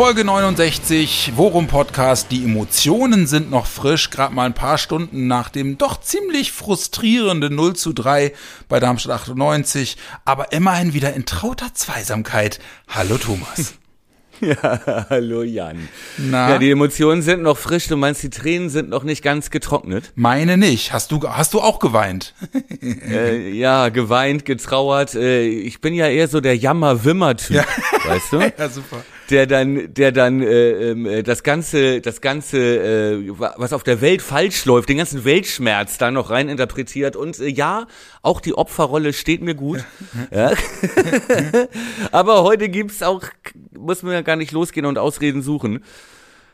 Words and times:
Folge 0.00 0.24
69, 0.24 1.32
Worum 1.36 1.66
Podcast. 1.66 2.28
Die 2.30 2.42
Emotionen 2.42 3.26
sind 3.26 3.50
noch 3.50 3.66
frisch, 3.66 4.08
gerade 4.08 4.34
mal 4.34 4.46
ein 4.46 4.54
paar 4.54 4.78
Stunden 4.78 5.26
nach 5.26 5.50
dem 5.50 5.76
doch 5.76 6.00
ziemlich 6.00 6.52
frustrierenden 6.52 7.54
0 7.54 7.76
zu 7.76 7.92
3 7.92 8.32
bei 8.66 8.80
Darmstadt 8.80 9.12
98, 9.12 9.98
aber 10.24 10.52
immerhin 10.52 10.94
wieder 10.94 11.12
in 11.12 11.26
trauter 11.26 11.74
Zweisamkeit. 11.74 12.60
Hallo 12.88 13.18
Thomas. 13.18 13.74
Ja, 14.42 15.06
hallo 15.10 15.42
Jan. 15.42 15.90
Na? 16.16 16.52
Ja, 16.52 16.58
die 16.58 16.70
Emotionen 16.70 17.20
sind 17.20 17.42
noch 17.42 17.58
frisch. 17.58 17.88
Du 17.88 17.98
meinst, 17.98 18.22
die 18.22 18.30
Tränen 18.30 18.70
sind 18.70 18.88
noch 18.88 19.02
nicht 19.02 19.22
ganz 19.22 19.50
getrocknet? 19.50 20.12
Meine 20.14 20.56
nicht. 20.56 20.94
Hast 20.94 21.12
du, 21.12 21.20
hast 21.28 21.52
du 21.52 21.60
auch 21.60 21.78
geweint? 21.78 22.32
äh, 22.82 23.50
ja, 23.50 23.90
geweint, 23.90 24.46
getrauert. 24.46 25.14
Äh, 25.14 25.42
ich 25.46 25.82
bin 25.82 25.92
ja 25.92 26.08
eher 26.08 26.26
so 26.26 26.40
der 26.40 26.56
Jammer-Wimmer-Typ, 26.56 27.54
Ja. 27.54 27.64
weißt 28.06 28.32
du? 28.32 28.40
Ja, 28.58 28.70
super. 28.70 29.04
Der 29.30 29.46
dann, 29.46 29.94
der 29.94 30.12
dann 30.12 30.42
äh, 30.42 30.90
ähm, 30.90 31.06
äh, 31.06 31.22
das 31.22 31.42
ganze, 31.42 32.00
das 32.00 32.20
ganze, 32.20 32.58
äh, 32.58 33.32
was 33.36 33.72
auf 33.72 33.84
der 33.84 34.00
Welt 34.00 34.22
falsch 34.22 34.64
läuft, 34.64 34.88
den 34.88 34.98
ganzen 34.98 35.24
Weltschmerz 35.24 35.98
da 35.98 36.10
noch 36.10 36.30
rein 36.30 36.48
interpretiert. 36.48 37.16
Und 37.16 37.38
äh, 37.38 37.46
ja, 37.46 37.86
auch 38.22 38.40
die 38.40 38.54
Opferrolle 38.54 39.12
steht 39.12 39.42
mir 39.42 39.54
gut. 39.54 39.84
ja. 40.30 40.52
Aber 42.12 42.42
heute 42.42 42.68
gibt's 42.68 43.02
auch, 43.02 43.22
muss 43.72 44.02
man 44.02 44.12
ja 44.12 44.22
gar 44.22 44.36
nicht 44.36 44.52
losgehen 44.52 44.86
und 44.86 44.98
Ausreden 44.98 45.42
suchen. 45.42 45.84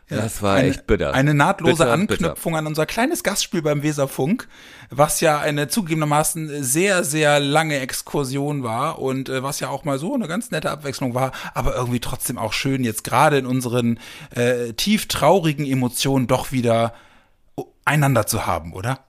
Das 0.08 0.40
war 0.40 0.54
eine, 0.54 0.68
echt 0.68 0.86
bitter. 0.86 1.14
Eine 1.14 1.34
nahtlose 1.34 1.78
Bitter, 1.78 1.92
Anknüpfung 1.92 2.56
an 2.56 2.66
unser 2.66 2.86
kleines 2.86 3.24
Gastspiel 3.24 3.62
beim 3.62 3.82
Weserfunk, 3.82 4.46
was 4.88 5.20
ja 5.20 5.40
eine 5.40 5.66
zugegebenermaßen 5.66 6.62
sehr, 6.62 7.02
sehr 7.02 7.40
lange 7.40 7.80
Exkursion 7.80 8.62
war 8.62 9.00
und 9.00 9.28
äh, 9.28 9.42
was 9.42 9.58
ja 9.58 9.68
auch 9.68 9.84
mal 9.84 9.98
so 9.98 10.14
eine 10.14 10.28
ganz 10.28 10.52
nette 10.52 10.70
Abwechslung 10.70 11.14
war, 11.14 11.32
aber 11.54 11.74
irgendwie 11.74 12.00
trotzdem 12.00 12.38
auch 12.38 12.52
schön, 12.52 12.84
jetzt 12.84 13.02
gerade 13.02 13.38
in 13.38 13.46
unseren 13.46 13.98
äh, 14.30 14.74
tief 14.74 15.08
traurigen 15.08 15.66
Emotionen 15.66 16.28
doch 16.28 16.52
wieder 16.52 16.94
einander 17.84 18.26
zu 18.26 18.46
haben, 18.46 18.74
oder? 18.74 19.00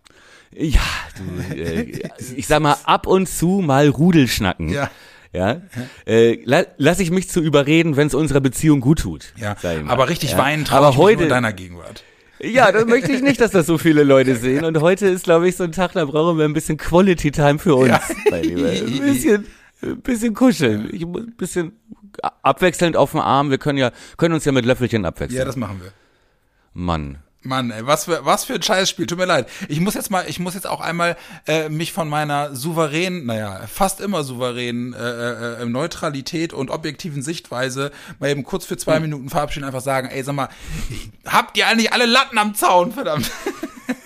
Ja, 0.52 0.82
du, 1.18 1.56
äh, 1.56 2.10
ich 2.36 2.48
sag 2.48 2.62
mal, 2.62 2.78
ab 2.86 3.06
und 3.06 3.28
zu 3.28 3.62
mal 3.64 3.88
Rudel 3.90 4.28
schnacken. 4.28 4.70
Ja. 4.70 4.90
Ja, 5.38 5.62
äh, 6.06 6.40
la, 6.44 6.64
lass 6.78 7.00
ich 7.00 7.12
mich 7.12 7.30
zu 7.30 7.42
überreden, 7.42 7.96
wenn 7.96 8.08
es 8.08 8.14
unserer 8.14 8.42
Beziehung 8.42 8.82
gut 8.82 9.00
tut. 9.00 9.34
Ja, 9.38 9.56
aber 9.88 10.10
richtig 10.10 10.32
ja. 10.32 10.38
weinen 10.38 10.66
traue 10.66 10.80
Aber 10.80 10.90
ich 10.90 10.96
mich 10.96 10.98
nur 10.98 11.06
heute, 11.08 11.24
in 11.24 11.30
deiner 11.30 11.54
Gegenwart. 11.54 12.04
ja, 12.40 12.72
das 12.72 12.86
möchte 12.86 13.12
ich 13.12 13.22
nicht, 13.22 13.40
dass 13.40 13.52
das 13.52 13.66
so 13.68 13.78
viele 13.78 14.04
Leute 14.04 14.36
sehen. 14.36 14.66
Und 14.66 14.82
heute 14.82 15.08
ist, 15.08 15.24
glaube 15.26 15.48
ich, 15.48 15.56
so 15.56 15.64
ein 15.64 15.72
Tag, 15.72 15.94
da 15.94 16.06
brauchen 16.06 16.38
wir 16.38 16.46
ein 16.46 16.54
bisschen 16.54 16.78
Quality 16.78 17.32
Time 17.32 17.60
für 17.60 17.76
uns, 17.76 17.90
Ja. 17.90 18.02
mein 18.32 18.44
Lieber. 18.44 18.70
Ein 18.70 19.00
bisschen, 19.02 19.46
ein 19.84 20.02
bisschen 20.02 20.34
kuscheln. 20.34 20.90
Ich 20.92 21.06
muss 21.06 21.22
ein 21.22 21.36
bisschen 21.38 21.72
abwechselnd 22.42 22.98
auf 22.98 23.12
dem 23.12 23.20
Arm. 23.20 23.52
Wir 23.52 23.58
können 23.60 23.78
ja, 23.78 23.92
können 24.18 24.34
uns 24.34 24.44
ja 24.46 24.52
mit 24.52 24.66
Löffelchen 24.66 25.06
abwechseln. 25.06 25.38
Ja, 25.38 25.46
das 25.46 25.56
machen 25.56 25.80
wir. 25.82 25.92
Mann. 26.74 27.20
Mann, 27.48 27.72
ey, 27.72 27.86
was 27.86 28.06
für 28.06 28.26
was 28.26 28.46
für 28.46 28.56
ein 28.56 28.62
Scheißspiel. 28.62 29.08
Tut 29.08 29.18
mir 29.18 29.26
leid. 29.26 29.48
Ich 29.68 29.80
muss 29.80 29.94
jetzt 29.94 30.12
mal, 30.12 30.26
ich 30.28 30.40
muss 30.40 30.54
jetzt 30.54 30.68
auch 30.68 30.82
einmal 30.82 31.18
äh, 31.48 31.70
mich 31.70 31.92
von 31.92 32.10
meiner 32.10 32.56
souveränen, 32.56 33.26
naja, 33.26 33.62
fast 33.68 34.02
immer 34.02 34.24
souveränen 34.24 34.94
äh, 34.94 35.62
äh, 35.62 35.66
Neutralität 35.66 36.54
und 36.54 36.70
objektiven 36.70 37.22
Sichtweise 37.22 37.92
mal 38.20 38.30
eben 38.30 38.44
kurz 38.44 38.66
für 38.66 38.78
zwei 38.78 38.96
Hm. 38.96 39.04
Minuten 39.04 39.30
verabschieden, 39.30 39.66
einfach 39.66 39.82
sagen, 39.82 40.10
ey, 40.10 40.24
sag 40.24 40.36
mal, 40.36 40.50
habt 41.26 41.58
ihr 41.58 41.68
eigentlich 41.68 41.94
alle 41.94 42.06
Latten 42.06 42.38
am 42.38 42.54
Zaun, 42.56 42.92
verdammt? 42.92 43.32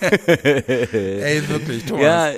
ey, 0.00 1.48
wirklich, 1.48 1.84
Thomas. 1.84 2.02
Ja, 2.02 2.30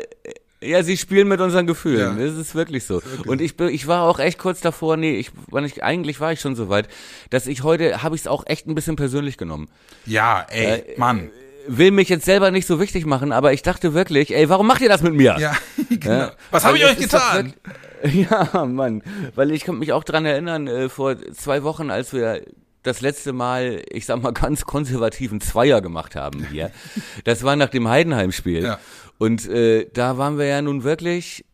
ja, 0.65 0.83
sie 0.83 0.97
spielen 0.97 1.29
mit 1.29 1.41
unseren 1.41 1.67
Gefühlen. 1.67 2.19
Ja. 2.19 2.27
Das 2.27 2.35
ist 2.37 2.55
wirklich 2.55 2.85
so. 2.85 3.03
Und 3.27 3.41
ich 3.41 3.57
bin, 3.57 3.69
ich 3.69 3.87
war 3.87 4.03
auch 4.03 4.19
echt 4.19 4.39
kurz 4.39 4.61
davor, 4.61 4.97
nee, 4.97 5.17
ich, 5.17 5.31
wann 5.51 5.65
ich, 5.65 5.83
eigentlich 5.85 6.21
war 6.21 6.33
ich 6.33 6.41
schon 6.41 6.57
so 6.57 6.69
weit, 6.69 6.89
dass 7.31 7.47
ich 7.47 7.63
heute, 7.63 8.03
habe 8.03 8.15
ich 8.15 8.23
es 8.23 8.27
auch 8.27 8.45
echt 8.47 8.67
ein 8.67 8.75
bisschen 8.75 8.97
persönlich 8.97 9.37
genommen. 9.37 9.69
Ja, 10.07 10.47
ey, 10.51 10.81
Äh, 10.81 10.99
Mann. 10.99 11.31
Will 11.67 11.93
mich 11.93 12.11
jetzt 12.11 12.27
selber 12.27 12.51
nicht 12.51 12.67
so 12.67 12.79
wichtig 12.79 13.07
machen, 13.07 13.33
aber 13.33 13.55
ich 13.55 13.63
dachte 13.63 13.95
wirklich, 13.95 14.35
ey, 14.37 14.51
warum 14.51 14.67
macht 14.67 14.83
ihr 14.83 14.91
das 14.91 15.03
mit 15.03 15.15
mir? 15.15 15.37
Ja, 15.39 15.57
genau. 15.89 16.15
Ja. 16.15 16.33
Was 16.51 16.65
habe 16.65 16.77
ich 16.77 16.85
euch 16.85 16.99
getan? 16.99 17.55
wirklich- 18.03 18.27
Ja, 18.31 18.67
Mann. 18.67 19.03
Weil 19.35 19.51
ich 19.51 19.65
kann 19.65 19.79
mich 19.79 19.93
auch 19.95 20.05
dran 20.05 20.27
erinnern, 20.27 20.67
äh, 20.69 20.89
vor 20.91 21.17
zwei 21.33 21.63
Wochen, 21.63 21.89
als 21.91 22.13
wir 22.13 22.43
das 22.83 23.01
letzte 23.01 23.33
Mal, 23.33 23.83
ich 23.91 24.05
sag 24.05 24.21
mal, 24.23 24.35
ganz 24.35 24.67
konservativen 24.67 25.41
Zweier 25.41 25.81
gemacht 25.81 26.17
haben 26.17 26.47
hier. 26.51 26.71
Das 27.25 27.43
war 27.45 27.57
nach 27.57 27.71
dem 27.71 27.89
Heidenheim-Spiel. 27.89 28.63
Ja. 28.65 28.79
Und 29.19 29.49
äh, 29.49 29.89
da 29.93 30.19
waren 30.19 30.39
wir 30.39 30.47
ja 30.47 30.63
nun 30.63 30.85
wirklich 30.85 31.45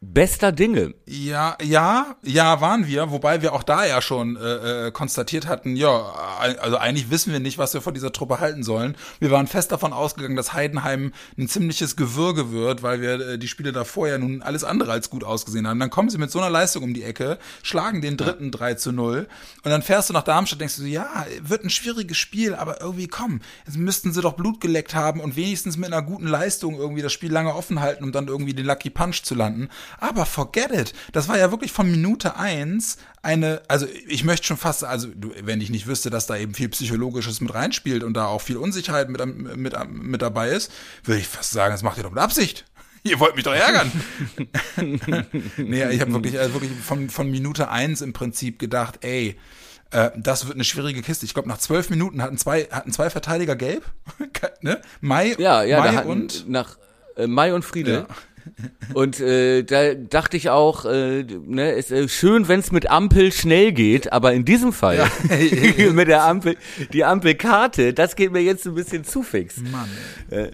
bester 0.00 0.52
Dinge. 0.52 0.94
Ja, 1.06 1.56
ja, 1.60 2.16
ja, 2.22 2.60
waren 2.60 2.86
wir, 2.86 3.10
wobei 3.10 3.42
wir 3.42 3.52
auch 3.52 3.64
da 3.64 3.84
ja 3.84 4.00
schon 4.00 4.36
äh, 4.36 4.86
äh, 4.86 4.90
konstatiert 4.92 5.48
hatten, 5.48 5.74
ja, 5.74 5.90
also 6.60 6.76
eigentlich 6.76 7.10
wissen 7.10 7.32
wir 7.32 7.40
nicht, 7.40 7.58
was 7.58 7.74
wir 7.74 7.80
von 7.80 7.94
dieser 7.94 8.12
Truppe 8.12 8.38
halten 8.38 8.62
sollen. 8.62 8.96
Wir 9.18 9.32
waren 9.32 9.48
fest 9.48 9.72
davon 9.72 9.92
ausgegangen, 9.92 10.36
dass 10.36 10.52
Heidenheim 10.52 11.12
ein 11.36 11.48
ziemliches 11.48 11.96
Gewürge 11.96 12.52
wird, 12.52 12.84
weil 12.84 13.00
wir 13.00 13.20
äh, 13.20 13.38
die 13.38 13.48
Spiele 13.48 13.72
davor 13.72 14.06
ja 14.06 14.18
nun 14.18 14.40
alles 14.42 14.62
andere 14.62 14.92
als 14.92 15.10
gut 15.10 15.24
ausgesehen 15.24 15.66
haben. 15.66 15.80
Dann 15.80 15.90
kommen 15.90 16.10
sie 16.10 16.18
mit 16.18 16.30
so 16.30 16.38
einer 16.38 16.50
Leistung 16.50 16.84
um 16.84 16.94
die 16.94 17.02
Ecke, 17.02 17.38
schlagen 17.62 18.00
den 18.00 18.16
dritten 18.16 18.52
3 18.52 18.74
zu 18.74 18.92
0 18.92 19.26
und 19.64 19.70
dann 19.70 19.82
fährst 19.82 20.10
du 20.10 20.12
nach 20.12 20.22
Darmstadt, 20.22 20.60
denkst 20.60 20.76
du, 20.76 20.82
so, 20.82 20.88
ja, 20.88 21.26
wird 21.42 21.64
ein 21.64 21.70
schwieriges 21.70 22.16
Spiel, 22.16 22.54
aber 22.54 22.80
irgendwie 22.80 23.08
komm, 23.08 23.40
jetzt 23.66 23.76
müssten 23.76 24.12
sie 24.12 24.22
doch 24.22 24.34
Blut 24.34 24.60
geleckt 24.60 24.94
haben 24.94 25.20
und 25.20 25.34
wenigstens 25.34 25.76
mit 25.76 25.92
einer 25.92 26.02
guten 26.02 26.28
Leistung 26.28 26.76
irgendwie 26.76 27.02
das 27.02 27.12
Spiel 27.12 27.32
lange 27.32 27.54
offen 27.54 27.80
halten, 27.80 28.04
um 28.04 28.12
dann 28.12 28.28
irgendwie 28.28 28.54
den 28.54 28.66
Lucky 28.66 28.90
Punch 28.90 29.22
zu 29.24 29.34
landen. 29.34 29.68
Aber 29.98 30.26
forget 30.26 30.70
it. 30.70 30.92
Das 31.12 31.28
war 31.28 31.38
ja 31.38 31.50
wirklich 31.50 31.72
von 31.72 31.90
Minute 31.90 32.36
eins 32.36 32.98
eine, 33.22 33.62
also 33.68 33.86
ich 34.06 34.24
möchte 34.24 34.46
schon 34.46 34.56
fast, 34.56 34.84
also 34.84 35.08
wenn 35.42 35.60
ich 35.60 35.70
nicht 35.70 35.86
wüsste, 35.86 36.10
dass 36.10 36.26
da 36.26 36.36
eben 36.36 36.54
viel 36.54 36.68
Psychologisches 36.68 37.40
mit 37.40 37.54
reinspielt 37.54 38.04
und 38.04 38.14
da 38.14 38.26
auch 38.26 38.40
viel 38.40 38.56
Unsicherheit 38.56 39.08
mit, 39.08 39.24
mit, 39.56 39.74
mit 39.90 40.22
dabei 40.22 40.50
ist, 40.50 40.70
würde 41.04 41.20
ich 41.20 41.28
fast 41.28 41.52
sagen, 41.52 41.72
das 41.72 41.82
macht 41.82 41.98
ihr 41.98 42.04
doch 42.04 42.10
mit 42.10 42.20
Absicht. 42.20 42.64
Ihr 43.04 43.20
wollt 43.20 43.36
mich 43.36 43.44
doch 43.44 43.54
ärgern. 43.54 43.90
nee, 45.56 45.88
ich 45.90 46.00
habe 46.00 46.12
wirklich, 46.12 46.38
also 46.38 46.54
wirklich 46.54 46.72
von, 46.72 47.08
von 47.08 47.30
Minute 47.30 47.70
eins 47.70 48.00
im 48.00 48.12
Prinzip 48.12 48.58
gedacht, 48.58 48.98
ey, 49.02 49.38
äh, 49.90 50.10
das 50.16 50.46
wird 50.46 50.56
eine 50.56 50.64
schwierige 50.64 51.02
Kiste. 51.02 51.24
Ich 51.24 51.34
glaube, 51.34 51.48
nach 51.48 51.58
zwölf 51.58 51.90
Minuten 51.90 52.22
hatten 52.22 52.36
zwei, 52.38 52.64
hatten 52.70 52.92
zwei 52.92 53.10
Verteidiger 53.10 53.56
gelb. 53.56 53.84
ne? 54.60 54.80
Mai, 55.00 55.34
Ja, 55.38 55.62
ja, 55.62 55.80
Mai 55.80 56.04
und 56.04 56.48
nach 56.48 56.76
äh, 57.16 57.26
Mai 57.26 57.54
und 57.54 57.64
Friede. 57.64 58.06
Ja. 58.08 58.16
Und 58.94 59.20
äh, 59.20 59.62
da 59.62 59.94
dachte 59.94 60.36
ich 60.36 60.50
auch, 60.50 60.84
äh, 60.84 61.24
ne, 61.46 61.72
ist 61.72 61.90
äh, 61.90 62.08
schön, 62.08 62.48
wenn 62.48 62.60
es 62.60 62.72
mit 62.72 62.90
Ampel 62.90 63.32
schnell 63.32 63.72
geht, 63.72 64.12
aber 64.12 64.32
in 64.32 64.44
diesem 64.44 64.72
Fall 64.72 65.08
mit 65.92 66.08
der 66.08 66.24
Ampel, 66.24 66.56
die 66.92 67.04
Ampelkarte, 67.04 67.92
das 67.92 68.16
geht 68.16 68.32
mir 68.32 68.40
jetzt 68.42 68.66
ein 68.66 68.74
bisschen 68.74 69.04
zu 69.04 69.22
fix. 69.22 69.58
Mann, 69.58 69.88
Äh, 70.30 70.50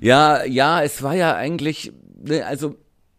ja, 0.00 0.44
ja, 0.44 0.82
es 0.82 1.02
war 1.02 1.14
ja 1.14 1.34
eigentlich, 1.34 1.92
ne, 2.22 2.44
also 2.46 2.76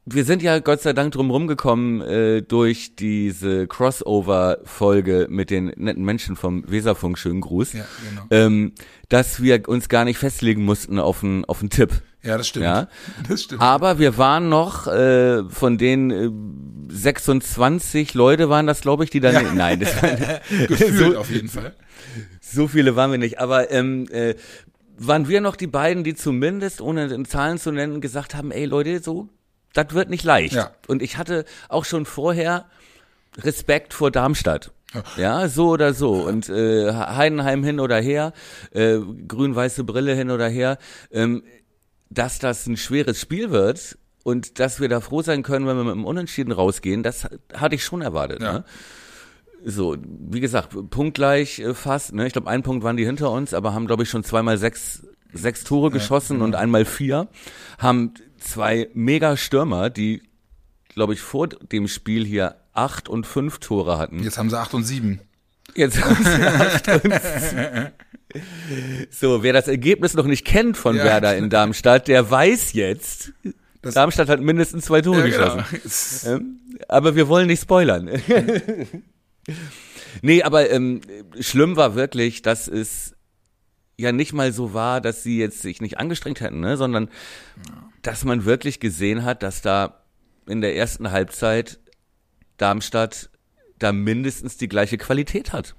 wir 0.07 0.23
sind 0.23 0.43
ja 0.43 0.59
Gott 0.59 0.81
sei 0.81 0.93
Dank 0.93 1.13
drum 1.13 1.31
rumgekommen 1.31 2.01
äh, 2.01 2.41
durch 2.43 2.95
diese 2.95 3.65
Crossover-Folge 3.65 5.27
mit 5.29 5.49
den 5.49 5.71
netten 5.77 6.03
Menschen 6.03 6.35
vom 6.35 6.63
Weserfunk, 6.69 7.17
schönen 7.17 7.41
Gruß, 7.41 7.73
Ja, 7.73 7.85
genau. 8.09 8.21
ähm, 8.29 8.73
dass 9.09 9.41
wir 9.41 9.67
uns 9.67 9.89
gar 9.89 10.05
nicht 10.05 10.17
festlegen 10.19 10.63
mussten 10.63 10.99
auf 10.99 11.23
einen 11.23 11.45
auf 11.45 11.61
einen 11.61 11.69
Tipp. 11.71 12.01
Ja, 12.25 12.37
das 12.37 12.47
stimmt. 12.47 12.65
Ja. 12.65 12.87
Das 13.29 13.43
stimmt. 13.43 13.61
Aber 13.61 13.99
wir 13.99 14.17
waren 14.17 14.49
noch 14.49 14.87
äh, 14.87 15.43
von 15.49 15.77
den 15.77 16.11
äh, 16.11 16.29
26 16.93 18.13
Leute 18.13 18.49
waren 18.49 18.67
das, 18.67 18.81
glaube 18.81 19.03
ich, 19.03 19.09
die 19.09 19.19
dann. 19.19 19.33
Ja. 19.33 19.53
Nein, 19.53 19.79
das 19.79 20.01
waren, 20.01 20.17
Gefühlt 20.67 21.13
so, 21.13 21.19
auf 21.19 21.29
jeden 21.29 21.49
Fall. 21.49 21.73
so 22.41 22.67
viele 22.67 22.95
waren 22.95 23.11
wir 23.11 23.17
nicht. 23.17 23.39
Aber 23.39 23.71
ähm, 23.71 24.07
äh, 24.11 24.35
waren 24.97 25.27
wir 25.27 25.41
noch 25.41 25.55
die 25.55 25.67
beiden, 25.67 26.03
die 26.03 26.15
zumindest, 26.15 26.81
ohne 26.81 27.23
Zahlen 27.23 27.57
zu 27.57 27.71
nennen, 27.71 28.01
gesagt 28.01 28.35
haben, 28.35 28.51
ey 28.51 28.65
Leute, 28.65 29.01
so, 29.01 29.29
das 29.73 29.93
wird 29.93 30.09
nicht 30.09 30.23
leicht. 30.23 30.55
Ja. 30.55 30.71
Und 30.87 31.01
ich 31.01 31.17
hatte 31.17 31.45
auch 31.69 31.85
schon 31.85 32.05
vorher 32.05 32.65
Respekt 33.37 33.93
vor 33.93 34.11
Darmstadt. 34.11 34.71
Ja, 35.17 35.49
so 35.49 35.69
oder 35.69 35.93
so. 35.93 36.13
Und 36.13 36.47
äh, 36.47 36.93
Heidenheim 36.93 37.63
hin 37.63 37.81
oder 37.81 37.99
her, 37.99 38.31
äh, 38.71 38.97
grün-weiße 39.27 39.83
Brille 39.83 40.15
hin 40.15 40.31
oder 40.31 40.47
her. 40.47 40.77
Ähm, 41.11 41.43
dass 42.09 42.39
das 42.39 42.67
ein 42.67 42.77
schweres 42.77 43.19
Spiel 43.19 43.51
wird 43.51 43.97
und 44.23 44.59
dass 44.59 44.79
wir 44.79 44.89
da 44.89 45.01
froh 45.01 45.21
sein 45.21 45.43
können, 45.43 45.67
wenn 45.67 45.77
wir 45.77 45.83
mit 45.83 45.93
dem 45.93 46.05
Unentschieden 46.05 46.51
rausgehen, 46.51 47.03
das 47.03 47.27
hatte 47.53 47.75
ich 47.75 47.83
schon 47.83 48.01
erwartet. 48.01 48.41
Ja. 48.41 48.53
Ne? 48.53 48.65
So, 49.63 49.97
wie 49.99 50.39
gesagt, 50.39 50.75
punktgleich 50.89 51.59
äh, 51.59 51.73
fast. 51.73 52.13
Ne? 52.13 52.27
Ich 52.27 52.33
glaube, 52.33 52.49
ein 52.49 52.63
Punkt 52.63 52.83
waren 52.83 52.97
die 52.97 53.05
hinter 53.05 53.31
uns, 53.31 53.53
aber 53.53 53.73
haben, 53.73 53.87
glaube 53.87 54.03
ich, 54.03 54.09
schon 54.09 54.23
zweimal 54.23 54.57
sechs, 54.57 55.07
sechs 55.33 55.63
Tore 55.63 55.91
geschossen 55.91 56.41
und 56.41 56.55
einmal 56.55 56.85
vier. 56.85 57.27
Haben 57.79 58.13
zwei 58.39 58.89
Mega-Stürmer, 58.93 59.89
die, 59.89 60.21
glaube 60.89 61.13
ich, 61.13 61.21
vor 61.21 61.47
dem 61.47 61.87
Spiel 61.87 62.25
hier 62.25 62.57
acht 62.73 63.09
und 63.09 63.25
fünf 63.25 63.59
Tore 63.59 63.97
hatten. 63.97 64.21
Jetzt 64.21 64.37
haben 64.37 64.49
sie 64.49 64.59
acht 64.59 64.73
und 64.73 64.83
sieben. 64.83 65.21
Jetzt 65.75 66.01
haben 66.01 66.23
sie 66.23 66.43
acht 66.43 66.87
und 66.87 67.13
So, 69.11 69.43
wer 69.43 69.53
das 69.53 69.67
Ergebnis 69.67 70.13
noch 70.13 70.25
nicht 70.25 70.45
kennt 70.45 70.77
von 70.77 70.95
Ja. 70.97 71.03
Werder 71.05 71.37
in 71.37 71.49
Darmstadt, 71.49 72.07
der 72.07 72.29
weiß 72.29 72.73
jetzt, 72.73 73.31
Das- 73.81 73.93
Darmstadt 73.93 74.27
hat 74.29 74.41
mindestens 74.41 74.85
zwei 74.85 75.01
Tore 75.01 75.27
Ja, 75.29 75.55
geschossen. 75.55 75.65
genau. 76.23 76.35
Ähm, 76.37 76.59
aber 76.89 77.15
wir 77.15 77.27
wollen 77.29 77.47
nicht 77.47 77.61
spoilern. 77.61 78.09
nee, 80.21 80.43
aber 80.43 80.69
ähm, 80.69 81.01
schlimm 81.39 81.75
war 81.75 81.95
wirklich, 81.95 82.41
dass 82.41 82.67
es 82.67 83.15
ja 83.97 84.11
nicht 84.11 84.33
mal 84.33 84.51
so 84.51 84.73
war, 84.73 84.99
dass 85.01 85.23
sie 85.23 85.39
jetzt 85.39 85.61
sich 85.61 85.79
nicht 85.81 85.97
angestrengt 85.99 86.41
hätten, 86.41 86.59
ne? 86.59 86.75
sondern 86.77 87.09
dass 88.01 88.25
man 88.25 88.43
wirklich 88.45 88.79
gesehen 88.81 89.23
hat, 89.23 89.41
dass 89.43 89.61
da 89.61 90.03
in 90.47 90.59
der 90.61 90.75
ersten 90.75 91.11
Halbzeit 91.11 91.79
Darmstadt 92.57 93.29
da 93.79 93.91
mindestens 93.91 94.57
die 94.57 94.67
gleiche 94.67 94.97
Qualität 94.97 95.53
hat. 95.53 95.75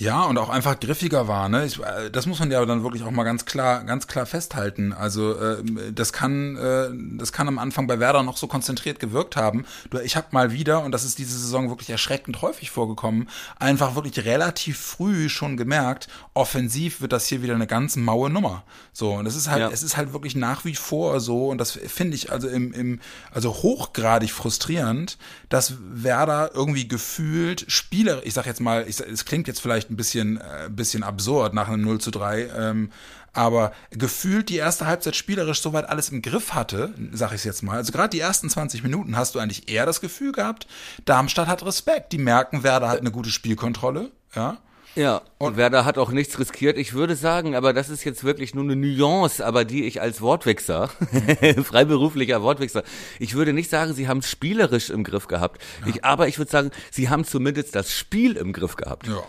Ja, 0.00 0.22
und 0.26 0.38
auch 0.38 0.48
einfach 0.48 0.78
griffiger 0.78 1.26
war, 1.26 1.48
ne? 1.48 1.66
Ich, 1.66 1.80
äh, 1.80 2.08
das 2.12 2.26
muss 2.26 2.38
man 2.38 2.52
ja 2.52 2.64
dann 2.64 2.84
wirklich 2.84 3.02
auch 3.02 3.10
mal 3.10 3.24
ganz 3.24 3.46
klar, 3.46 3.82
ganz 3.82 4.06
klar 4.06 4.26
festhalten. 4.26 4.92
Also 4.92 5.36
ähm, 5.40 5.92
das 5.92 6.12
kann, 6.12 6.56
äh, 6.56 6.88
das 7.18 7.32
kann 7.32 7.48
am 7.48 7.58
Anfang 7.58 7.88
bei 7.88 7.98
Werder 7.98 8.22
noch 8.22 8.36
so 8.36 8.46
konzentriert 8.46 9.00
gewirkt 9.00 9.34
haben. 9.34 9.64
Du, 9.90 9.98
ich 9.98 10.14
habe 10.14 10.28
mal 10.30 10.52
wieder, 10.52 10.84
und 10.84 10.92
das 10.92 11.02
ist 11.04 11.18
diese 11.18 11.36
Saison 11.36 11.68
wirklich 11.68 11.90
erschreckend 11.90 12.42
häufig 12.42 12.70
vorgekommen, 12.70 13.28
einfach 13.58 13.96
wirklich 13.96 14.24
relativ 14.24 14.78
früh 14.78 15.28
schon 15.28 15.56
gemerkt, 15.56 16.06
offensiv 16.32 17.00
wird 17.00 17.12
das 17.12 17.26
hier 17.26 17.42
wieder 17.42 17.56
eine 17.56 17.66
ganz 17.66 17.96
maue 17.96 18.30
Nummer. 18.30 18.62
So, 18.92 19.14
und 19.14 19.26
es 19.26 19.34
ist 19.34 19.50
halt, 19.50 19.62
Ja. 19.62 19.70
es 19.70 19.82
ist 19.82 19.96
halt 19.96 20.12
wirklich 20.12 20.36
nach 20.36 20.64
wie 20.64 20.76
vor 20.76 21.18
so, 21.18 21.48
und 21.48 21.58
das 21.58 21.72
finde 21.72 22.14
ich 22.14 22.30
also 22.30 22.46
im, 22.46 22.72
im, 22.72 23.00
also 23.32 23.52
hochgradig 23.52 24.30
frustrierend, 24.30 25.18
dass 25.48 25.74
Werder 25.80 26.52
irgendwie 26.54 26.86
gefühlt 26.86 27.64
Spieler, 27.66 28.24
ich 28.24 28.34
sag 28.34 28.46
jetzt 28.46 28.60
mal, 28.60 28.84
ich, 28.86 29.00
es 29.00 29.24
klingt 29.24 29.48
jetzt 29.48 29.60
vielleicht 29.60 29.87
ein 29.90 29.96
bisschen, 29.96 30.38
äh, 30.38 30.68
bisschen 30.70 31.02
absurd 31.02 31.54
nach 31.54 31.68
einem 31.68 31.82
0 31.82 32.00
zu 32.00 32.10
3, 32.10 32.48
ähm, 32.56 32.90
aber 33.32 33.72
gefühlt 33.90 34.48
die 34.48 34.56
erste 34.56 34.86
Halbzeit 34.86 35.14
spielerisch 35.14 35.60
soweit 35.60 35.88
alles 35.88 36.10
im 36.10 36.22
Griff 36.22 36.54
hatte, 36.54 36.92
sag 37.12 37.32
ich 37.32 37.44
jetzt 37.44 37.62
mal. 37.62 37.76
Also 37.76 37.92
gerade 37.92 38.10
die 38.10 38.20
ersten 38.20 38.48
20 38.50 38.82
Minuten 38.82 39.16
hast 39.16 39.34
du 39.34 39.38
eigentlich 39.38 39.70
eher 39.70 39.86
das 39.86 40.00
Gefühl 40.00 40.32
gehabt, 40.32 40.66
Darmstadt 41.04 41.46
hat 41.46 41.64
Respekt. 41.64 42.12
Die 42.12 42.18
merken, 42.18 42.62
Werder 42.62 42.88
hat 42.88 43.00
eine 43.00 43.10
gute 43.10 43.30
Spielkontrolle, 43.30 44.10
ja. 44.34 44.58
Ja, 44.98 45.22
und 45.38 45.56
Werder 45.56 45.84
hat 45.84 45.96
auch 45.96 46.10
nichts 46.10 46.40
riskiert. 46.40 46.76
Ich 46.76 46.92
würde 46.92 47.14
sagen, 47.14 47.54
aber 47.54 47.72
das 47.72 47.88
ist 47.88 48.02
jetzt 48.02 48.24
wirklich 48.24 48.56
nur 48.56 48.64
eine 48.64 48.74
Nuance, 48.74 49.46
aber 49.46 49.64
die 49.64 49.84
ich 49.84 50.00
als 50.00 50.20
Wortwichser, 50.20 50.88
freiberuflicher 51.62 52.42
Wortwichser, 52.42 52.82
ich 53.20 53.34
würde 53.34 53.52
nicht 53.52 53.70
sagen, 53.70 53.94
sie 53.94 54.08
haben 54.08 54.18
es 54.18 54.28
spielerisch 54.28 54.90
im 54.90 55.04
Griff 55.04 55.28
gehabt. 55.28 55.62
Ich, 55.86 56.04
aber 56.04 56.26
ich 56.26 56.38
würde 56.38 56.50
sagen, 56.50 56.70
sie 56.90 57.08
haben 57.08 57.24
zumindest 57.24 57.76
das 57.76 57.92
Spiel 57.92 58.36
im 58.36 58.52
Griff 58.52 58.74
gehabt. 58.74 59.06
Ja. 59.06 59.22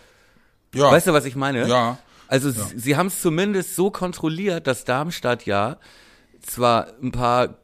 Ja. 0.73 0.91
Weißt 0.91 1.07
du, 1.07 1.13
was 1.13 1.25
ich 1.25 1.35
meine? 1.35 1.67
Ja. 1.67 1.97
Also 2.27 2.51
sie, 2.51 2.77
sie 2.77 2.95
haben 2.95 3.07
es 3.07 3.21
zumindest 3.21 3.75
so 3.75 3.89
kontrolliert, 3.89 4.67
dass 4.67 4.85
Darmstadt 4.85 5.45
ja 5.45 5.77
zwar 6.41 6.87
ein 7.01 7.11
paar 7.11 7.55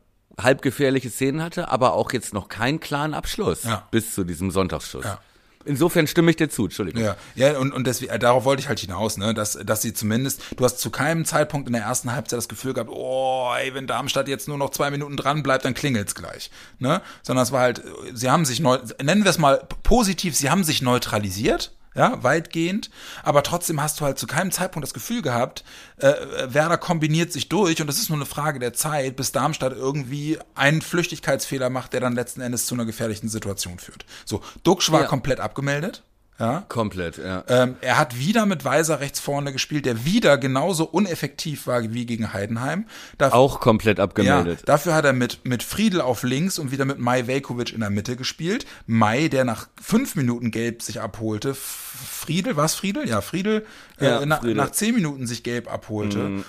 halbgefährliche 0.41 1.09
Szenen 1.09 1.41
hatte, 1.41 1.69
aber 1.69 1.93
auch 1.93 2.11
jetzt 2.11 2.33
noch 2.33 2.49
keinen 2.49 2.79
klaren 2.79 3.13
Abschluss 3.13 3.63
Ja. 3.63 3.87
bis 3.91 4.13
zu 4.13 4.23
diesem 4.23 4.51
Sonntagsschuss. 4.51 5.05
Ja. 5.05 5.19
Insofern 5.67 6.05
stimme 6.05 6.29
ich 6.29 6.37
dir 6.37 6.47
zu, 6.47 6.65
Entschuldigung. 6.65 7.01
Ja, 7.03 7.15
ja, 7.33 7.57
und, 7.57 7.73
und 7.73 7.87
deswegen, 7.87 8.11
äh, 8.11 8.19
darauf 8.19 8.45
wollte 8.45 8.61
ich 8.61 8.67
halt 8.67 8.79
hinaus, 8.79 9.17
ne, 9.17 9.33
dass, 9.33 9.53
dass 9.53 9.81
sie 9.81 9.93
zumindest, 9.93 10.41
du 10.57 10.63
hast 10.63 10.77
zu 10.79 10.91
keinem 10.91 11.25
Zeitpunkt 11.25 11.67
in 11.67 11.73
der 11.73 11.81
ersten 11.83 12.11
Halbzeit 12.11 12.37
das 12.37 12.47
Gefühl 12.47 12.73
gehabt, 12.73 12.91
oh, 12.93 13.51
ey, 13.57 13.73
wenn 13.73 13.87
Darmstadt 13.87 14.27
jetzt 14.27 14.47
nur 14.47 14.59
noch 14.59 14.69
zwei 14.69 14.91
Minuten 14.91 15.17
dran 15.17 15.41
bleibt, 15.41 15.65
dann 15.65 15.73
klingelt's 15.73 16.13
gleich, 16.13 16.51
ne, 16.77 17.01
sondern 17.23 17.41
es 17.43 17.51
war 17.51 17.61
halt, 17.61 17.81
sie 18.13 18.29
haben 18.29 18.45
sich 18.45 18.59
neu, 18.59 18.77
nennen 19.01 19.23
wir 19.23 19.31
es 19.31 19.39
mal 19.39 19.67
positiv, 19.81 20.35
sie 20.35 20.51
haben 20.51 20.63
sich 20.63 20.83
neutralisiert, 20.83 21.71
ja, 21.95 22.21
weitgehend, 22.23 22.89
aber 23.23 23.41
trotzdem 23.41 23.81
hast 23.81 23.99
du 23.99 24.05
halt 24.05 24.19
zu 24.19 24.27
keinem 24.27 24.51
Zeitpunkt 24.51 24.85
das 24.85 24.93
Gefühl 24.93 25.21
gehabt, 25.21 25.63
äh, 25.97 26.07
äh, 26.09 26.53
Werder 26.53 26.77
kombiniert 26.77 27.31
sich 27.31 27.49
durch 27.49 27.81
und 27.81 27.89
es 27.89 27.97
ist 27.97 28.09
nur 28.09 28.17
eine 28.17 28.25
Frage 28.25 28.59
der 28.59 28.73
Zeit, 28.73 29.15
bis 29.15 29.31
Darmstadt 29.31 29.73
irgendwie 29.73 30.37
einen 30.55 30.81
Flüchtigkeitsfehler 30.81 31.69
macht, 31.69 31.93
der 31.93 32.01
dann 32.01 32.13
letzten 32.13 32.41
Endes 32.41 32.65
zu 32.65 32.75
einer 32.75 32.85
gefährlichen 32.85 33.29
Situation 33.29 33.79
führt. 33.79 34.05
So, 34.25 34.41
Duxch 34.63 34.91
war 34.91 35.01
Ja. 35.01 35.07
komplett 35.07 35.39
abgemeldet, 35.39 36.03
ja, 36.37 36.65
Komplett, 36.67 37.17
ja. 37.17 37.43
ähm, 37.47 37.75
er 37.79 37.97
hat 37.97 38.19
wieder 38.19 38.45
mit 38.45 38.65
Weiser 38.65 38.99
rechts 38.99 39.19
vorne 39.21 39.53
gespielt, 39.53 39.85
der 39.85 40.03
wieder 40.03 40.37
genauso 40.37 40.83
uneffektiv 40.85 41.65
war 41.67 41.81
wie 41.93 42.05
gegen 42.05 42.33
Heidenheim. 42.33 42.87
Da, 43.17 43.31
Auch 43.31 43.61
komplett 43.61 43.99
ja, 43.99 44.03
abgemeldet. 44.03 44.59
dafür 44.65 44.93
hat 44.95 45.05
er 45.05 45.13
mit, 45.13 45.45
mit 45.45 45.63
Friedel 45.63 46.01
auf 46.01 46.23
links 46.23 46.59
und 46.59 46.71
wieder 46.71 46.83
mit 46.85 46.99
Mai 46.99 47.27
Velkovic 47.27 47.71
in 47.73 47.79
der 47.79 47.89
Mitte 47.89 48.15
gespielt. 48.17 48.65
Mai, 48.85 49.29
der 49.29 49.45
nach 49.45 49.67
fünf 49.81 50.15
Minuten 50.15 50.51
gelb 50.51 50.81
sich 50.81 50.99
abholte. 50.99 51.55
Friedel, 51.55 52.57
was 52.57 52.75
Friedel? 52.75 53.07
Ja, 53.07 53.21
Friedel, 53.21 53.65
Ja, 53.99 54.21
äh, 54.21 54.25
na, 54.25 54.37
Friedel. 54.37 54.55
nach 54.55 54.71
zehn 54.71 54.93
Minuten 54.95 55.27
sich 55.27 55.43
gelb 55.43 55.71
abholte. 55.71 56.43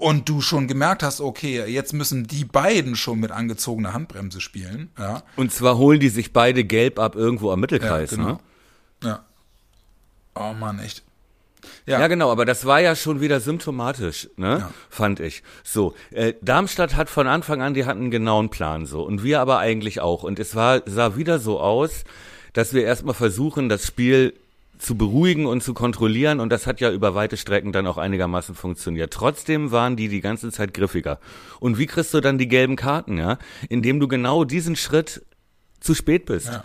Und 0.00 0.28
du 0.28 0.40
schon 0.40 0.68
gemerkt 0.68 1.02
hast, 1.02 1.20
okay, 1.20 1.64
jetzt 1.66 1.92
müssen 1.92 2.26
die 2.28 2.44
beiden 2.44 2.94
schon 2.94 3.18
mit 3.18 3.32
angezogener 3.32 3.92
Handbremse 3.92 4.40
spielen. 4.40 4.90
Ja, 4.96 5.24
Und 5.36 5.52
zwar 5.52 5.76
holen 5.76 5.98
die 5.98 6.08
sich 6.08 6.32
beide 6.32 6.62
gelb 6.64 6.98
ab 7.00 7.16
irgendwo 7.16 7.50
am 7.50 7.58
Mittelkreis, 7.60 8.12
ja 8.12 8.16
genau. 8.16 8.28
ne? 8.34 8.38
Ja. 9.02 9.24
Oh 10.34 10.52
Mann, 10.52 10.78
echt. 10.78 11.02
Ja. 11.86 12.06
genau, 12.06 12.30
aber 12.30 12.44
das 12.44 12.66
war 12.66 12.80
ja 12.80 12.94
schon 12.94 13.20
wieder 13.20 13.40
symptomatisch, 13.40 14.28
ne? 14.36 14.58
Ja. 14.60 14.70
Fand 14.90 15.20
ich. 15.20 15.42
So, 15.64 15.94
äh, 16.10 16.34
Darmstadt 16.40 16.96
hat 16.96 17.08
von 17.08 17.26
Anfang 17.26 17.62
an, 17.62 17.74
die 17.74 17.84
hatten 17.84 18.02
einen 18.02 18.10
genauen 18.10 18.50
Plan 18.50 18.86
so 18.86 19.02
und 19.02 19.22
wir 19.22 19.40
aber 19.40 19.58
eigentlich 19.58 20.00
auch 20.00 20.22
und 20.22 20.38
es 20.38 20.54
war 20.54 20.82
sah 20.86 21.16
wieder 21.16 21.38
so 21.38 21.60
aus, 21.60 22.04
dass 22.52 22.74
wir 22.74 22.84
erstmal 22.84 23.14
versuchen, 23.14 23.68
das 23.68 23.86
Spiel 23.86 24.34
zu 24.78 24.96
beruhigen 24.96 25.46
und 25.46 25.62
zu 25.62 25.74
kontrollieren 25.74 26.40
und 26.40 26.50
das 26.50 26.66
hat 26.66 26.80
ja 26.80 26.90
über 26.92 27.14
weite 27.14 27.36
Strecken 27.36 27.72
dann 27.72 27.86
auch 27.86 27.98
einigermaßen 27.98 28.54
funktioniert. 28.54 29.12
Trotzdem 29.12 29.72
waren 29.72 29.96
die 29.96 30.08
die 30.08 30.20
ganze 30.20 30.52
Zeit 30.52 30.72
griffiger. 30.72 31.18
Und 31.58 31.78
wie 31.78 31.86
kriegst 31.86 32.14
du 32.14 32.20
dann 32.20 32.38
die 32.38 32.48
gelben 32.48 32.76
Karten, 32.76 33.18
ja? 33.18 33.38
Indem 33.68 33.98
du 33.98 34.06
genau 34.06 34.44
diesen 34.44 34.76
Schritt 34.76 35.22
zu 35.80 35.94
spät 35.94 36.26
bist. 36.26 36.48
Ja. 36.48 36.64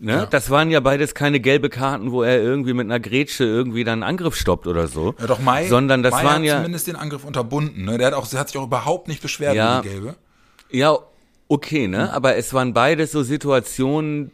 Ne? 0.00 0.12
Ja. 0.12 0.26
Das 0.26 0.48
waren 0.50 0.70
ja 0.70 0.78
beides 0.80 1.14
keine 1.14 1.40
gelbe 1.40 1.68
Karten, 1.70 2.12
wo 2.12 2.22
er 2.22 2.40
irgendwie 2.40 2.72
mit 2.72 2.86
einer 2.86 3.00
Grätsche 3.00 3.44
irgendwie 3.44 3.82
dann 3.82 4.02
einen 4.02 4.10
Angriff 4.10 4.36
stoppt 4.36 4.66
oder 4.68 4.86
so. 4.86 5.14
Ja, 5.18 5.26
doch 5.26 5.40
Mai, 5.40 5.66
Sondern 5.66 6.02
das 6.04 6.12
Mai 6.12 6.24
waren 6.24 6.34
hat 6.36 6.42
ja, 6.44 6.56
zumindest 6.58 6.86
den 6.86 6.96
Angriff 6.96 7.24
unterbunden. 7.24 7.84
Ne? 7.84 7.98
Der 7.98 8.06
hat 8.08 8.14
auch, 8.14 8.26
der 8.28 8.38
hat 8.38 8.48
sich 8.48 8.56
auch 8.58 8.64
überhaupt 8.66 9.08
nicht 9.08 9.20
beschwert 9.22 9.54
Ja. 9.56 9.78
über 9.80 9.82
die 9.82 9.88
gelbe. 9.88 10.14
ja, 10.70 10.96
okay, 11.48 11.88
ne? 11.88 12.12
Aber 12.12 12.36
es 12.36 12.52
waren 12.54 12.72
beides 12.74 13.12
so 13.12 13.22
Situationen, 13.22 14.30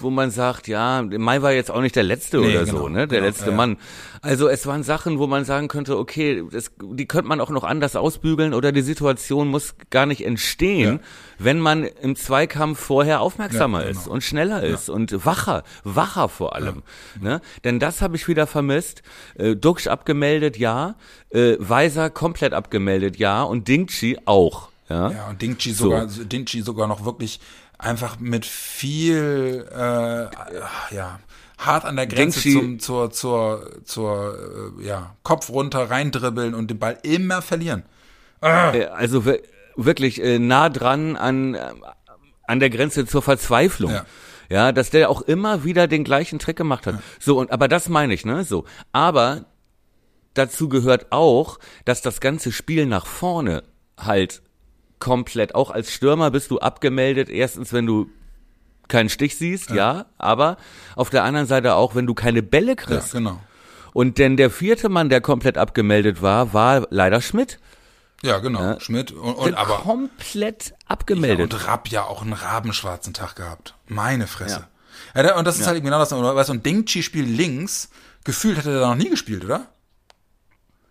wo 0.00 0.10
man 0.10 0.30
sagt, 0.30 0.68
ja, 0.68 1.02
Mai 1.02 1.42
war 1.42 1.52
jetzt 1.52 1.72
auch 1.72 1.80
nicht 1.80 1.96
der 1.96 2.04
Letzte 2.04 2.38
Nee, 2.38 2.50
oder 2.56 2.64
genau, 2.66 2.78
so, 2.78 2.88
ne? 2.88 3.08
Der 3.08 3.18
genau, 3.18 3.26
letzte 3.26 3.50
ja. 3.50 3.56
Mann. 3.56 3.78
Also 4.22 4.48
es 4.48 4.64
waren 4.66 4.84
Sachen, 4.84 5.18
wo 5.18 5.26
man 5.26 5.44
sagen 5.44 5.66
könnte, 5.66 5.96
okay, 5.98 6.44
das, 6.52 6.70
die 6.80 7.06
könnte 7.06 7.26
man 7.28 7.40
auch 7.40 7.50
noch 7.50 7.64
anders 7.64 7.96
ausbügeln 7.96 8.54
oder 8.54 8.70
die 8.70 8.82
Situation 8.82 9.48
muss 9.48 9.74
gar 9.90 10.06
nicht 10.06 10.24
entstehen, 10.24 10.94
Ja. 10.94 11.00
wenn 11.38 11.58
man 11.58 11.82
im 11.84 12.14
Zweikampf 12.14 12.78
vorher 12.78 13.20
aufmerksamer 13.20 13.80
Ja, 13.80 13.88
genau. 13.88 14.00
ist 14.00 14.06
und 14.06 14.22
schneller 14.22 14.62
ist 14.62 14.88
und 14.88 15.24
wacher, 15.26 15.64
wacher 15.82 16.28
vor 16.28 16.54
allem. 16.54 16.82
Ne? 17.20 17.40
Denn 17.64 17.80
das 17.80 18.00
habe 18.02 18.14
ich 18.16 18.28
wieder 18.28 18.46
vermisst. 18.46 19.02
Äh, 19.36 19.56
Duxch 19.56 19.88
abgemeldet, 19.88 20.58
ja. 20.58 20.94
Äh, 21.30 21.56
Weiser 21.58 22.08
komplett 22.10 22.52
abgemeldet, 22.52 23.16
ja. 23.16 23.42
Und 23.42 23.66
Dingchi 23.66 24.18
auch. 24.26 24.68
Ja. 24.88 25.10
Ja, 25.10 25.28
und 25.28 25.40
Dingchi 25.42 25.72
So. 25.72 25.84
sogar, 25.84 26.06
Dingchi 26.06 26.62
sogar 26.62 26.86
noch 26.86 27.04
wirklich 27.04 27.40
einfach 27.78 28.18
mit 28.18 28.46
viel, 28.46 29.66
äh, 29.72 29.74
ja, 30.94 31.20
hart 31.58 31.84
an 31.84 31.96
der 31.96 32.06
Grenze 32.06 32.40
Dingchi- 32.40 32.52
zum, 32.52 32.78
zur, 32.80 33.10
zur, 33.10 33.70
zur, 33.84 34.72
äh, 34.80 34.86
ja, 34.86 35.14
Kopf 35.22 35.50
runter, 35.50 35.90
reindribbeln 35.90 36.54
und 36.54 36.70
den 36.70 36.78
Ball 36.78 36.98
immer 37.02 37.42
verlieren. 37.42 37.82
Äh, 38.40 38.86
Also 38.86 39.24
wir- 39.24 39.42
wirklich 39.76 40.22
äh, 40.22 40.38
nah 40.38 40.68
dran 40.68 41.16
an, 41.16 41.54
äh, 41.54 41.72
an 42.46 42.60
der 42.60 42.70
Grenze 42.70 43.06
zur 43.06 43.22
Verzweiflung. 43.22 43.90
Ja. 43.92 44.06
Ja. 44.50 44.72
dass 44.72 44.88
der 44.88 45.10
auch 45.10 45.20
immer 45.20 45.62
wieder 45.64 45.86
den 45.88 46.04
gleichen 46.04 46.38
Trick 46.38 46.56
gemacht 46.56 46.86
hat. 46.86 46.94
So, 47.20 47.38
und 47.38 47.50
aber 47.52 47.68
das 47.68 47.90
meine 47.90 48.14
ich, 48.14 48.24
ne? 48.24 48.44
So. 48.44 48.64
Aber 48.92 49.44
dazu 50.32 50.70
gehört 50.70 51.12
auch, 51.12 51.58
dass 51.84 52.00
das 52.00 52.20
ganze 52.20 52.50
Spiel 52.50 52.86
nach 52.86 53.04
vorne 53.06 53.62
halt 53.98 54.40
komplett, 55.00 55.54
auch 55.54 55.70
als 55.70 55.92
Stürmer 55.92 56.30
bist 56.30 56.50
du 56.50 56.58
abgemeldet, 56.58 57.28
erstens, 57.28 57.72
wenn 57.72 57.86
du 57.86 58.08
keinen 58.88 59.08
Stich 59.10 59.36
siehst, 59.36 59.70
ja, 59.70 60.06
aber 60.16 60.56
auf 60.96 61.10
der 61.10 61.24
anderen 61.24 61.46
Seite 61.46 61.74
auch, 61.74 61.94
wenn 61.94 62.06
du 62.06 62.14
keine 62.14 62.42
Bälle 62.42 62.68
Ja, 62.68 62.74
kriegst. 62.74 63.12
genau. 63.12 63.38
Und 63.92 64.18
denn 64.18 64.36
der 64.36 64.50
vierte 64.50 64.88
Mann, 64.88 65.08
der 65.08 65.20
komplett 65.20 65.58
abgemeldet 65.58 66.22
war, 66.22 66.52
war 66.54 66.86
leider 66.90 67.20
Schmidt. 67.20 67.58
Ja, 68.22 68.38
genau. 68.38 68.78
Schmidt 68.80 69.12
und, 69.12 69.34
und 69.34 69.54
aber 69.54 69.76
komplett 69.78 70.70
Ja, 70.70 70.76
abgemeldet. 70.86 71.52
und 71.54 71.66
Rapp 71.68 71.88
ja 71.88 72.04
auch 72.04 72.22
einen 72.22 72.32
rabenschwarzen 72.32 73.12
Tag 73.14 73.36
gehabt. 73.36 73.74
Meine 73.86 74.26
Fresse. 74.26 74.66
Ja. 75.14 75.22
da- 75.22 75.36
und 75.38 75.46
das 75.46 75.58
ist 75.58 75.66
halt 75.66 75.82
genau 75.82 75.98
das, 75.98 76.10
weißt 76.12 76.48
du, 76.48 76.54
ein 76.54 76.62
Dingchi 76.62 77.02
spielt 77.02 77.28
links, 77.28 77.90
gefühlt 78.24 78.58
hätte 78.58 78.72
er 78.72 78.80
da 78.80 78.88
noch 78.88 78.96
nie 79.02 79.10
gespielt, 79.10 79.44
oder? 79.44 79.66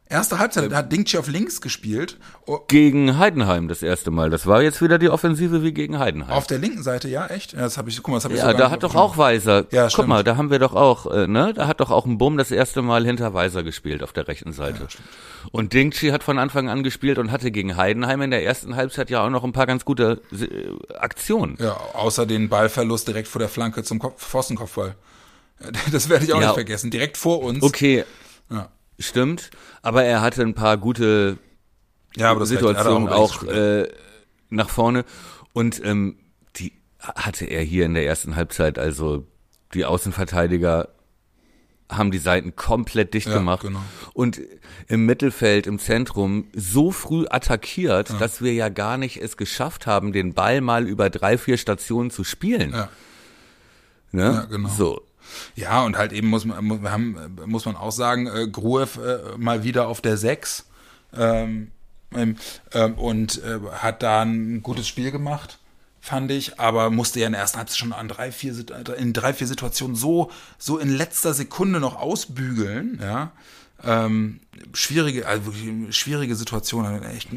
Erste 0.09 0.39
Halbzeit 0.39 0.71
hat 0.73 0.91
Dingchi 0.91 1.17
auf 1.17 1.27
links 1.27 1.59
gespielt. 1.59 2.17
Oh, 2.45 2.59
Gegen 2.69 3.17
Heidenheim 3.17 3.67
das 3.67 3.83
erste 3.83 4.09
Mal. 4.09 4.29
Das 4.29 4.47
war 4.47 4.61
jetzt 4.61 4.81
wieder 4.81 4.97
die 4.97 5.09
Offensive 5.09 5.63
wie 5.63 5.73
gegen 5.73 5.99
Heidenheim. 5.99 6.31
Auf 6.31 6.47
der 6.47 6.59
linken 6.59 6.81
Seite, 6.81 7.09
ja, 7.09 7.27
echt? 7.27 7.51
Ja, 7.53 7.59
das 7.59 7.77
habe 7.77 7.89
ich, 7.89 7.97
guck 7.97 8.09
mal, 8.09 8.15
das 8.17 8.23
habe 8.23 8.33
ich 8.35 8.39
ja, 8.39 8.53
da 8.53 8.71
hat 8.71 8.83
doch 8.83 8.95
auch 8.95 9.17
Weiser. 9.17 9.65
Ja, 9.71 9.83
Guck 9.83 9.91
stimmt. 9.91 10.07
mal, 10.07 10.23
da 10.23 10.37
haben 10.37 10.49
wir 10.49 10.59
doch 10.59 10.75
auch, 10.75 11.11
äh, 11.11 11.27
ne? 11.27 11.53
Da 11.53 11.67
hat 11.67 11.81
doch 11.81 11.91
auch 11.91 12.05
ein 12.05 12.17
Bumm 12.17 12.37
das 12.37 12.51
erste 12.51 12.81
Mal 12.81 13.05
hinter 13.05 13.33
Weiser 13.33 13.63
gespielt 13.63 14.01
auf 14.01 14.13
der 14.13 14.27
rechten 14.29 14.53
Seite. 14.53 14.87
und 15.51 15.73
Dingchi 15.73 16.09
hat 16.11 16.23
von 16.23 16.39
Anfang 16.39 16.69
an 16.69 16.83
gespielt 16.83 17.17
und 17.17 17.31
hatte 17.31 17.51
gegen 17.51 17.75
Heidenheim 17.75 18.21
in 18.21 18.31
der 18.31 18.45
ersten 18.45 18.77
Halbzeit 18.77 19.09
ja 19.09 19.25
auch 19.25 19.29
noch 19.29 19.43
ein 19.43 19.51
paar 19.51 19.65
ganz 19.67 19.83
gute 19.83 20.21
äh, 20.31 20.95
Aktionen. 20.97 21.57
Ja, 21.59 21.75
außer 21.93 22.25
den 22.25 22.47
Ballverlust 22.47 23.09
direkt 23.09 23.27
vor 23.27 23.39
der 23.39 23.49
Flanke 23.49 23.83
zum 23.83 23.99
Kopf, 23.99 24.23
Pfostenkopfball. 24.23 24.95
Das 25.91 26.07
werde 26.07 26.23
ich 26.23 26.31
auch 26.33 26.39
Ja. 26.39 26.47
nicht 26.47 26.53
vergessen. 26.53 26.91
Direkt 26.91 27.17
vor 27.17 27.41
uns. 27.41 27.63
Okay, 27.63 28.05
Ja, 28.49 28.69
stimmt. 28.99 29.49
Aber 29.81 30.03
er 30.03 30.21
hatte 30.21 30.41
ein 30.41 30.53
paar 30.53 30.77
gute 30.77 31.37
ja 32.15 32.31
aber 32.31 32.41
das 32.41 32.49
Situationen 32.49 33.09
auch 33.09 33.43
recht. 33.43 33.51
äh, 33.51 33.87
nach 34.49 34.69
vorne. 34.69 35.05
Und 35.53 35.83
ähm, 35.83 36.17
die 36.55 36.73
hatte 36.99 37.45
er 37.45 37.61
hier 37.61 37.85
in 37.85 37.93
der 37.93 38.05
ersten 38.05 38.35
Halbzeit. 38.35 38.79
Also 38.79 39.25
die 39.73 39.85
Außenverteidiger 39.85 40.89
haben 41.89 42.11
die 42.11 42.17
Seiten 42.17 42.55
komplett 42.55 43.13
dicht 43.13 43.27
Ja, 43.27 43.35
gemacht 43.35 43.61
genau. 43.61 43.81
und 44.13 44.41
im 44.87 45.05
Mittelfeld, 45.05 45.67
im 45.67 45.79
Zentrum 45.79 46.47
so 46.53 46.91
früh 46.91 47.25
attackiert, 47.29 48.19
dass 48.19 48.41
wir 48.41 48.53
ja 48.53 48.67
gar 48.67 48.97
nicht 48.97 49.21
es 49.21 49.37
geschafft 49.37 49.87
haben, 49.87 50.11
den 50.11 50.33
Ball 50.33 50.59
mal 50.59 50.85
über 50.85 51.09
drei, 51.09 51.37
vier 51.37 51.57
Stationen 51.57 52.11
zu 52.11 52.25
spielen. 52.25 52.71
Ja. 52.71 52.89
Ne? 54.11 54.23
Ja, 54.23 54.45
genau. 54.45 54.69
So. 54.69 55.06
Ja, 55.55 55.83
und 55.83 55.97
halt 55.97 56.11
eben 56.13 56.27
muss 56.27 56.45
man, 56.45 56.69
äh, 56.85 57.45
muss 57.47 57.65
man 57.65 57.75
auch 57.75 57.91
sagen, 57.91 58.27
äh, 58.27 58.47
Gruev 58.47 58.97
äh, 58.99 59.37
mal 59.37 59.63
wieder 59.63 59.87
auf 59.87 60.01
der 60.01 60.17
6 60.17 60.65
ähm, 61.17 61.71
ähm, 62.13 62.35
und 62.95 63.43
äh, 63.43 63.59
hat 63.71 64.03
da 64.03 64.21
ein 64.21 64.61
gutes 64.63 64.87
Spiel 64.87 65.11
gemacht, 65.11 65.59
fand 65.99 66.31
ich, 66.31 66.59
aber 66.59 66.89
musste 66.89 67.19
ja 67.19 67.27
in 67.27 67.33
der 67.33 67.41
ersten 67.41 67.57
Halbzeit 67.57 67.77
schon 67.77 67.93
an 67.93 68.07
drei, 68.07 68.31
vier, 68.31 68.53
Sit- 68.53 68.71
in 68.71 69.13
drei, 69.13 69.33
vier 69.33 69.47
Situationen 69.47 69.95
so, 69.95 70.31
so 70.57 70.77
in 70.77 70.89
letzter 70.89 71.33
Sekunde 71.33 71.79
noch 71.79 71.95
ausbügeln, 71.99 72.99
ja. 73.01 73.31
Ähm, 73.83 74.39
schwierige, 74.73 75.27
also 75.27 75.53
schwierige 75.91 76.35
Situation. 76.35 76.85
Also 76.85 77.05
Echt, 77.05 77.29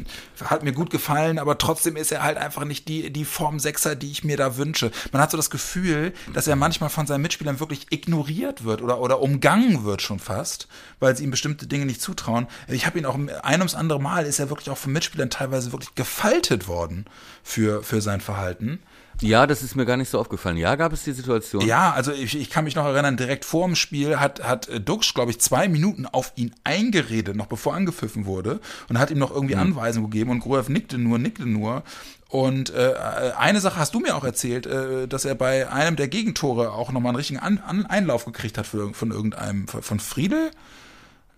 hat 0.43 0.63
mir 0.63 0.73
gut 0.73 0.89
gefallen, 0.89 1.39
aber 1.39 1.57
trotzdem 1.57 1.95
ist 1.95 2.11
er 2.11 2.23
halt 2.23 2.37
einfach 2.37 2.65
nicht 2.65 2.87
die, 2.87 3.11
die 3.11 3.25
Form 3.25 3.59
Sechser, 3.59 3.95
die 3.95 4.11
ich 4.11 4.23
mir 4.23 4.37
da 4.37 4.57
wünsche. 4.57 4.91
Man 5.11 5.21
hat 5.21 5.31
so 5.31 5.37
das 5.37 5.49
Gefühl, 5.49 6.13
dass 6.33 6.47
er 6.47 6.55
manchmal 6.55 6.89
von 6.89 7.05
seinen 7.05 7.21
Mitspielern 7.21 7.59
wirklich 7.59 7.87
ignoriert 7.91 8.63
wird 8.63 8.81
oder, 8.81 8.99
oder 8.99 9.21
umgangen 9.21 9.83
wird 9.83 10.01
schon 10.01 10.19
fast, 10.19 10.67
weil 10.99 11.15
sie 11.15 11.23
ihm 11.23 11.31
bestimmte 11.31 11.67
Dinge 11.67 11.85
nicht 11.85 12.01
zutrauen. 12.01 12.47
Ich 12.67 12.85
habe 12.85 12.97
ihn 12.97 13.05
auch 13.05 13.15
ein 13.15 13.59
ums 13.59 13.75
andere 13.75 14.01
Mal 14.01 14.25
ist 14.25 14.39
er 14.39 14.49
wirklich 14.49 14.69
auch 14.69 14.77
von 14.77 14.93
Mitspielern 14.93 15.29
teilweise 15.29 15.71
wirklich 15.71 15.95
gefaltet 15.95 16.67
worden 16.67 17.05
für, 17.43 17.83
für 17.83 18.01
sein 18.01 18.21
Verhalten. 18.21 18.79
Ja, 19.21 19.47
das 19.47 19.61
ist 19.61 19.75
mir 19.75 19.85
gar 19.85 19.97
nicht 19.97 20.09
so 20.09 20.19
aufgefallen. 20.19 20.57
Ja, 20.57 20.75
gab 20.75 20.93
es 20.93 21.03
die 21.03 21.11
Situation? 21.11 21.65
Ja, 21.65 21.91
also 21.91 22.11
ich, 22.11 22.37
ich 22.37 22.49
kann 22.49 22.63
mich 22.63 22.75
noch 22.75 22.85
erinnern, 22.85 23.17
direkt 23.17 23.45
vor 23.45 23.67
dem 23.67 23.75
Spiel 23.75 24.19
hat, 24.19 24.43
hat 24.43 24.67
äh, 24.67 24.79
Dux, 24.79 25.13
glaube 25.13 25.31
ich, 25.31 25.39
zwei 25.39 25.67
Minuten 25.67 26.05
auf 26.05 26.33
ihn 26.35 26.53
eingeredet, 26.63 27.35
noch 27.35 27.45
bevor 27.45 27.75
angepfiffen 27.75 28.25
wurde, 28.25 28.59
und 28.89 28.99
hat 28.99 29.11
ihm 29.11 29.19
noch 29.19 29.31
irgendwie 29.31 29.55
Anweisungen 29.55 30.09
gegeben 30.09 30.31
und 30.31 30.39
Gruev 30.39 30.69
nickte 30.69 30.97
nur, 30.97 31.19
nickte 31.19 31.45
nur. 31.45 31.83
Und 32.29 32.73
äh, 32.73 32.93
eine 33.37 33.59
Sache 33.59 33.77
hast 33.77 33.93
du 33.93 33.99
mir 33.99 34.15
auch 34.15 34.23
erzählt, 34.23 34.65
äh, 34.65 35.07
dass 35.07 35.25
er 35.25 35.35
bei 35.35 35.69
einem 35.69 35.97
der 35.97 36.07
Gegentore 36.07 36.71
auch 36.71 36.91
nochmal 36.91 37.09
einen 37.09 37.17
richtigen 37.17 37.39
An 37.39 37.59
An 37.59 37.85
Einlauf 37.85 38.25
gekriegt 38.25 38.57
hat 38.57 38.65
für, 38.65 38.93
von 38.93 39.11
irgendeinem, 39.11 39.67
von 39.67 39.99
Friedel. 39.99 40.51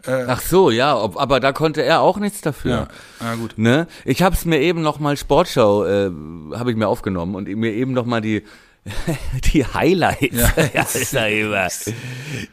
Ach 0.05 0.41
so, 0.41 0.69
ja, 0.69 0.97
ob, 0.97 1.17
aber 1.17 1.39
da 1.39 1.53
konnte 1.53 1.81
er 1.81 2.01
auch 2.01 2.17
nichts 2.17 2.41
dafür. 2.41 2.89
Ja, 3.21 3.35
gut. 3.35 3.57
Ne? 3.57 3.87
Ich 4.05 4.21
habe 4.21 4.35
es 4.35 4.45
mir 4.45 4.59
eben 4.59 4.81
noch 4.81 4.99
mal 4.99 5.15
Sportschau 5.15 5.85
äh, 5.85 6.11
habe 6.53 6.71
ich 6.71 6.77
mir 6.77 6.87
aufgenommen 6.87 7.35
und 7.35 7.47
mir 7.47 7.71
eben 7.71 7.93
noch 7.93 8.05
mal 8.05 8.21
die 8.21 8.43
die 9.53 9.65
Highlights, 9.65 10.35
ja, 10.73 10.81
ist 10.93 11.13
ja 11.13 11.25
immer 11.27 11.67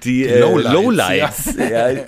die, 0.05 0.27
äh, 0.27 0.41
Lowlights, 0.41 0.75
Lowlights, 0.75 1.55
ja. 1.57 2.05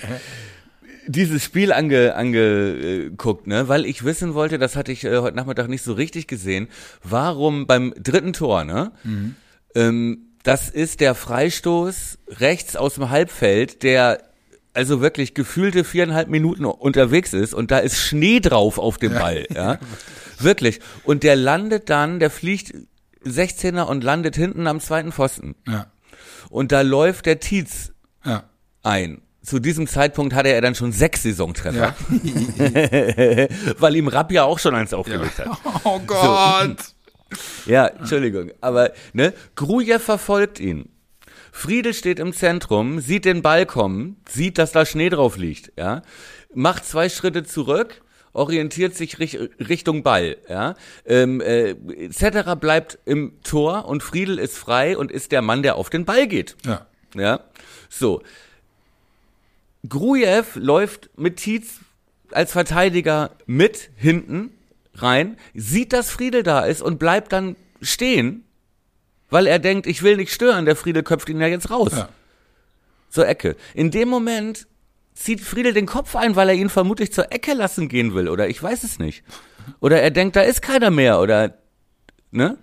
dieses 1.09 1.43
Spiel 1.43 1.73
ange, 1.73 2.15
angeguckt, 2.15 3.49
ne, 3.49 3.69
weil 3.69 3.85
ich 3.85 4.05
wissen 4.05 4.35
wollte, 4.35 4.59
das 4.59 4.77
hatte 4.77 4.93
ich 4.93 5.05
äh, 5.05 5.19
heute 5.19 5.37
Nachmittag 5.37 5.69
nicht 5.69 5.83
so 5.83 5.93
richtig 5.93 6.29
gesehen, 6.29 6.69
warum 7.03 7.67
beim 7.67 7.93
dritten 7.99 8.33
Tor, 8.33 8.65
ne, 8.65 8.93
ähm, 9.75 10.29
das 10.45 10.71
ist 10.71 11.01
der 11.01 11.15
Freistoß 11.15 12.19
rechts 12.29 12.77
aus 12.77 12.95
dem 12.95 13.11
Halbfeld, 13.11 13.83
der 13.83 14.21
also 14.75 15.01
wirklich 15.01 15.35
gefühlte 15.35 15.85
viereinhalb 15.85 16.29
Minuten 16.29 16.65
unterwegs 16.65 17.33
ist 17.33 17.55
und 17.55 17.71
da 17.71 17.79
ist 17.79 17.97
Schnee 17.99 18.41
drauf 18.41 18.79
auf 18.79 18.99
dem 18.99 19.13
Ball, 19.15 19.47
ja. 19.55 19.79
Wirklich. 20.39 20.81
Und 21.05 21.23
der 21.23 21.37
landet 21.37 21.91
dann, 21.91 22.19
der 22.19 22.31
fliegt 22.31 22.75
16er 23.25 23.83
und 23.83 24.03
landet 24.03 24.35
hinten 24.37 24.67
am 24.67 24.81
zweiten 24.81 25.13
Pfosten. 25.13 25.55
Ja, 25.69 25.87
Und 26.49 26.73
da 26.73 26.81
läuft 26.81 27.27
der 27.27 27.39
Tietz 27.39 27.93
ja. 28.25 28.45
ein. 28.83 29.23
Zu 29.45 29.59
diesem 29.59 29.87
Zeitpunkt 29.89 30.35
hatte 30.35 30.51
er 30.51 30.61
dann 30.61 30.75
schon 30.77 30.93
sechs 30.93 31.25
Saisontreffer, 31.25 31.95
Ja. 31.97 31.97
weil 33.79 33.97
ihm 33.97 34.07
Rapp 34.09 34.31
ja 34.33 34.45
auch 34.45 34.59
schon 34.59 34.75
eins 34.75 34.95
aufgelegt 34.95 35.39
hat. 35.39 35.49
Oh 35.85 36.01
Gott. 36.07 36.77
Ja, 37.67 37.87
Entschuldigung. 37.87 38.51
Aber, 38.61 38.93
ne, 39.13 39.33
Grujew 39.57 39.99
verfolgt 39.99 40.61
ihn. 40.61 40.89
Friedel 41.53 41.93
steht 41.93 42.19
im 42.19 42.33
Zentrum, 42.33 42.99
sieht 42.99 43.27
den 43.27 43.43
Ball 43.43 43.67
kommen, 43.67 44.17
sieht, 44.29 44.59
dass 44.59 44.73
da 44.73 44.85
Schnee 44.85 45.11
drauf 45.11 45.37
liegt, 45.37 45.71
ja, 45.79 46.03
macht 46.55 46.85
zwei 46.85 47.09
Schritte 47.09 47.45
zurück, 47.45 48.01
orientiert 48.33 48.97
sich 48.97 49.19
rich 49.19 49.39
Richtung 49.61 50.03
Ball, 50.03 50.39
ja, 50.49 50.75
ähm, 51.05 51.41
äh, 51.43 51.71
etc. 51.71 52.55
bleibt 52.59 52.99
im 53.05 53.35
Tor 53.45 53.85
und 53.85 54.03
Friedel 54.03 54.39
ist 54.39 54.57
frei 54.57 54.97
und 54.97 55.13
ist 55.13 55.31
der 55.31 55.43
Mann, 55.43 55.63
der 55.63 55.77
auf 55.77 55.91
den 55.91 56.07
Ball 56.07 56.27
geht. 56.27 56.57
Ja. 56.65 56.87
Ja, 57.15 57.41
so. 57.91 58.23
Grujew 59.87 60.45
läuft 60.55 61.11
mit 61.19 61.37
Tietz 61.37 61.81
als 62.31 62.53
Verteidiger 62.53 63.33
mit 63.47 63.91
hinten 63.97 64.51
rein, 64.95 65.37
sieht, 65.55 65.93
dass 65.93 66.11
Friedel 66.11 66.43
da 66.43 66.65
ist 66.65 66.81
und 66.81 66.99
bleibt 66.99 67.33
dann 67.33 67.57
stehen, 67.83 68.45
weil 69.33 69.47
er 69.47 69.59
denkt, 69.59 69.87
ich 69.87 70.03
will 70.03 70.17
nicht 70.17 70.33
stören, 70.33 70.67
der 70.67 70.77
Friedel 70.77 71.03
köpft 71.03 71.29
ihn 71.31 71.41
ja 71.41 71.47
jetzt 71.47 71.71
raus. 71.71 71.93
Ja. 71.93 72.09
Zur 73.09 73.27
Ecke. 73.27 73.57
In 73.75 73.91
dem 73.91 74.09
Moment 74.09 74.67
zieht 75.15 75.41
Friedel 75.41 75.73
den 75.73 75.87
Kopf 75.87 76.15
ein, 76.17 76.37
weil 76.37 76.51
er 76.51 76.55
ihn 76.55 76.69
vermutlich 76.69 77.13
zur 77.13 77.33
Ecke 77.33 77.55
lassen 77.55 77.89
gehen 77.89 78.15
will, 78.15 78.29
oder 78.29 78.49
ich 78.49 78.63
weiß 78.63 78.85
es 78.85 78.99
nicht. 78.99 79.25
Oder 79.81 80.03
er 80.03 80.11
denkt, 80.11 80.37
da 80.37 80.43
ist 80.43 80.61
keiner 80.61 80.91
mehr, 80.91 81.19
oder, 81.19 81.55
ne? 82.31 82.59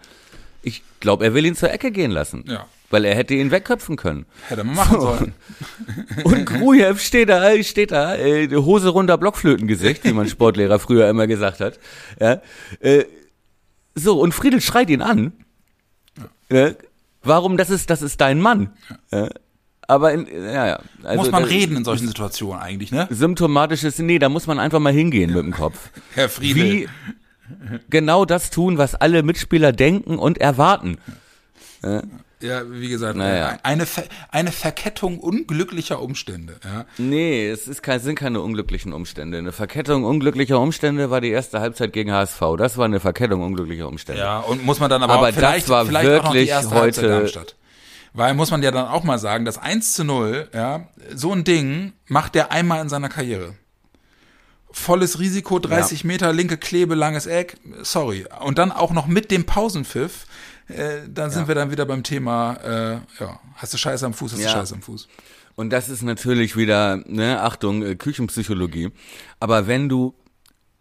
Ich 0.62 0.84
glaube, 1.00 1.26
er 1.26 1.34
will 1.34 1.46
ihn 1.46 1.56
zur 1.56 1.72
Ecke 1.72 1.92
gehen 1.92 2.12
lassen. 2.12 2.46
Ja. 2.48 2.68
Weil 2.92 3.06
er 3.06 3.16
hätte 3.16 3.34
ihn 3.34 3.52
wegköpfen 3.52 3.98
können. 3.98 4.26
Hätte 4.48 4.64
man 4.64 4.76
machen 4.76 5.02
sollen. 5.02 5.34
Und 6.24 6.46
Grujew 6.46 6.98
steht 6.98 7.30
da, 7.30 7.62
steht 7.64 7.92
da, 7.92 8.16
äh, 8.16 8.48
Hose 8.56 8.90
runter, 8.90 9.18
Blockflötengesicht, 9.18 10.04
wie 10.04 10.14
mein 10.14 10.28
Sportlehrer 10.28 10.80
früher 10.80 11.08
immer 11.10 11.26
gesagt 11.26 11.62
hat. 11.62 11.80
Ja, 12.20 12.42
äh, 12.80 13.06
so, 13.96 14.20
und 14.20 14.34
Friedel 14.34 14.62
schreit 14.62 14.90
ihn 14.90 15.02
an. 15.02 15.34
Ja, 16.52 16.72
warum, 17.24 17.58
das 17.58 17.70
ist, 17.70 17.90
das 17.90 18.02
ist 18.02 18.22
dein 18.22 18.40
Mann. 18.40 18.72
Ja, 19.12 19.30
aber, 19.88 20.14
in, 20.14 20.28
ja, 20.28 20.68
ja. 20.68 20.80
Also 21.04 21.24
Muss 21.24 21.32
man 21.32 21.44
reden 21.44 21.76
in 21.76 21.84
solchen 21.84 22.08
Situationen 22.08 22.62
eigentlich, 22.62 22.92
ne? 22.92 23.08
Symptomatisches, 23.10 23.98
nee, 24.00 24.20
da 24.20 24.30
muss 24.30 24.46
man 24.46 24.60
einfach 24.60 24.80
mal 24.80 24.94
hingehen 24.94 25.34
mit 25.34 25.44
dem 25.44 25.52
Kopf. 25.52 25.90
Herr 26.14 26.30
Friedel. 26.30 26.64
Wie 26.64 26.90
genau 27.90 28.26
das 28.26 28.52
tun, 28.52 28.78
was 28.78 28.94
alle 28.94 29.24
Mitspieler 29.24 29.72
denken 29.72 30.20
und 30.20 30.38
erwarten. 30.38 30.98
Ja, 31.84 32.04
wie 32.42 32.90
gesagt, 32.90 33.18
Naja. 33.18 33.58
eine, 33.64 33.86
Ver 33.86 34.04
eine 34.32 34.52
Verkettung 34.52 35.20
unglücklicher 35.20 36.02
Umstände. 36.02 36.56
Ja. 36.64 36.86
Nee, 36.98 37.50
es 37.50 37.68
ist 37.68 37.84
kein, 37.84 38.00
sind 38.00 38.16
keine 38.16 38.42
unglücklichen 38.42 38.94
Umstände. 38.94 39.38
Eine 39.38 39.52
Verkettung 39.52 40.04
unglücklicher 40.06 40.60
Umstände 40.60 41.10
war 41.10 41.20
die 41.22 41.30
erste 41.32 41.60
Halbzeit 41.60 41.92
gegen 41.94 42.12
HSV. 42.14 42.42
Das 42.58 42.78
war 42.78 42.86
eine 42.86 43.00
Verkettung 43.00 43.42
unglücklicher 43.42 43.88
Umstände. 43.88 44.22
ja, 44.22 44.40
und 44.40 44.66
muss 44.66 44.80
man 44.80 44.90
dann 44.90 45.04
aber, 45.04 45.14
Aber 45.14 45.30
auch 45.30 45.34
vielleicht, 45.34 45.64
das 45.66 45.70
war 45.70 45.86
vielleicht 45.86 46.10
auch 46.10 46.24
noch 46.24 46.32
die 46.32 46.38
wirklich 46.40 46.50
erste 46.50 46.76
Halbzeit 46.76 47.04
heute- 47.06 47.14
Darmstadt. 47.14 47.56
Weil 48.14 48.34
muss 48.34 48.50
man 48.50 48.64
ja 48.64 48.72
dann 48.72 48.88
auch 48.88 49.04
mal 49.04 49.20
sagen, 49.20 49.46
das 49.46 49.58
1 49.60 49.94
zu 49.94 50.04
0, 50.04 50.48
ja, 50.54 50.88
so 51.14 51.32
ein 51.32 51.44
Ding 51.44 51.94
macht 52.08 52.34
der 52.36 52.52
einmal 52.52 52.82
in 52.82 52.90
seiner 52.90 53.08
Karriere. 53.10 53.54
Volles 54.72 55.20
Risiko, 55.20 55.58
30 55.60 56.04
Meter, 56.04 56.32
linke 56.32 56.58
Klebe, 56.58 56.94
langes 56.94 57.26
Eck, 57.26 57.58
sorry. 57.82 58.26
Und 58.42 58.60
dann 58.60 58.72
auch 58.72 58.92
noch 58.92 59.08
mit 59.08 59.32
dem 59.32 59.46
Pausenpfiff, 59.46 60.26
äh, 60.70 61.02
da 61.08 61.30
sind 61.30 61.48
wir 61.48 61.56
dann 61.56 61.72
wieder 61.72 61.86
beim 61.86 62.04
Thema, 62.04 62.54
äh, 62.64 62.92
ja, 63.20 63.40
hast 63.56 63.74
du 63.74 63.78
Scheiße 63.78 64.06
am 64.06 64.14
Fuß, 64.14 64.34
hast 64.34 64.40
Ja. 64.40 64.48
du 64.48 64.54
Scheiße 64.60 64.76
am 64.76 64.82
Fuß. 64.82 65.08
Und 65.56 65.72
das 65.72 65.90
ist 65.90 66.04
natürlich 66.04 66.56
wieder, 66.56 67.02
ne, 67.06 67.42
Achtung, 67.42 67.84
äh, 67.84 67.96
Küchenpsychologie. 67.96 68.92
Aber 69.40 69.68
wenn 69.68 69.90
du, 69.90 70.14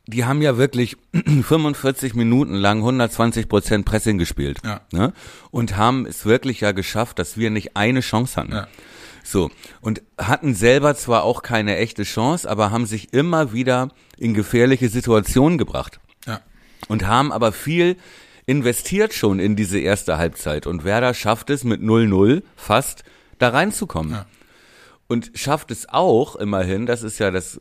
die 0.06 0.24
haben 0.24 0.40
ja 0.40 0.56
wirklich 0.56 0.96
45 1.42 2.14
Minuten 2.14 2.54
lang 2.54 2.78
120 2.78 3.48
Prozent 3.48 3.84
Pressing 3.84 4.18
gespielt. 4.18 4.58
Ja. 4.64 4.80
Ne? 4.92 5.12
Und 5.50 5.76
haben 5.76 6.06
es 6.06 6.24
wirklich 6.24 6.60
ja 6.60 6.72
geschafft, 6.72 7.18
dass 7.18 7.36
wir 7.36 7.50
nicht 7.50 7.76
eine 7.76 8.00
Chance 8.00 8.36
hatten. 8.36 8.52
Ja. 8.52 8.68
So, 9.24 9.50
und 9.82 10.00
hatten 10.16 10.54
selber 10.54 10.94
zwar 10.94 11.24
auch 11.24 11.42
keine 11.42 11.76
echte 11.76 12.04
Chance, 12.04 12.48
aber 12.48 12.70
haben 12.70 12.86
sich 12.86 13.12
immer 13.12 13.52
wieder 13.52 13.88
in 14.16 14.32
gefährliche 14.32 14.88
Situationen 14.88 15.58
gebracht 15.58 16.00
Ja. 16.24 16.40
und 16.88 17.06
haben 17.06 17.30
aber 17.32 17.52
viel 17.52 17.96
investiert 18.48 19.12
schon 19.12 19.40
in 19.40 19.56
diese 19.56 19.78
erste 19.78 20.16
Halbzeit. 20.16 20.66
Und 20.66 20.82
Werder 20.82 21.12
schafft 21.12 21.50
es 21.50 21.64
mit 21.64 21.82
0-0 21.82 22.42
fast 22.56 23.04
da 23.38 23.50
reinzukommen. 23.50 24.12
Ja. 24.12 24.26
Und 25.06 25.32
schafft 25.34 25.70
es 25.70 25.86
auch 25.90 26.34
immerhin, 26.34 26.86
das 26.86 27.02
ist 27.02 27.18
ja 27.18 27.30
das 27.30 27.60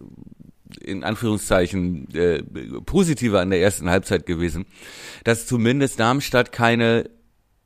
in 0.80 1.04
Anführungszeichen 1.04 2.08
äh, 2.16 2.42
positive 2.86 3.40
an 3.40 3.50
der 3.50 3.62
ersten 3.62 3.90
Halbzeit 3.90 4.26
gewesen, 4.26 4.66
dass 5.26 5.46
zumindest 5.46 6.00
Darmstadt 6.00 6.54
keine 6.54 7.10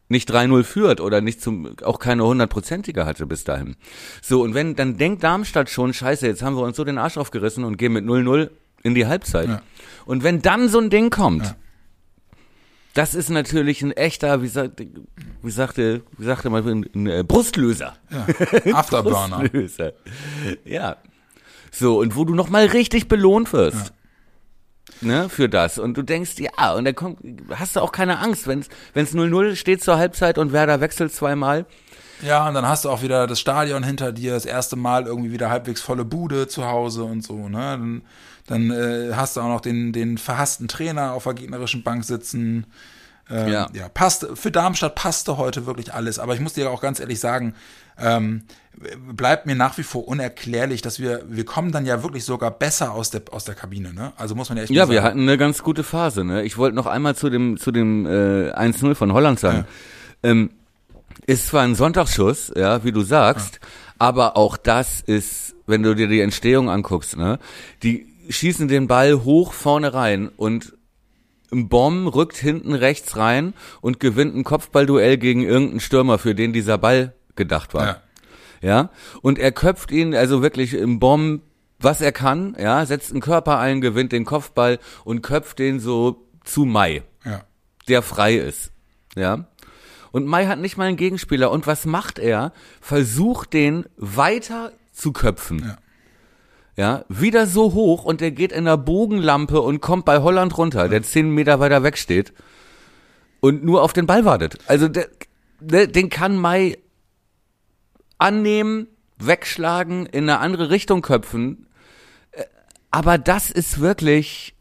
nicht 0.10 0.30
3-0 0.30 0.63
führt 0.63 1.00
oder 1.00 1.22
nicht 1.22 1.42
zum, 1.42 1.75
auch 1.84 2.00
keine 2.00 2.25
hundertprozentige 2.25 3.06
hatte 3.06 3.28
bis 3.28 3.44
dahin. 3.44 3.75
So, 4.24 4.42
und 4.42 4.56
wenn, 4.56 4.75
dann 4.75 4.98
denkt 4.98 5.24
Darmstadt 5.24 5.70
schon, 5.70 5.94
scheiße, 5.94 6.25
jetzt 6.25 6.42
haben 6.42 6.56
wir 6.56 6.63
uns 6.63 6.75
so 6.75 6.84
den 6.84 6.98
Arsch 6.98 7.18
aufgerissen 7.18 7.66
und 7.66 7.78
gehen 7.78 7.94
mit 7.94 8.04
0-0 8.04 8.50
in 8.82 8.96
die 8.96 9.06
Halbzeit. 9.06 9.48
Ja. 9.48 9.62
Und 10.06 10.24
wenn 10.24 10.42
dann 10.42 10.70
so 10.70 10.80
ein 10.80 10.90
Ding 10.90 11.12
kommt, 11.12 11.46
Ja. 11.46 11.56
Das 12.93 13.15
ist 13.15 13.29
natürlich 13.29 13.81
ein 13.81 13.91
echter, 13.91 14.41
wie, 14.41 14.48
sagt, 14.48 14.81
wie 15.41 15.51
sagte, 15.51 16.01
wie 16.17 16.25
sagte 16.25 16.50
man, 16.50 16.67
ein, 16.67 16.89
ein 16.93 17.07
äh, 17.07 17.24
Brustlöser. 17.24 17.95
ja. 18.10 18.74
Afterburner. 18.74 19.39
Brustlöser. 19.39 19.93
Ja. 20.65 20.98
So, 21.71 22.00
und 22.00 22.15
wo 22.15 22.25
du 22.25 22.36
nochmal 22.36 22.65
richtig 22.65 23.07
belohnt 23.07 23.53
wirst. 23.53 23.93
Ne, 25.00 25.29
für 25.29 25.48
das. 25.50 25.79
Und 25.79 25.98
du 25.98 26.03
denkst, 26.03 26.33
ja, 26.38 26.74
und 26.74 26.86
dann 26.86 26.93
kommt, 26.93 27.19
hast 27.50 27.75
du 27.75 27.79
auch 27.79 27.91
keine 27.91 28.19
Angst, 28.19 28.45
wenn 28.45 28.60
es 28.60 29.15
0-0 29.15 29.55
steht 29.55 29.83
zur 29.83 29.98
Halbzeit 29.98 30.38
und 30.38 30.51
Werder 30.51 30.81
wechselt 30.81 31.13
zweimal. 31.13 31.65
Ja, 32.21 32.48
und 32.48 32.53
dann 32.53 32.67
hast 32.67 32.86
du 32.86 32.89
auch 32.89 33.01
wieder 33.01 33.25
das 33.25 33.39
Stadion 33.39 33.83
hinter 33.83 34.12
dir, 34.12 34.33
das 34.33 34.45
erste 34.45 34.75
Mal 34.75 35.07
irgendwie 35.07 35.31
wieder 35.31 35.50
halbwegs 35.50 35.81
volle 35.81 36.05
Bude 36.05 36.48
zu 36.48 36.65
Hause 36.65 37.03
und 37.03 37.24
so, 37.24 37.50
ne? 37.50 37.57
Dann, 37.57 38.01
dann 38.48 38.71
äh, 38.71 39.12
hast 39.15 39.38
du 39.38 39.41
auch 39.41 39.48
noch 39.50 39.62
den, 39.62 39.93
den 39.93 40.17
verhassten 40.17 40.67
Trainer 40.67 41.13
auf 41.13 41.24
der 41.24 41.33
gegnerischen 41.33 41.83
Bank 41.83 42.03
sitzen. 42.05 42.65
Ähm, 43.29 43.48
Ja. 43.51 43.67
ja, 43.74 43.88
passt, 43.89 44.27
für 44.36 44.51
Darmstadt 44.51 44.95
passte 44.95 45.38
heute 45.38 45.65
wirklich 45.65 45.93
alles. 45.93 46.19
Aber 46.19 46.33
ich 46.33 46.39
muss 46.41 46.53
dir 46.53 46.69
auch 46.71 46.81
ganz 46.81 47.00
ehrlich 47.00 47.19
sagen, 47.19 47.53
ähm, 47.98 48.43
bleibt 49.13 49.45
mir 49.45 49.55
nach 49.55 49.77
wie 49.77 49.83
vor 49.83 50.07
unerklärlich, 50.07 50.81
dass 50.81 51.00
wir, 51.00 51.24
wir 51.27 51.45
kommen 51.45 51.71
dann 51.71 51.86
ja 51.86 52.03
wirklich 52.03 52.25
sogar 52.25 52.51
besser 52.51 52.93
aus 52.93 53.10
der, 53.12 53.21
aus 53.31 53.43
der 53.43 53.53
Kabine, 53.53 53.93
ne? 53.93 54.12
Also 54.17 54.33
muss 54.33 54.50
man 54.50 54.57
ja 54.57 54.63
echt 54.63 54.71
Ja, 54.71 54.89
wir 54.89 54.95
sagen. 54.95 55.05
hatten 55.07 55.21
eine 55.21 55.38
ganz 55.38 55.62
gute 55.62 55.83
Phase. 55.83 56.24
Ne? 56.24 56.43
Ich 56.43 56.57
wollte 56.57 56.75
noch 56.75 56.88
einmal 56.88 57.15
zu 57.15 57.29
dem 57.29 57.57
zu 57.57 57.71
dem 57.71 58.05
äh, 58.05 58.51
1-0 58.53 58.95
von 58.95 59.13
Holland 59.13 59.39
sagen. 59.39 59.65
Ähm, 60.24 60.51
ist 61.27 61.48
zwar 61.48 61.62
ein 61.63 61.75
Sonntagsschuss, 61.75 62.51
ja, 62.55 62.83
wie 62.83 62.91
du 62.91 63.01
sagst, 63.03 63.60
aber 64.00 64.36
auch 64.38 64.57
das 64.57 65.01
ist, 65.01 65.53
wenn 65.67 65.83
du 65.83 65.93
dir 65.95 66.07
die 66.07 66.21
Entstehung 66.21 66.69
anguckst, 66.69 67.15
ne, 67.17 67.38
die 67.83 68.07
schießen 68.38 68.68
den 68.68 68.88
Ball 68.88 69.24
hoch 69.24 69.54
vorne 69.54 69.94
rein 69.94 70.30
und 70.30 70.74
Bomb 71.50 72.16
rückt 72.16 72.38
hinten 72.38 72.74
rechts 72.74 73.18
rein 73.18 73.54
und 73.82 74.00
gewinnt 74.00 74.36
ein 74.36 74.44
Kopfballduell 74.44 75.18
gegen 75.18 75.44
irgendeinen 75.44 75.80
Stürmer, 75.82 76.18
für 76.18 76.34
den 76.34 76.54
dieser 76.54 76.78
Ball 76.78 77.14
gedacht 77.36 77.74
war. 77.74 77.86
Ja. 77.86 78.02
Ja, 78.64 78.90
und 79.24 79.40
er 79.40 79.52
köpft 79.52 79.90
ihn 79.92 80.14
also 80.14 80.44
wirklich 80.44 80.76
im 80.76 81.00
Bomb, 81.00 81.42
was 81.80 82.00
er 82.00 82.12
kann, 82.12 82.56
ja, 82.60 82.86
setzt 82.86 83.12
einen 83.12 83.20
Körper 83.22 83.58
ein, 83.58 83.82
gewinnt 83.82 84.12
den 84.12 84.24
Kopfball 84.24 84.78
und 85.04 85.24
köpft 85.24 85.58
den 85.58 85.80
so 85.80 86.28
zu 86.44 86.66
Mai, 86.66 87.02
Ja. 87.26 87.44
der 87.88 88.04
frei 88.04 88.36
ist. 88.36 88.72
Ja. 89.16 89.48
Und 90.12 90.26
Mai 90.28 90.46
hat 90.46 90.60
nicht 90.60 90.78
mal 90.78 90.88
einen 90.88 90.98
Gegenspieler. 90.98 91.50
Und 91.50 91.66
was 91.68 91.86
macht 91.86 92.20
er? 92.20 92.54
Versucht 92.82 93.54
den 93.54 93.86
weiter 93.98 94.74
zu 94.92 95.12
köpfen. 95.12 95.60
Ja. 95.60 95.78
Ja, 96.78 97.04
wieder 97.10 97.48
so 97.48 97.74
hoch 97.74 98.06
und 98.06 98.22
der 98.22 98.32
geht 98.32 98.51
in 98.51 98.66
der 98.66 98.78
Bogenlampe 98.78 99.62
und 99.62 99.82
kommt 99.82 100.06
bei 100.06 100.20
Holland 100.22 100.58
runter, 100.58 100.88
der 100.88 101.04
zehn 101.04 101.30
Meter 101.30 101.60
weiter 101.60 101.84
weg 101.84 101.98
steht 101.98 102.34
und 103.42 103.63
nur 103.63 103.84
auf 103.84 103.92
den 103.92 104.06
Ball 104.08 104.24
wartet. 104.24 104.58
Also 104.68 104.88
der, 104.88 105.10
der, 105.60 105.88
den 105.88 106.10
kann 106.10 106.38
Mai 106.38 106.78
annehmen, 108.18 108.88
wegschlagen, 109.18 110.06
in 110.06 110.30
eine 110.30 110.40
andere 110.40 110.69
Richtung 110.69 111.02
köpfen. 111.02 111.67
Äh, 112.32 112.43
Aber 112.89 113.17
das 113.17 113.52
ist 113.52 113.80
wirklich, 113.82 114.56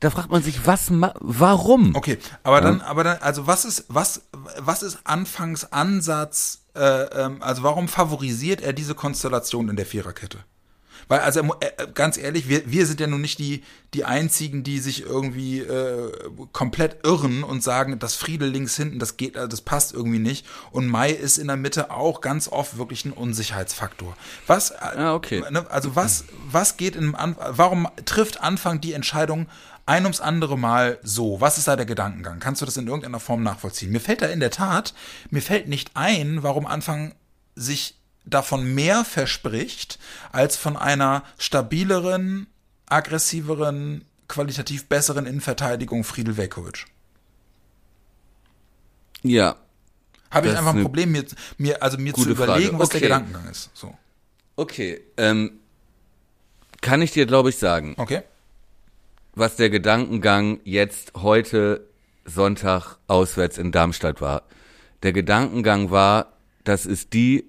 da 0.00 0.10
fragt 0.10 0.30
man 0.30 0.42
sich, 0.42 0.66
was, 0.66 0.90
warum? 0.90 1.96
Okay, 1.96 2.18
aber 2.42 2.60
dann, 2.60 2.80
aber 2.82 3.04
dann, 3.04 3.18
also 3.18 3.46
was 3.46 3.64
ist, 3.64 3.86
was, 3.88 4.22
was 4.58 4.82
ist 4.82 4.98
Anfangsansatz, 5.04 6.66
äh, 6.74 6.80
ähm, 6.80 7.42
also 7.42 7.62
warum 7.62 7.88
favorisiert 7.88 8.60
er 8.60 8.72
diese 8.72 8.94
Konstellation 8.94 9.68
in 9.68 9.76
der 9.76 9.86
Viererkette? 9.86 10.38
Weil, 11.08 11.20
also 11.20 11.42
mu- 11.42 11.54
äh, 11.60 11.86
ganz 11.94 12.16
ehrlich, 12.16 12.48
wir, 12.48 12.62
wir 12.70 12.86
sind 12.86 13.00
ja 13.00 13.06
nun 13.06 13.20
nicht 13.20 13.38
die, 13.38 13.62
die 13.94 14.04
einzigen, 14.04 14.62
die 14.62 14.78
sich 14.78 15.02
irgendwie 15.02 15.60
äh, 15.60 16.12
komplett 16.52 17.04
irren 17.04 17.42
und 17.44 17.62
sagen, 17.62 17.98
das 17.98 18.14
Friedel 18.14 18.48
links 18.48 18.76
hinten, 18.76 18.98
das 18.98 19.16
geht, 19.16 19.36
äh, 19.36 19.48
das 19.48 19.60
passt 19.60 19.92
irgendwie 19.92 20.18
nicht. 20.18 20.46
Und 20.70 20.86
Mai 20.88 21.10
ist 21.10 21.38
in 21.38 21.48
der 21.48 21.56
Mitte 21.56 21.90
auch 21.90 22.20
ganz 22.20 22.48
oft 22.48 22.78
wirklich 22.78 23.04
ein 23.04 23.12
Unsicherheitsfaktor. 23.12 24.16
Was, 24.46 24.70
äh, 24.70 24.76
Ah, 24.80 25.14
okay. 25.14 25.42
ne, 25.50 25.66
also 25.70 25.94
was, 25.96 26.24
was 26.50 26.76
geht 26.76 26.96
in, 26.96 27.14
warum 27.14 27.88
trifft 28.04 28.40
Anfang 28.40 28.80
die 28.80 28.92
Entscheidung 28.92 29.46
ein 29.84 30.04
ums 30.04 30.20
andere 30.20 30.56
Mal 30.56 30.98
so? 31.02 31.40
Was 31.40 31.58
ist 31.58 31.66
da 31.68 31.76
der 31.76 31.86
Gedankengang? 31.86 32.38
Kannst 32.38 32.62
du 32.62 32.66
das 32.66 32.76
in 32.76 32.86
irgendeiner 32.86 33.20
Form 33.20 33.42
nachvollziehen? 33.42 33.90
Mir 33.90 34.00
fällt 34.00 34.22
da 34.22 34.26
in 34.26 34.40
der 34.40 34.50
Tat, 34.52 34.94
mir 35.30 35.42
fällt 35.42 35.66
nicht 35.68 35.90
ein, 35.94 36.42
warum 36.42 36.66
Anfang 36.66 37.14
sich 37.56 37.96
davon 38.24 38.74
mehr 38.74 39.04
verspricht, 39.04 39.98
als 40.30 40.56
von 40.56 40.76
einer 40.76 41.24
stabileren, 41.38 42.46
aggressiveren, 42.86 44.04
qualitativ 44.28 44.86
besseren 44.86 45.26
Innenverteidigung 45.26 46.04
Friedel 46.04 46.36
Velkovic. 46.36 46.86
Ja, 49.22 49.56
Habe 50.30 50.48
ich 50.48 50.56
einfach 50.56 50.74
ein 50.74 50.82
Problem, 50.82 51.12
mir, 51.12 51.24
mir, 51.58 51.82
also 51.82 51.98
mir 51.98 52.14
zu 52.14 52.22
gute 52.22 52.36
Frage. 52.36 52.52
überlegen, 52.52 52.78
was 52.78 52.88
der 52.88 52.98
Okay. 52.98 53.06
Gedankengang 53.08 53.48
ist. 53.50 53.70
So. 53.74 53.94
okay. 54.56 55.00
Ähm, 55.16 55.60
kann 56.80 57.02
ich 57.02 57.12
dir, 57.12 57.26
glaube 57.26 57.50
ich, 57.50 57.58
sagen. 57.58 57.94
Okay? 57.98 58.22
was 59.34 59.56
der 59.56 59.70
Gedankengang 59.70 60.60
jetzt 60.64 61.12
heute 61.14 61.88
Sonntag 62.26 62.98
auswärts 63.06 63.56
in 63.56 63.72
Darmstadt 63.72 64.20
war. 64.20 64.42
Der 65.02 65.14
Gedankengang 65.14 65.90
war, 65.90 66.34
das 66.64 66.84
ist 66.84 67.14
die 67.14 67.46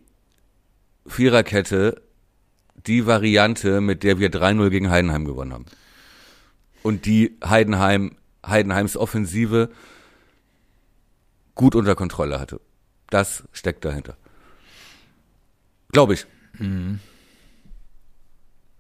Viererkette, 1.06 2.02
die 2.88 3.06
Variante, 3.06 3.82
mit 3.82 4.04
der 4.04 4.20
wir 4.20 4.30
3-0 4.32 4.70
gegen 4.70 4.90
Heidenheim 4.90 5.26
gewonnen 5.26 5.54
haben. 5.54 5.66
Und 6.82 7.06
die 7.06 7.38
Heidenheim, 7.44 8.18
Heidenheims 8.46 8.98
Offensive 8.98 9.70
gut 11.56 11.76
unter 11.76 11.96
Kontrolle 11.96 12.40
hatte. 12.40 12.60
Das 13.10 13.44
steckt 13.52 13.86
dahinter. 13.86 14.18
Glaube 15.92 16.16
ich. 16.16 16.26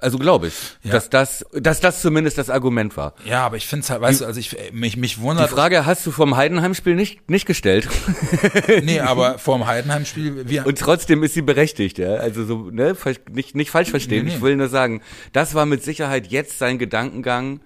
Also 0.03 0.17
glaube 0.19 0.47
ich, 0.47 0.53
Ja. 0.83 0.91
dass 0.91 1.09
das, 1.09 1.45
dass 1.53 1.79
das 1.79 2.01
zumindest 2.01 2.37
das 2.37 2.49
Argument 2.49 2.95
war. 2.97 3.13
Ja, 3.25 3.45
aber 3.45 3.57
ich 3.57 3.65
finde 3.65 3.83
es 3.83 3.89
halt, 3.89 4.01
weißt 4.01 4.21
du, 4.21 4.25
also 4.25 4.39
ich, 4.39 4.55
mich, 4.73 4.97
mich 4.97 5.15
Die 5.15 5.21
wundert, 5.21 5.49
Frage 5.49 5.85
hast 5.85 6.05
du 6.05 6.11
vom 6.11 6.35
Heidenheim-Spiel 6.35 6.95
nicht, 6.95 7.29
nicht 7.29 7.45
gestellt. 7.45 7.87
nee, 8.83 8.99
aber 8.99 9.39
vor 9.39 9.57
dem 9.57 9.65
Heidenheim-Spiel, 9.65 10.47
wir, 10.49 10.65
Und 10.67 10.77
trotzdem 10.77 11.23
ist 11.23 11.33
sie 11.33 11.41
berechtigt, 11.41 11.97
ja. 11.97 12.15
Also 12.15 12.45
so, 12.45 12.69
ne, 12.69 12.95
nicht, 13.31 13.55
nicht 13.55 13.71
falsch 13.71 13.89
verstehen. 13.89 14.25
Nee, 14.25 14.31
nee. 14.31 14.35
Ich 14.35 14.41
will 14.41 14.55
nur 14.55 14.67
sagen, 14.69 15.01
das 15.31 15.55
war 15.55 15.65
mit 15.65 15.83
Sicherheit 15.83 16.27
jetzt 16.27 16.59
sein 16.59 16.77
Gedankengang, 16.77 17.61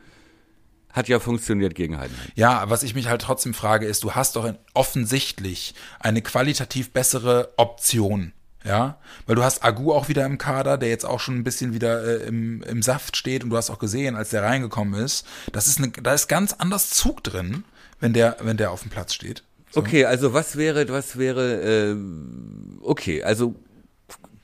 hat 0.92 1.08
ja 1.08 1.20
funktioniert 1.20 1.76
gegen 1.76 1.98
Heidenheim. 1.98 2.28
Ja, 2.36 2.70
was 2.70 2.84
ich 2.84 2.96
mich 2.96 3.08
halt 3.08 3.22
trotzdem 3.22 3.54
frage, 3.54 3.86
ist, 3.86 4.04
du 4.04 4.14
hast 4.14 4.36
doch 4.36 4.52
offensichtlich 4.74 5.76
eine 6.00 6.22
qualitativ 6.22 6.92
bessere 6.92 7.54
Option. 7.58 8.34
Ja, 8.64 8.98
weil 9.26 9.36
du 9.36 9.44
hast 9.44 9.64
Agu 9.64 9.94
auch 9.94 10.10
wieder 10.10 10.26
im 10.26 10.38
Kader, 10.38 10.78
der 10.78 10.90
jetzt 10.90 11.06
auch 11.06 11.20
schon 11.20 11.36
ein 11.36 11.44
bisschen 11.44 11.74
wieder 11.74 12.04
äh, 12.04 12.28
im, 12.28 12.62
im 12.64 12.82
Saft 12.82 13.16
steht 13.16 13.44
und 13.44 13.50
du 13.52 13.58
hast 13.58 13.70
auch 13.70 13.80
gesehen, 13.80 14.16
als 14.16 14.32
der 14.32 14.44
reingekommen 14.44 15.00
ist, 15.02 15.26
das 15.52 15.68
ist 15.68 15.78
eine, 15.78 15.90
da 15.90 16.14
ist 16.14 16.28
ganz 16.28 16.54
anders 16.54 16.90
Zug 16.90 17.24
drin, 17.24 17.64
wenn 18.00 18.14
der, 18.14 18.38
wenn 18.42 18.58
der 18.58 18.72
auf 18.72 18.82
dem 18.82 18.90
Platz 18.90 19.14
steht. 19.14 19.44
So. 19.72 19.82
Okay, 19.82 20.06
also 20.06 20.34
was 20.34 20.58
wäre, 20.58 20.88
was 20.90 21.18
wäre, 21.18 21.62
ähm, 21.62 22.80
okay, 22.82 23.24
also 23.24 23.56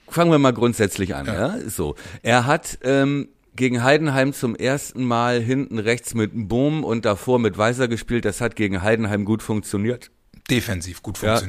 fangen 0.08 0.32
wir 0.32 0.40
mal 0.40 0.54
grundsätzlich 0.54 1.16
an, 1.16 1.26
ja. 1.26 1.58
So, 1.70 1.96
er 2.22 2.46
hat 2.46 2.80
ähm, 2.84 3.30
gegen 3.56 3.84
Heidenheim 3.84 4.34
zum 4.34 4.56
ersten 4.56 5.04
Mal 5.04 5.40
hinten 5.42 5.80
rechts 5.80 6.14
mit 6.14 6.32
Bohm 6.34 6.84
und 6.84 7.06
davor 7.06 7.40
mit 7.40 7.58
Weiser 7.58 7.88
gespielt. 7.88 8.26
Das 8.26 8.42
hat 8.42 8.56
gegen 8.56 8.82
Heidenheim 8.82 9.26
gut 9.26 9.44
funktioniert. 9.44 10.12
Defensiv 10.50 11.04
gut 11.04 11.22
Ja. 11.22 11.42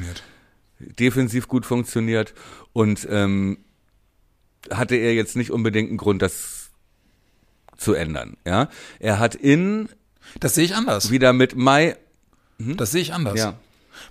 Defensiv 0.79 1.47
gut 1.47 1.65
funktioniert 1.65 2.33
und 2.73 3.07
ähm, 3.09 3.57
hatte 4.71 4.95
er 4.95 5.13
jetzt 5.13 5.35
nicht 5.35 5.51
unbedingt 5.51 5.89
einen 5.89 5.97
Grund, 5.97 6.21
das 6.21 6.69
zu 7.77 7.93
ändern. 7.93 8.37
Ja, 8.45 8.69
er 8.99 9.19
hat 9.19 9.35
in 9.35 9.89
Das 10.39 10.55
sehe 10.55 10.65
ich 10.65 10.75
anders. 10.75 11.11
wieder 11.11 11.33
mit 11.33 11.55
Mai. 11.55 11.97
Das 12.57 12.91
sehe 12.91 13.01
ich 13.01 13.13
anders. 13.13 13.37
Ja. 13.37 13.57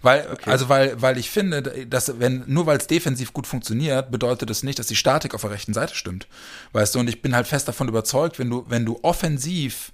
Weil, 0.02 0.36
also 0.46 0.68
weil, 0.68 1.00
weil 1.00 1.18
ich 1.18 1.30
finde, 1.30 1.62
dass 1.86 2.18
wenn, 2.18 2.44
nur 2.46 2.66
weil 2.66 2.78
es 2.78 2.86
defensiv 2.86 3.32
gut 3.32 3.46
funktioniert, 3.46 4.10
bedeutet 4.10 4.50
es 4.50 4.62
nicht, 4.62 4.78
dass 4.78 4.86
die 4.86 4.96
Statik 4.96 5.34
auf 5.34 5.42
der 5.42 5.50
rechten 5.50 5.74
Seite 5.74 5.94
stimmt. 5.94 6.26
Weißt 6.72 6.94
du, 6.94 6.98
und 7.00 7.08
ich 7.08 7.22
bin 7.22 7.34
halt 7.34 7.46
fest 7.46 7.68
davon 7.68 7.88
überzeugt, 7.88 8.38
wenn 8.38 8.50
du, 8.50 8.64
wenn 8.68 8.84
du 8.84 8.98
offensiv 9.02 9.92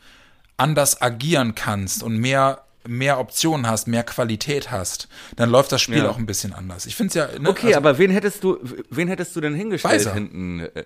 anders 0.56 1.00
agieren 1.00 1.54
kannst 1.54 2.02
und 2.02 2.18
mehr 2.18 2.64
mehr 2.86 3.18
Optionen 3.20 3.66
hast, 3.68 3.86
mehr 3.88 4.02
Qualität 4.04 4.70
hast, 4.70 5.08
dann 5.36 5.50
läuft 5.50 5.72
das 5.72 5.82
Spiel 5.82 5.98
Ja. 5.98 6.08
auch 6.10 6.18
ein 6.18 6.26
bisschen 6.26 6.52
anders. 6.52 6.86
Ich 6.86 6.96
finde 6.96 7.08
es 7.08 7.14
ja. 7.14 7.38
Ne, 7.38 7.48
Okay, 7.48 7.66
also 7.68 7.78
aber 7.78 7.98
wen 7.98 8.10
hättest 8.10 8.42
du, 8.44 8.58
wen 8.90 9.08
hättest 9.08 9.34
du 9.36 9.40
denn 9.40 9.54
hingestellt 9.54 9.94
Weiser. 9.94 10.14
hinten? 10.14 10.60
Äh, 10.60 10.84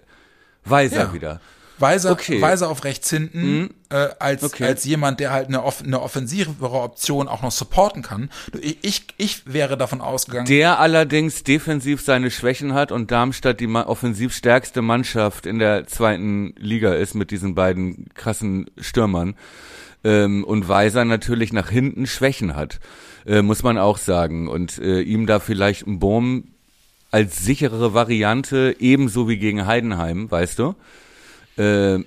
Weiser 0.65 0.97
Ja. 1.05 1.13
wieder. 1.15 1.41
Weiser, 1.79 2.13
Okay. 2.13 2.39
Mhm. 2.39 2.43
Weiser 2.43 2.69
auf 2.69 2.85
rechts 2.85 3.11
hinten, 3.11 3.75
äh, 3.91 4.09
als, 4.21 4.45
Okay. 4.45 4.65
als 4.65 4.85
jemand, 4.85 5.19
der 5.19 5.33
halt 5.33 5.49
eine, 5.49 5.65
off 5.65 5.83
eine 5.83 6.01
offensivere 6.01 6.81
Option 6.81 7.27
auch 7.27 7.43
noch 7.43 7.51
supporten 7.51 8.01
kann. 8.01 8.31
Ich, 8.61 8.79
ich, 8.83 9.07
ich 9.17 9.53
wäre 9.53 9.77
davon 9.77 10.01
ausgegangen, 10.01 10.47
Der 10.47 10.79
allerdings 10.79 11.43
defensiv 11.43 12.01
seine 12.01 12.31
Schwächen 12.31 12.75
hat 12.75 12.93
und 12.93 13.11
Darmstadt 13.11 13.59
die 13.59 13.67
offensiv 13.67 14.33
stärkste 14.37 14.83
Mannschaft 14.83 15.47
in 15.47 15.59
der 15.59 15.85
zweiten 15.89 16.55
Liga 16.59 16.95
ist 16.95 17.15
mit 17.15 17.33
diesen 17.33 17.57
beiden 17.57 18.07
krassen 18.15 18.71
Stürmern. 18.79 19.35
Ähm, 20.05 20.45
und 20.45 20.69
Weiser 20.69 21.05
natürlich 21.05 21.53
nach 21.53 21.71
hinten 21.71 22.07
Schwächen 22.07 22.55
hat, 22.55 22.79
äh, 23.27 23.43
muss 23.43 23.63
man 23.63 23.79
auch 23.79 23.99
sagen. 23.99 24.49
Und 24.49 24.79
äh, 24.79 25.01
ihm 25.01 25.27
da 25.27 25.41
vielleicht 25.41 25.87
ein 25.87 25.99
Bohm 25.99 26.49
als 27.11 27.45
sicherere 27.45 27.95
Variante, 27.95 28.77
ebenso 28.79 29.29
wie 29.29 29.39
gegen 29.39 29.67
Heidenheim, 29.67 30.31
weißt 30.31 30.59
du, 30.59 30.75
äh, 31.57 32.01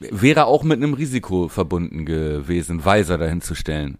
wäre 0.00 0.46
auch 0.46 0.62
mit 0.64 0.78
einem 0.78 0.94
Risiko 0.94 1.48
verbunden 1.48 2.04
gewesen, 2.04 2.84
Weiser 2.84 3.16
dahin 3.16 3.42
zu 3.42 3.54
stellen. 3.54 3.98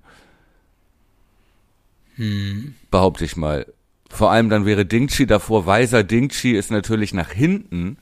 Behaupte 2.90 3.24
ich 3.24 3.37
mal. 3.37 3.66
Vor 4.11 4.33
allem 4.33 4.50
dann 4.50 4.66
wäre 4.66 4.85
Dingchi 4.85 5.26
davor, 5.26 5.66
Weiser 5.66 6.03
Dingchi 6.03 6.53
ist 6.53 6.70
natürlich 6.70 7.14
nach 7.14 7.31
hinten 7.31 7.96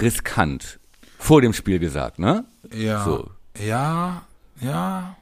riskant. 0.00 0.80
Vor 1.18 1.40
dem 1.40 1.52
Spiel 1.52 1.78
gesagt, 1.78 2.18
ne? 2.18 2.44
ja, 2.74 3.04
So. 3.04 3.30
Ja, 3.64 4.22
ja. 4.60 5.16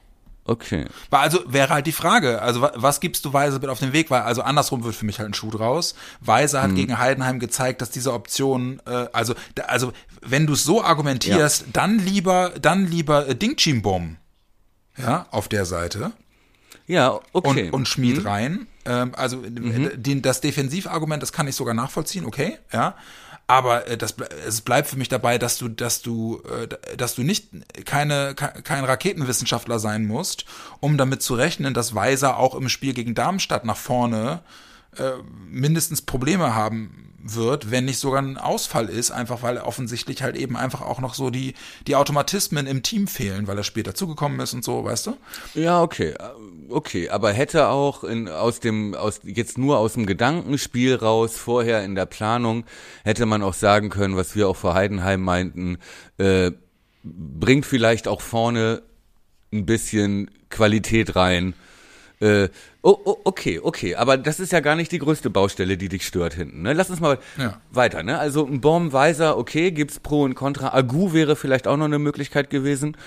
Okay. 0.49 0.85
Also 1.11 1.43
wäre 1.47 1.73
halt 1.73 1.87
die 1.87 1.91
Frage, 1.91 2.41
also 2.41 2.61
wa- 2.61 2.71
was 2.75 3.01
gibst 3.01 3.25
du 3.25 3.33
Weiser 3.33 3.59
mit 3.59 3.69
auf 3.69 3.79
den 3.79 3.91
Weg? 3.91 4.09
Weil 4.09 4.21
also 4.21 4.41
andersrum 4.43 4.85
wird 4.85 4.95
für 4.95 5.05
mich 5.05 5.19
halt 5.19 5.29
ein 5.29 5.33
Schuh 5.33 5.49
draus. 5.51 5.93
Weiser 6.21 6.59
Mhm. 6.59 6.63
hat 6.63 6.75
gegen 6.75 6.97
Heidenheim 6.99 7.39
gezeigt, 7.39 7.81
dass 7.81 7.89
diese 7.89 8.13
Option, 8.13 8.81
äh, 8.85 9.07
also 9.11 9.35
da- 9.55 9.63
also 9.63 9.91
wenn 10.21 10.47
du 10.47 10.53
es 10.53 10.63
so 10.63 10.81
argumentierst, 10.81 11.65
dann 11.73 11.99
lieber 11.99 12.53
dann 12.61 12.85
lieber 12.87 13.27
äh, 13.27 13.35
Dingchimbom, 13.35 14.15
ja, 14.97 15.25
auf 15.31 15.49
der 15.49 15.65
Seite 15.65 16.13
Ja, 16.87 17.19
okay. 17.33 17.63
Mhm. 17.63 17.67
und, 17.67 17.73
und 17.73 17.87
Schmied 17.89 18.23
rein. 18.23 18.67
Ähm, 18.85 19.11
also 19.17 19.41
den, 19.45 20.21
das 20.21 20.39
Defensivargument, 20.39 21.21
das 21.21 21.33
kann 21.33 21.45
ich 21.49 21.55
sogar 21.57 21.73
nachvollziehen, 21.73 22.23
okay, 22.25 22.57
ja. 22.71 22.95
Aber 23.47 23.87
äh, 23.87 23.97
das, 23.97 24.15
es 24.45 24.61
bleibt 24.61 24.89
für 24.89 24.97
mich 24.97 25.09
dabei, 25.09 25.37
dass 25.37 25.57
du, 25.57 25.69
dass 25.69 26.01
du, 26.01 26.41
äh, 26.43 26.97
dass 26.97 27.15
du 27.15 27.23
nicht 27.23 27.49
keine, 27.85 28.35
ke- 28.35 28.61
kein 28.63 28.83
Raketenwissenschaftler 28.83 29.79
sein 29.79 30.05
musst, 30.05 30.45
um 30.81 30.97
damit 30.97 31.21
zu 31.21 31.33
rechnen, 31.35 31.73
dass 31.73 31.95
Weiser 31.95 32.37
auch 32.37 32.55
im 32.55 32.67
Spiel 32.69 32.93
gegen 32.93 33.15
Darmstadt 33.15 33.63
nach 33.65 33.77
vorne 33.77 34.41
äh, 34.97 35.11
mindestens 35.49 36.01
Probleme 36.01 36.55
haben 36.55 37.06
wird, 37.19 37.71
wenn 37.71 37.85
nicht 37.85 37.99
sogar 37.99 38.21
ein 38.21 38.37
Ausfall 38.37 38.89
ist, 38.89 39.11
einfach 39.11 39.41
weil 39.41 39.57
offensichtlich 39.57 40.21
halt 40.21 40.35
eben 40.35 40.55
einfach 40.55 40.81
auch 40.81 40.99
noch 40.99 41.13
so 41.13 41.29
die, 41.29 41.55
die 41.87 41.95
Automatismen 41.95 42.67
im 42.67 42.83
Team 42.83 43.07
fehlen, 43.07 43.47
weil 43.47 43.57
er 43.57 43.63
später 43.63 43.95
zugekommen 43.95 44.39
ist 44.39 44.53
und 44.53 44.63
so, 44.63 44.83
weißt 44.83 45.07
du? 45.07 45.17
Ja, 45.55 45.81
okay. 45.81 46.13
Okay, 46.69 47.09
aber 47.09 47.31
hätte 47.31 47.69
auch 47.69 48.03
in, 48.03 48.29
aus 48.29 48.59
dem, 48.59 48.93
aus, 48.93 49.21
jetzt 49.23 49.57
nur 49.57 49.77
aus 49.77 49.93
dem 49.93 50.05
Gedankenspiel 50.05 50.95
raus, 50.95 51.37
vorher 51.37 51.83
in 51.83 51.95
der 51.95 52.05
Planung, 52.05 52.65
hätte 53.03 53.25
man 53.25 53.41
auch 53.41 53.53
sagen 53.53 53.89
können, 53.89 54.15
was 54.15 54.35
wir 54.35 54.47
auch 54.47 54.55
vor 54.55 54.73
Heidenheim 54.73 55.21
meinten, 55.21 55.77
äh, 56.17 56.51
bringt 57.03 57.65
vielleicht 57.65 58.07
auch 58.07 58.21
vorne 58.21 58.81
ein 59.51 59.65
bisschen 59.65 60.29
Qualität 60.49 61.15
rein. 61.15 61.53
Äh, 62.19 62.49
oh, 62.81 62.97
oh, 63.05 63.17
okay, 63.25 63.59
okay, 63.61 63.93
aber 63.95 64.17
das 64.17 64.39
ist 64.39 64.51
ja 64.51 64.59
gar 64.59 64.75
nicht 64.75 64.91
die 64.91 64.97
größte 64.97 65.29
Baustelle, 65.29 65.77
die 65.77 65.87
dich 65.87 66.05
stört 66.05 66.33
hinten. 66.33 66.63
Ne? 66.63 66.73
Lass 66.73 66.89
uns 66.89 66.99
mal 66.99 67.19
Ja. 67.37 67.61
weiter. 67.71 68.01
Ne? 68.01 68.17
Also 68.17 68.45
ein 68.45 68.59
Bomb, 68.59 68.91
Weiser, 68.91 69.37
okay, 69.37 69.69
gibt's 69.71 69.99
Pro 69.99 70.23
und 70.23 70.33
Contra. 70.33 70.73
Agu 70.73 71.13
wäre 71.13 71.35
vielleicht 71.35 71.67
auch 71.67 71.77
noch 71.77 71.85
eine 71.85 71.99
Möglichkeit 71.99 72.49
gewesen, 72.49 72.97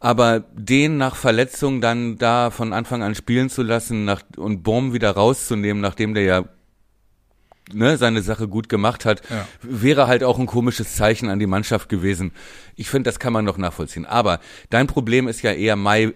aber 0.00 0.40
den 0.54 0.96
nach 0.96 1.14
Verletzung 1.16 1.82
dann 1.82 2.16
da 2.16 2.50
von 2.50 2.72
Anfang 2.72 3.02
an 3.02 3.14
spielen 3.14 3.50
zu 3.50 3.62
lassen 3.62 4.06
nach, 4.06 4.22
und 4.36 4.62
Bomb 4.62 4.94
wieder 4.94 5.10
rauszunehmen, 5.10 5.82
nachdem 5.82 6.14
der 6.14 6.22
ja 6.24 6.44
ne, 7.72 7.96
seine 7.98 8.22
Sache 8.22 8.48
gut 8.48 8.68
gemacht 8.68 9.04
hat, 9.04 9.22
Ja. 9.30 9.46
wäre 9.62 10.06
halt 10.06 10.24
auch 10.24 10.38
ein 10.38 10.46
komisches 10.46 10.96
Zeichen 10.96 11.28
an 11.28 11.38
die 11.38 11.46
Mannschaft 11.46 11.88
gewesen. 11.88 12.32
Ich 12.76 12.88
finde, 12.88 13.08
das 13.08 13.18
kann 13.18 13.32
man 13.32 13.44
noch 13.44 13.58
nachvollziehen. 13.58 14.06
Aber 14.06 14.40
dein 14.70 14.86
Problem 14.86 15.28
ist 15.28 15.42
ja 15.42 15.52
eher 15.52 15.76
Mai 15.76 16.12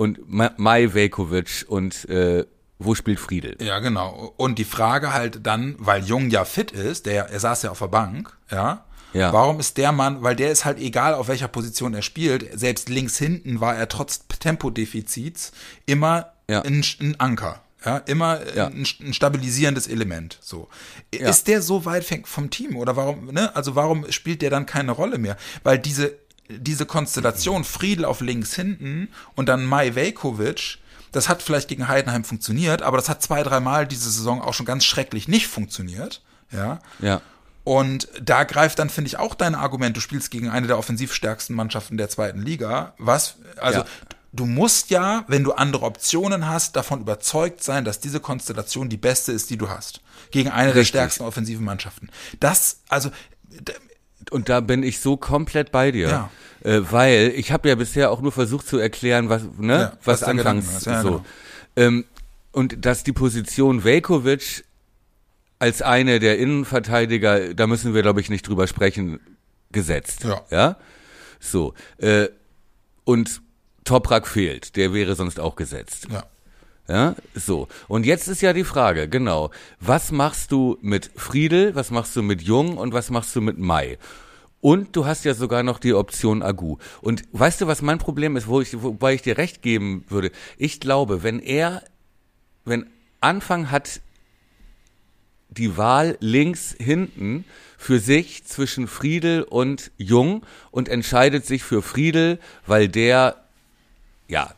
und 0.00 0.18
Ma- 0.26 0.52
Mai 0.56 0.94
Velkovic 0.94 1.66
und 1.68 2.08
äh, 2.08 2.46
wo 2.78 2.94
spielt 2.94 3.20
Friedel? 3.20 3.56
Ja, 3.60 3.78
genau. 3.80 4.32
Und 4.38 4.58
die 4.58 4.64
Frage 4.64 5.12
halt 5.12 5.40
dann, 5.46 5.74
weil 5.78 6.02
Jung 6.02 6.30
ja 6.30 6.46
fit 6.46 6.70
ist, 6.72 7.04
der, 7.04 7.28
er 7.28 7.38
saß 7.40 7.62
ja 7.64 7.70
auf 7.70 7.80
der 7.80 7.88
Bank, 7.88 8.34
ja. 8.50 8.86
Ja. 9.12 9.32
Warum 9.32 9.58
ist 9.60 9.76
der 9.76 9.92
Mann, 9.92 10.22
weil 10.22 10.36
der 10.36 10.50
ist 10.52 10.64
halt 10.64 10.78
egal, 10.78 11.12
auf 11.14 11.28
welcher 11.28 11.48
Position 11.48 11.92
er 11.94 12.02
spielt, 12.02 12.58
selbst 12.58 12.88
links 12.88 13.18
hinten 13.18 13.60
war 13.60 13.74
er 13.76 13.88
trotz 13.88 14.20
Tempodefizits 14.74 15.52
immer 15.86 16.32
Ja. 16.48 16.62
ein, 16.62 16.84
ein 17.00 17.18
Anker. 17.18 17.60
Ja, 17.84 17.96
immer 17.98 18.40
Ja. 18.54 18.66
Ein, 18.68 18.86
ein 19.00 19.12
stabilisierendes 19.14 19.86
Element. 19.88 20.38
So. 20.40 20.68
Ja. 21.14 21.28
Ist 21.28 21.48
der 21.48 21.60
so 21.62 21.84
weit 21.86 22.04
vom 22.24 22.50
Team? 22.50 22.76
Oder 22.76 22.94
warum, 22.96 23.26
ne? 23.26 23.54
Also 23.56 23.74
warum 23.74 24.10
spielt 24.12 24.42
der 24.42 24.50
dann 24.50 24.64
keine 24.66 24.92
Rolle 24.92 25.18
mehr? 25.18 25.36
Weil 25.64 25.78
diese, 25.78 26.12
diese 26.58 26.86
Konstellation 26.86 27.64
Friedel 27.64 28.04
auf 28.04 28.20
links 28.20 28.54
hinten 28.54 29.08
und 29.34 29.48
dann 29.48 29.64
Mai 29.64 29.94
Velkovic, 29.94 30.78
das 31.12 31.28
hat 31.28 31.42
vielleicht 31.42 31.68
gegen 31.68 31.88
Heidenheim 31.88 32.24
funktioniert, 32.24 32.82
aber 32.82 32.96
das 32.96 33.08
hat 33.08 33.22
zwei, 33.22 33.42
dreimal 33.42 33.86
diese 33.86 34.10
Saison 34.10 34.42
auch 34.42 34.54
schon 34.54 34.66
ganz 34.66 34.84
schrecklich 34.84 35.28
nicht 35.28 35.46
funktioniert. 35.46 36.22
Ja. 36.52 36.80
Ja. 37.00 37.20
Und 37.64 38.08
da 38.20 38.44
greift 38.44 38.78
dann, 38.78 38.90
finde 38.90 39.08
ich, 39.08 39.18
auch 39.18 39.34
dein 39.34 39.54
Argument, 39.54 39.96
du 39.96 40.00
spielst 40.00 40.30
gegen 40.30 40.48
eine 40.48 40.66
der 40.66 40.78
offensivstärksten 40.78 41.54
Mannschaften 41.54 41.96
der 41.96 42.08
zweiten 42.08 42.42
Liga. 42.42 42.94
Was, 42.98 43.36
also, 43.60 43.80
Ja. 43.80 43.86
du 44.32 44.46
musst 44.46 44.90
ja, 44.90 45.24
wenn 45.28 45.44
du 45.44 45.52
andere 45.52 45.84
Optionen 45.84 46.48
hast, 46.48 46.74
davon 46.76 47.00
überzeugt 47.02 47.62
sein, 47.62 47.84
dass 47.84 48.00
diese 48.00 48.18
Konstellation 48.20 48.88
die 48.88 48.96
beste 48.96 49.32
ist, 49.32 49.50
die 49.50 49.58
du 49.58 49.68
hast. 49.68 50.00
Gegen 50.30 50.48
eine 50.48 50.68
der 50.68 50.76
Richtig. 50.76 50.88
stärksten 50.88 51.24
offensiven 51.24 51.64
Mannschaften. 51.64 52.08
Das, 52.40 52.80
also, 52.88 53.10
Und 54.30 54.48
da 54.48 54.60
bin 54.60 54.82
ich 54.82 55.00
so 55.00 55.16
komplett 55.16 55.72
bei 55.72 55.90
dir. 55.90 56.08
Ja. 56.08 56.30
Äh, 56.62 56.82
weil 56.90 57.32
ich 57.36 57.52
habe 57.52 57.68
ja 57.68 57.74
bisher 57.74 58.10
auch 58.10 58.20
nur 58.20 58.32
versucht 58.32 58.66
zu 58.66 58.78
erklären, 58.78 59.28
was, 59.28 59.42
ne, 59.58 59.72
Ja, 59.72 59.92
was 60.04 60.22
was 60.22 60.28
anfangs. 60.28 60.84
Ja, 60.84 61.02
so. 61.02 61.08
genau. 61.08 61.24
Ähm, 61.76 62.04
und 62.52 62.84
dass 62.84 63.04
die 63.04 63.12
Position 63.12 63.84
Velkovic 63.84 64.64
als 65.58 65.82
eine 65.82 66.18
der 66.20 66.38
Innenverteidiger, 66.38 67.54
da 67.54 67.66
müssen 67.66 67.94
wir, 67.94 68.02
glaube 68.02 68.20
ich, 68.20 68.30
nicht 68.30 68.46
drüber 68.48 68.66
sprechen, 68.66 69.20
gesetzt. 69.72 70.24
Ja. 70.24 70.42
ja? 70.50 70.76
So. 71.38 71.74
Äh, 71.98 72.28
und 73.04 73.40
Toprak 73.84 74.26
fehlt, 74.26 74.76
der 74.76 74.92
wäre 74.92 75.14
sonst 75.14 75.40
auch 75.40 75.56
gesetzt. 75.56 76.08
ja. 76.10 76.24
Ja, 76.90 77.14
so. 77.36 77.68
Und 77.86 78.04
jetzt 78.04 78.26
ist 78.26 78.40
ja 78.40 78.52
die 78.52 78.64
Frage, 78.64 79.08
genau. 79.08 79.52
Was 79.78 80.10
machst 80.10 80.50
du 80.50 80.76
mit 80.80 81.08
Friedel, 81.14 81.76
was 81.76 81.92
machst 81.92 82.16
du 82.16 82.22
mit 82.22 82.42
Jung 82.42 82.78
und 82.78 82.92
was 82.92 83.10
machst 83.10 83.36
du 83.36 83.40
mit 83.40 83.58
Mai? 83.58 83.96
Und 84.60 84.96
du 84.96 85.06
hast 85.06 85.24
ja 85.24 85.34
sogar 85.34 85.62
noch 85.62 85.78
die 85.78 85.94
Option 85.94 86.42
Agu. 86.42 86.78
Und 87.00 87.22
weißt 87.30 87.60
du, 87.60 87.68
was 87.68 87.80
mein 87.80 87.98
Problem 87.98 88.36
ist, 88.36 88.48
wo 88.48 88.60
ich, 88.60 88.82
wobei 88.82 89.14
ich 89.14 89.22
dir 89.22 89.38
recht 89.38 89.62
geben 89.62 90.04
würde? 90.08 90.32
Ich 90.58 90.80
glaube, 90.80 91.22
wenn 91.22 91.38
er, 91.38 91.84
wenn 92.64 92.90
Anfang 93.20 93.70
hat 93.70 94.00
die 95.48 95.76
Wahl 95.76 96.18
links 96.18 96.74
hinten 96.76 97.44
für 97.78 98.00
sich 98.00 98.44
zwischen 98.46 98.88
Friedel 98.88 99.44
und 99.44 99.92
Jung 99.96 100.44
und 100.72 100.88
entscheidet 100.88 101.46
sich 101.46 101.62
für 101.62 101.82
Friedel, 101.82 102.40
weil 102.66 102.88
der, 102.88 103.44
ja, 104.26 104.54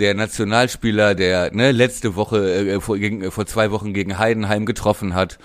der 0.00 0.14
Nationalspieler, 0.14 1.14
der 1.14 1.54
ne, 1.54 1.70
letzte 1.72 2.16
Woche 2.16 2.38
äh, 2.74 2.80
vor, 2.80 2.98
gegen, 2.98 3.22
äh, 3.22 3.30
vor 3.30 3.46
zwei 3.46 3.70
Wochen 3.70 3.92
gegen 3.94 4.18
Heidenheim 4.18 4.66
getroffen 4.66 5.14
hat 5.14 5.38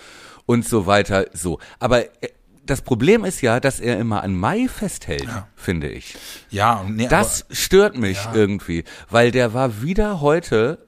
und 0.45 0.65
so 0.67 0.87
weiter. 0.87 1.25
So, 1.33 1.59
aber 1.79 2.05
äh, 2.23 2.29
das 2.65 2.81
Problem 2.81 3.25
ist 3.25 3.41
ja, 3.41 3.59
dass 3.59 3.79
er 3.79 3.99
immer 3.99 4.23
an 4.23 4.33
Mai 4.35 4.67
festhält, 4.67 5.25
Ja. 5.25 5.47
finde 5.55 5.87
ich. 5.89 6.15
Ja, 6.49 6.83
nee, 6.87 7.07
Das 7.07 7.45
stört 7.51 7.95
mich 7.95 8.17
Ja. 8.25 8.33
irgendwie, 8.33 8.85
weil 9.11 9.29
der 9.31 9.53
war 9.53 9.83
wieder 9.83 10.19
heute 10.21 10.79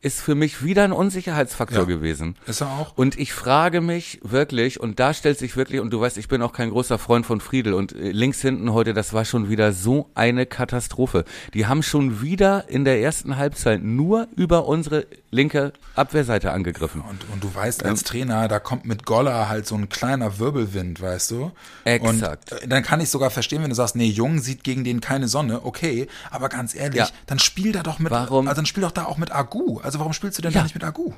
ist 0.00 0.20
für 0.20 0.34
mich 0.34 0.62
wieder 0.62 0.84
ein 0.84 0.92
Unsicherheitsfaktor 0.92 1.80
Ja. 1.80 1.84
gewesen. 1.84 2.36
Ist 2.46 2.60
er 2.60 2.68
auch? 2.68 2.96
Und 2.96 3.18
ich 3.18 3.32
frage 3.32 3.80
mich 3.80 4.20
wirklich, 4.22 4.78
und 4.80 5.00
da 5.00 5.12
stellt 5.14 5.38
sich 5.38 5.56
wirklich, 5.56 5.80
und 5.80 5.90
du 5.90 6.00
weißt, 6.00 6.18
ich 6.18 6.28
bin 6.28 6.40
auch 6.42 6.52
kein 6.52 6.70
großer 6.70 6.98
Freund 6.98 7.26
von 7.26 7.40
Friedel, 7.40 7.74
und 7.74 7.92
äh, 7.92 8.10
links 8.12 8.40
hinten 8.40 8.72
heute, 8.72 8.94
das 8.94 9.12
war 9.12 9.24
schon 9.24 9.48
wieder 9.48 9.72
so 9.72 10.08
eine 10.14 10.46
Katastrophe. 10.46 11.24
Die 11.54 11.66
haben 11.66 11.82
schon 11.82 12.22
wieder 12.22 12.68
in 12.68 12.84
der 12.84 13.00
ersten 13.00 13.36
Halbzeit 13.36 13.82
nur 13.82 14.28
über 14.36 14.66
unsere 14.66 15.06
linke 15.30 15.72
Abwehrseite 15.94 16.52
angegriffen. 16.52 17.00
Und, 17.02 17.18
und 17.32 17.42
du 17.44 17.54
weißt 17.54 17.84
als 17.84 18.02
Trainer, 18.04 18.48
da 18.48 18.60
kommt 18.60 18.84
mit 18.86 19.04
Golla 19.04 19.48
halt 19.48 19.66
so 19.66 19.74
ein 19.74 19.88
kleiner 19.88 20.38
Wirbelwind, 20.38 21.02
weißt 21.02 21.30
du? 21.32 21.50
Exakt. 21.84 22.52
Und 22.52 22.62
äh, 22.62 22.68
dann 22.68 22.82
kann 22.82 23.00
ich 23.00 23.10
sogar 23.10 23.30
verstehen, 23.30 23.62
wenn 23.62 23.68
du 23.70 23.74
sagst, 23.76 23.96
nee, 23.96 24.06
Jung 24.06 24.38
sieht 24.38 24.64
gegen 24.64 24.84
den 24.84 25.00
keine 25.00 25.28
Sonne, 25.28 25.64
okay, 25.64 26.06
aber 26.30 26.48
ganz 26.48 26.74
ehrlich, 26.74 26.98
Ja. 27.00 27.08
dann 27.26 27.38
spiel 27.38 27.72
da 27.72 27.82
doch 27.82 27.98
mit, 27.98 28.10
Warum? 28.12 28.46
also 28.48 28.56
dann 28.56 28.66
spiel 28.66 28.82
doch 28.82 28.90
da 28.92 29.04
auch 29.04 29.18
mit 29.18 29.32
Agu. 29.32 29.80
Also 29.88 30.00
warum 30.00 30.12
spielst 30.12 30.36
du 30.36 30.42
denn 30.42 30.52
Ja. 30.52 30.58
da 30.60 30.64
nicht 30.64 30.74
mit 30.74 30.84
Agu? 30.84 31.14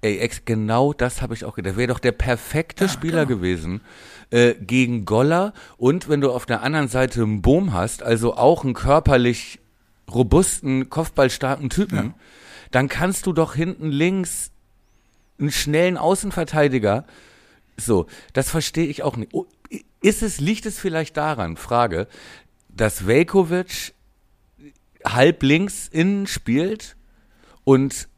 Ey, 0.00 0.18
ex, 0.18 0.44
genau 0.44 0.92
das 0.92 1.22
habe 1.22 1.32
ich 1.32 1.44
auch 1.44 1.54
gedacht. 1.54 1.76
Wäre 1.76 1.86
doch 1.86 2.00
der 2.00 2.10
perfekte 2.10 2.88
Spieler 2.88 3.24
genau. 3.24 3.38
gewesen 3.38 3.82
äh, 4.30 4.54
gegen 4.54 5.04
Goller. 5.04 5.52
Und 5.76 6.08
wenn 6.08 6.20
du 6.20 6.32
auf 6.32 6.44
der 6.44 6.64
anderen 6.64 6.88
Seite 6.88 7.22
einen 7.22 7.40
Boom 7.40 7.72
hast, 7.72 8.02
also 8.02 8.36
auch 8.36 8.64
einen 8.64 8.74
körperlich 8.74 9.60
robusten, 10.12 10.90
kopfballstarken 10.90 11.70
Typen, 11.70 12.14
dann 12.72 12.88
kannst 12.88 13.26
du 13.26 13.32
doch 13.32 13.54
hinten 13.54 13.92
links 13.92 14.50
einen 15.38 15.52
schnellen 15.52 15.96
Außenverteidiger. 15.96 17.04
So, 17.76 18.06
das 18.32 18.50
verstehe 18.50 18.88
ich 18.88 19.04
auch 19.04 19.16
nicht. 19.16 19.32
Oh, 19.32 19.46
Ist 20.02 20.24
es, 20.24 20.40
liegt 20.40 20.66
es 20.66 20.80
vielleicht 20.80 21.16
daran, 21.16 21.56
Frage, 21.56 22.08
dass 22.70 23.06
Velkovic 23.06 23.94
halb 25.04 25.44
links 25.44 25.86
innen 25.86 26.26
spielt 26.26 26.96
und 27.64 28.08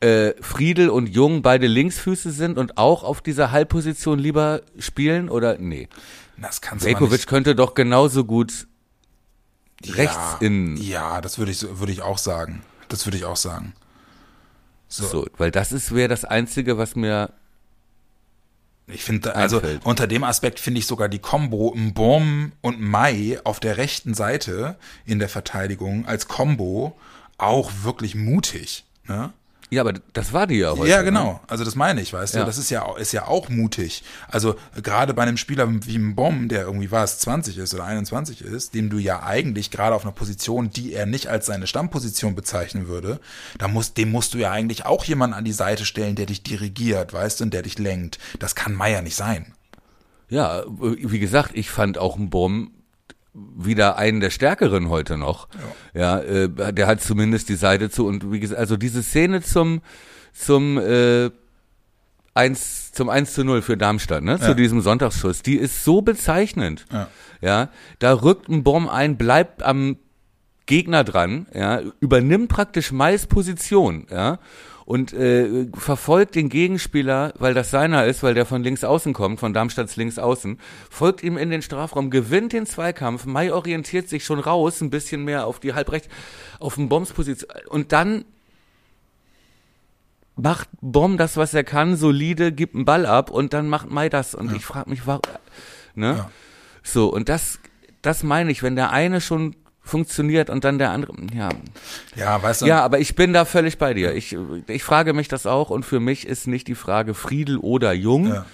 äh, 0.00 0.34
Friedel 0.42 0.90
und 0.90 1.06
Jung 1.08 1.42
beide 1.42 1.66
Linksfüße 1.66 2.32
sind 2.32 2.58
und 2.58 2.76
auch 2.76 3.04
auf 3.04 3.20
dieser 3.20 3.52
Halbposition 3.52 4.18
lieber 4.18 4.62
spielen 4.78 5.28
oder 5.28 5.58
nee? 5.58 5.88
Das 6.36 6.60
kannst 6.60 6.84
nicht. 6.84 7.26
könnte 7.28 7.54
doch 7.54 7.74
genauso 7.74 8.24
gut 8.24 8.66
rechts 9.86 10.16
ja, 10.16 10.38
innen. 10.40 10.76
Ja, 10.76 11.20
das 11.20 11.38
würde 11.38 11.52
ich, 11.52 11.62
würde 11.78 11.92
ich 11.92 12.02
auch 12.02 12.18
sagen. 12.18 12.62
Das 12.88 13.06
würde 13.06 13.16
ich 13.16 13.24
auch 13.24 13.36
sagen. 13.36 13.74
So. 14.88 15.06
So, 15.06 15.26
weil 15.38 15.50
das 15.50 15.72
ist 15.72 15.94
wäre 15.94 16.08
das 16.08 16.24
einzige, 16.24 16.76
was 16.78 16.96
mir 16.96 17.32
Ich 18.88 19.04
finde, 19.04 19.34
also 19.34 19.58
Einfällt. 19.58 19.86
unter 19.86 20.06
dem 20.06 20.24
Aspekt 20.24 20.60
finde 20.60 20.80
ich 20.80 20.86
sogar 20.86 21.08
die 21.08 21.20
Combo 21.20 21.72
Mbom 21.74 22.52
und 22.60 22.80
Mai 22.80 23.40
auf 23.44 23.60
der 23.60 23.76
rechten 23.76 24.14
Seite 24.14 24.76
in 25.06 25.18
der 25.18 25.28
Verteidigung 25.28 26.06
als 26.06 26.28
Combo 26.28 26.98
auch 27.42 27.70
wirklich 27.82 28.14
mutig. 28.14 28.84
Ne? 29.08 29.32
ja, 29.70 29.80
aber 29.80 29.94
das 30.12 30.32
war 30.34 30.46
die 30.46 30.56
ja 30.58 30.72
heute. 30.76 30.86
ja, 30.90 30.98
ne? 30.98 31.04
genau. 31.04 31.40
Also 31.48 31.64
das 31.64 31.74
meine 31.74 32.02
ich, 32.02 32.12
weißt 32.12 32.34
Ja. 32.34 32.40
du. 32.40 32.46
Das 32.46 32.58
ist 32.58 32.68
ja, 32.70 32.94
ist 32.98 33.12
ja 33.12 33.26
auch 33.26 33.48
mutig. 33.48 34.04
Also 34.28 34.54
gerade 34.82 35.14
bei 35.14 35.22
einem 35.22 35.38
Spieler 35.38 35.66
wie 35.86 35.98
Mbom, 35.98 36.48
der 36.50 36.62
irgendwie 36.62 36.90
was 36.90 37.18
20 37.20 37.56
ist 37.58 37.72
oder 37.74 37.84
21 37.84 38.42
ist, 38.42 38.74
dem 38.74 38.90
du 38.90 38.98
ja 38.98 39.22
eigentlich 39.22 39.70
gerade 39.70 39.96
auf 39.96 40.02
einer 40.02 40.12
Position, 40.12 40.68
die 40.70 40.92
er 40.92 41.06
nicht 41.06 41.28
als 41.28 41.46
seine 41.46 41.66
Stammposition 41.66 42.34
bezeichnen 42.34 42.86
würde, 42.86 43.18
da 43.58 43.66
muss, 43.66 43.94
dem 43.94 44.12
musst 44.12 44.34
du 44.34 44.38
ja 44.38 44.50
eigentlich 44.50 44.84
auch 44.84 45.04
jemanden 45.04 45.34
an 45.34 45.44
die 45.44 45.52
Seite 45.52 45.84
stellen, 45.86 46.16
der 46.16 46.26
dich 46.26 46.42
dirigiert, 46.42 47.12
weißt 47.14 47.40
du, 47.40 47.44
und 47.44 47.54
der 47.54 47.62
dich 47.62 47.78
lenkt. 47.78 48.18
Das 48.40 48.54
kann 48.54 48.74
Meier 48.74 49.00
nicht 49.00 49.16
sein. 49.16 49.54
Ja, 50.28 50.64
wie 50.80 51.18
gesagt, 51.18 51.50
ich 51.54 51.70
fand 51.70 51.96
auch 51.98 52.16
einen 52.16 52.30
Bomb 52.30 52.70
wieder 53.34 53.96
einen 53.96 54.20
der 54.20 54.30
stärkeren 54.30 54.88
heute 54.90 55.16
noch. 55.16 55.48
Ja, 55.94 56.18
äh, 56.20 56.72
der 56.72 56.86
hat 56.86 57.00
zumindest 57.00 57.48
die 57.48 57.54
Seite 57.56 57.88
zu 57.90 58.06
und 58.06 58.30
wie 58.32 58.40
gesagt, 58.40 58.60
also 58.60 58.76
diese 58.76 59.02
Szene 59.02 59.42
zum 59.42 59.80
zum 60.34 60.78
äh, 60.78 61.30
1 62.34 62.92
zum 62.92 63.08
1 63.08 63.34
zu 63.34 63.44
0 63.44 63.62
für 63.62 63.76
Darmstadt, 63.76 64.22
ne, 64.22 64.32
Ja. 64.32 64.38
zu 64.38 64.54
diesem 64.54 64.80
Sonntagsschuss, 64.80 65.42
die 65.42 65.56
ist 65.56 65.84
so 65.84 66.02
bezeichnend. 66.02 66.86
Ja. 66.92 67.08
Ja, 67.40 67.68
da 67.98 68.12
rückt 68.22 68.48
ein 68.48 68.62
Bomb 68.62 68.88
ein, 68.90 69.16
bleibt 69.16 69.62
am 69.62 69.96
Gegner 70.66 71.02
dran, 71.04 71.46
ja, 71.52 71.80
übernimmt 72.00 72.48
praktisch 72.48 72.92
Mais 72.92 73.26
Position, 73.26 74.06
ja, 74.10 74.38
und 74.92 75.14
äh, 75.14 75.68
verfolgt 75.72 76.34
den 76.34 76.50
Gegenspieler, 76.50 77.32
weil 77.38 77.54
das 77.54 77.70
seiner 77.70 78.04
ist, 78.04 78.22
weil 78.22 78.34
der 78.34 78.44
von 78.44 78.62
links 78.62 78.84
außen 78.84 79.14
kommt, 79.14 79.40
von 79.40 79.54
Darmstadts 79.54 79.96
links 79.96 80.18
außen, 80.18 80.58
folgt 80.90 81.22
ihm 81.22 81.38
in 81.38 81.48
den 81.48 81.62
Strafraum, 81.62 82.10
gewinnt 82.10 82.52
den 82.52 82.66
Zweikampf, 82.66 83.24
Mai 83.24 83.54
orientiert 83.54 84.10
sich 84.10 84.22
schon 84.22 84.38
raus, 84.38 84.82
ein 84.82 84.90
bisschen 84.90 85.24
mehr 85.24 85.46
auf 85.46 85.60
die 85.60 85.72
halbrecht, 85.72 86.10
auf 86.60 86.74
den 86.74 86.90
Bombs 86.90 87.14
Position 87.14 87.50
und 87.70 87.92
dann 87.92 88.26
macht 90.36 90.68
Bomb 90.82 91.16
das, 91.16 91.38
was 91.38 91.54
er 91.54 91.64
kann, 91.64 91.96
solide, 91.96 92.52
gibt 92.52 92.74
einen 92.74 92.84
Ball 92.84 93.06
ab 93.06 93.30
und 93.30 93.54
dann 93.54 93.68
macht 93.68 93.90
Mai 93.90 94.10
das 94.10 94.34
und 94.34 94.54
ich 94.54 94.66
frage 94.66 94.90
mich, 94.90 95.06
warum, 95.06 95.22
ne? 95.94 96.16
Ja. 96.18 96.30
So, 96.82 97.10
und 97.10 97.30
das, 97.30 97.60
das 98.02 98.24
meine 98.24 98.52
ich, 98.52 98.62
wenn 98.62 98.76
der 98.76 98.90
eine 98.90 99.22
schon 99.22 99.56
funktioniert 99.82 100.48
und 100.48 100.64
dann 100.64 100.78
der 100.78 100.90
andere, 100.90 101.12
ja. 101.34 101.48
Ja, 102.14 102.42
weißt 102.42 102.62
du. 102.62 102.66
Ja, 102.66 102.82
aber 102.84 103.00
ich 103.00 103.16
bin 103.16 103.32
da 103.32 103.44
völlig 103.44 103.78
bei 103.78 103.94
dir. 103.94 104.14
Ich, 104.14 104.36
ich 104.68 104.84
frage 104.84 105.12
mich 105.12 105.28
das 105.28 105.44
auch 105.46 105.70
und 105.70 105.84
für 105.84 106.00
mich 106.00 106.26
ist 106.26 106.46
nicht 106.46 106.68
die 106.68 106.74
Frage 106.76 107.14
Friedel 107.14 107.58
oder 107.58 107.92
Jung, 107.92 108.28
Ja. 108.28 108.46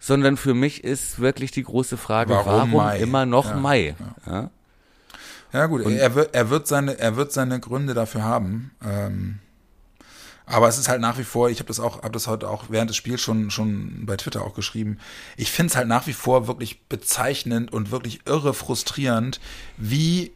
sondern 0.00 0.36
für 0.36 0.54
mich 0.54 0.82
ist 0.82 1.20
wirklich 1.20 1.50
die 1.50 1.62
große 1.62 1.96
Frage, 1.96 2.30
Warum 2.34 2.46
warum, 2.46 2.70
Mai? 2.72 2.98
immer 3.00 3.26
noch 3.26 3.50
Ja, 3.50 3.56
Mai? 3.56 3.94
Ja. 4.26 4.50
Ja 5.52 5.66
gut, 5.66 5.84
er 5.86 6.14
wird, 6.14 6.34
er 6.34 6.48
wird 6.48 6.66
seine, 6.66 6.98
er 6.98 7.16
wird 7.16 7.30
seine 7.32 7.60
Gründe 7.60 7.92
dafür 7.92 8.22
haben. 8.22 8.70
Ähm, 8.82 9.38
aber 10.46 10.66
es 10.68 10.78
ist 10.78 10.88
halt 10.88 11.02
nach 11.02 11.18
wie 11.18 11.24
vor, 11.24 11.50
ich 11.50 11.58
habe 11.58 11.68
das 11.68 11.78
auch, 11.78 11.98
habe 12.02 12.12
das 12.12 12.26
heute 12.26 12.48
auch 12.48 12.64
während 12.70 12.88
des 12.88 12.96
Spiels 12.96 13.20
schon, 13.20 13.50
schon 13.50 14.06
bei 14.06 14.16
Twitter 14.16 14.42
auch 14.42 14.54
geschrieben. 14.54 14.98
Ich 15.36 15.50
finde 15.52 15.70
es 15.70 15.76
halt 15.76 15.88
nach 15.88 16.06
wie 16.06 16.14
vor 16.14 16.46
wirklich 16.46 16.82
bezeichnend 16.88 17.70
und 17.72 17.90
wirklich 17.90 18.20
irre 18.26 18.54
frustrierend, 18.54 19.40
wie, 19.76 20.32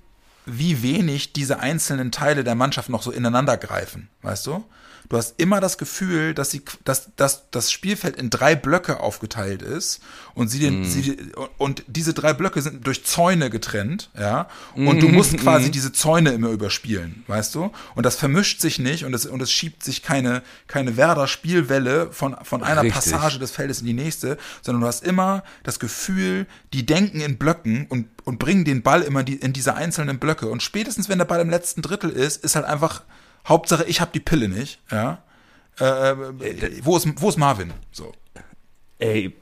wie 0.47 0.83
wenig 0.83 1.33
diese 1.33 1.61
einzelnen 1.61 2.13
Teile 2.13 2.45
der 2.45 2.55
Mannschaft 2.55 2.89
noch 2.89 3.03
so 3.03 3.11
ineinander 3.11 3.57
greifen, 3.57 4.09
weißt 4.23 4.47
du? 4.47 4.65
Du 5.09 5.17
hast 5.17 5.35
immer 5.39 5.61
das 5.61 5.79
Gefühl, 5.79 6.35
dass, 6.35 6.51
sie, 6.51 6.63
dass, 6.85 7.11
dass 7.17 7.51
das 7.51 7.71
Spielfeld 7.71 8.17
in 8.17 8.31
drei 8.31 8.55
Blöcke 8.55 9.01
aufgeteilt 9.01 9.63
ist 9.63 10.01
und 10.35 10.49
sie 10.49 10.59
den, 10.59 10.85
sie, 10.85 11.17
und 11.59 11.85
diese 11.87 12.13
drei 12.13 12.33
Blöcke 12.33 12.61
sind 12.63 12.87
durch 12.87 13.05
Zäune 13.05 13.51
getrennt, 13.51 14.11
ja, 14.19 14.49
und 14.75 15.01
du 15.01 15.09
musst 15.09 15.37
quasi 15.39 15.71
diese 15.71 15.93
Zäune 15.93 16.31
immer 16.31 16.51
überspielen, 16.51 17.25
weißt 17.27 17.55
du? 17.55 17.71
Und 17.95 18.07
das 18.07 18.17
vermischt 18.17 18.61
sich 18.61 18.79
nicht 18.79 19.05
und 19.05 19.15
es, 19.15 19.27
und 19.27 19.41
es 19.41 19.53
schiebt 19.53 19.85
sich 19.85 20.03
keine, 20.03 20.43
keine 20.67 20.97
Werder-Spielwelle 20.97 22.13
von, 22.13 22.37
von 22.43 22.63
einer 22.63 22.83
Richtig. 22.83 23.13
Passage 23.13 23.39
des 23.39 23.51
Feldes 23.51 23.81
in 23.81 23.87
die 23.87 23.93
nächste, 23.93 24.39
sondern 24.63 24.83
du 24.83 24.87
hast 24.87 25.05
immer 25.05 25.45
das 25.63 25.79
Gefühl, 25.79 26.47
die 26.73 26.85
denken 26.85 27.21
in 27.21 27.39
Blöcken 27.39 27.87
und, 27.89 28.09
und 28.25 28.39
bringen 28.39 28.65
den 28.65 28.83
Ball 28.83 29.03
immer 29.03 29.23
die, 29.23 29.37
in 29.37 29.53
diese 29.53 29.75
einzelnen 29.75 30.19
Blöcke. 30.19 30.49
Und 30.49 30.63
spätestens, 30.63 31.09
wenn 31.09 31.19
der 31.19 31.25
Ball 31.25 31.41
im 31.41 31.51
letzten 31.51 31.83
Drittel 31.83 32.11
ist, 32.11 32.45
ist 32.45 32.57
halt 32.57 32.67
einfach 32.67 33.03
Hauptsache, 33.47 33.85
ich 33.85 34.01
habe 34.01 34.11
die 34.13 34.21
Pille 34.21 34.49
nicht, 34.49 34.81
ja. 34.91 35.23
Äh, 35.79 35.85
äh, 35.85 36.85
wo, 36.85 36.97
ist, 36.97 37.07
wo 37.21 37.29
ist 37.29 37.37
Marvin? 37.37 37.73
So. 37.93 38.13
Ey, 38.99 39.37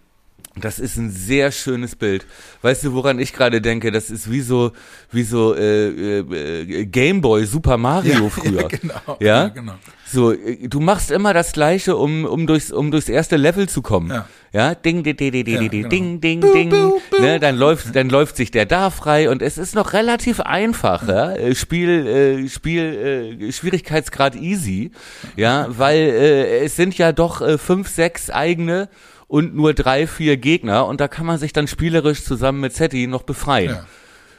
das 0.57 0.79
ist 0.79 0.97
ein 0.97 1.11
sehr 1.11 1.51
schönes 1.51 1.97
Bild. 1.97 2.27
Weißt 2.63 2.85
du, 2.85 2.93
woran 2.93 3.19
ich 3.19 3.33
gerade 3.33 3.61
denke? 3.61 3.91
Das 3.91 4.09
ist 4.09 4.31
wie 4.31 4.41
so, 4.41 4.73
wie 5.11 5.25
so 5.25 5.55
äh, 5.55 5.89
äh, 6.21 6.87
Gameboy 6.87 7.45
Super 7.45 7.77
Mario 7.77 8.25
Ja, 8.25 8.29
früher. 8.31 8.63
ja, 8.63 8.69
genau. 8.69 8.95
Ja, 9.07 9.17
Ja, 9.21 9.49
genau. 9.49 9.75
So, 10.07 10.33
äh, 10.33 10.69
du 10.69 10.79
machst 10.79 11.11
immer 11.11 11.35
das 11.35 11.53
Gleiche, 11.53 11.97
um 11.97 12.25
um 12.25 12.47
durchs 12.47 12.71
um 12.71 12.93
durchs 12.93 13.09
erste 13.09 13.37
Level 13.37 13.69
zu 13.69 13.83
kommen. 13.83 14.11
Ja. 14.11 14.29
Ja, 14.53 14.77
ding 14.77 15.03
ding 15.03 15.17
ding 15.17 15.33
ding 15.33 15.45
ding 15.45 15.71
genau. 15.71 15.89
ding 15.89 16.21
ding 16.21 16.41
ding. 16.41 16.71
Ne, 17.19 17.41
dann 17.41 17.57
läuft 17.57 17.97
dann 17.97 18.09
läuft 18.09 18.37
sich 18.37 18.53
der 18.53 18.67
da 18.67 18.91
frei 18.91 19.29
und 19.29 19.43
es 19.43 19.59
ist 19.59 19.75
noch 19.75 19.93
relativ 19.93 20.39
einfach. 20.39 21.09
Ja? 21.09 21.33
Äh, 21.33 21.57
Spiel 21.57 22.07
äh, 22.07 22.49
Spiel 22.49 23.39
äh, 23.41 23.51
Schwierigkeitsgrad 23.53 24.37
easy. 24.37 24.93
Ja, 25.35 25.67
weil 25.71 25.99
äh, 25.99 26.59
es 26.65 26.77
sind 26.77 26.97
ja 26.97 27.11
doch 27.11 27.41
äh, 27.41 27.59
fünf 27.59 27.89
sechs 27.89 28.31
eigene 28.31 28.89
und 29.27 29.55
nur 29.55 29.75
drei, 29.75 30.07
vier 30.07 30.37
Gegner 30.37 30.87
und 30.87 31.01
da 31.01 31.09
kann 31.09 31.27
man 31.27 31.39
sich 31.39 31.53
dann 31.53 31.67
spielerisch 31.67 32.25
zusammen 32.25 32.61
mit 32.61 32.73
Zetti 32.75 33.07
noch 33.07 33.23
befreien. 33.23 33.71
Ja. 33.71 33.87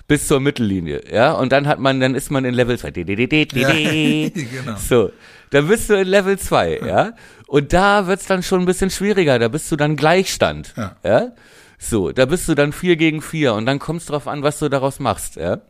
Bis 0.08 0.28
zur 0.28 0.40
Mittellinie, 0.40 1.02
ja, 1.12 1.32
und 1.32 1.52
dann 1.52 1.68
hat 1.68 1.80
man, 1.80 2.00
dann 2.00 2.14
ist 2.14 2.30
man 2.30 2.46
in 2.46 2.54
Level 2.54 2.78
2. 2.78 2.90
Ja, 2.94 4.30
genau. 4.30 4.78
So, 4.78 5.12
dann 5.50 5.68
bist 5.68 5.90
du 5.90 5.96
in 5.96 6.08
Level 6.08 6.38
2, 6.38 6.82
ja, 6.86 7.14
und 7.48 7.74
da 7.74 8.06
wird's 8.06 8.28
dann 8.28 8.44
schon 8.44 8.60
ein 8.60 8.66
bisschen 8.68 8.92
schwieriger, 8.92 9.40
da 9.40 9.48
bist 9.48 9.72
du 9.72 9.76
dann 9.76 9.96
Gleichstand, 9.96 10.76
Ja. 10.78 10.96
ja, 11.04 11.32
so, 11.80 12.12
da 12.12 12.26
bist 12.28 12.48
du 12.48 12.54
dann 12.54 12.72
4 12.72 12.98
gegen 12.98 13.24
4 13.24 13.56
und 13.56 13.66
dann 13.66 13.80
kommt's 13.80 14.06
drauf 14.06 14.28
an, 14.28 14.44
was 14.44 14.60
du 14.60 14.70
daraus 14.70 15.00
machst, 15.00 15.38
ja, 15.38 15.62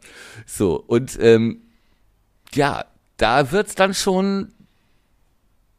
so, 0.45 0.84
und, 0.86 1.17
ähm, 1.21 1.62
ja, 2.54 2.84
da 3.15 3.54
wird's 3.54 3.75
dann 3.75 3.93
schon 3.93 4.51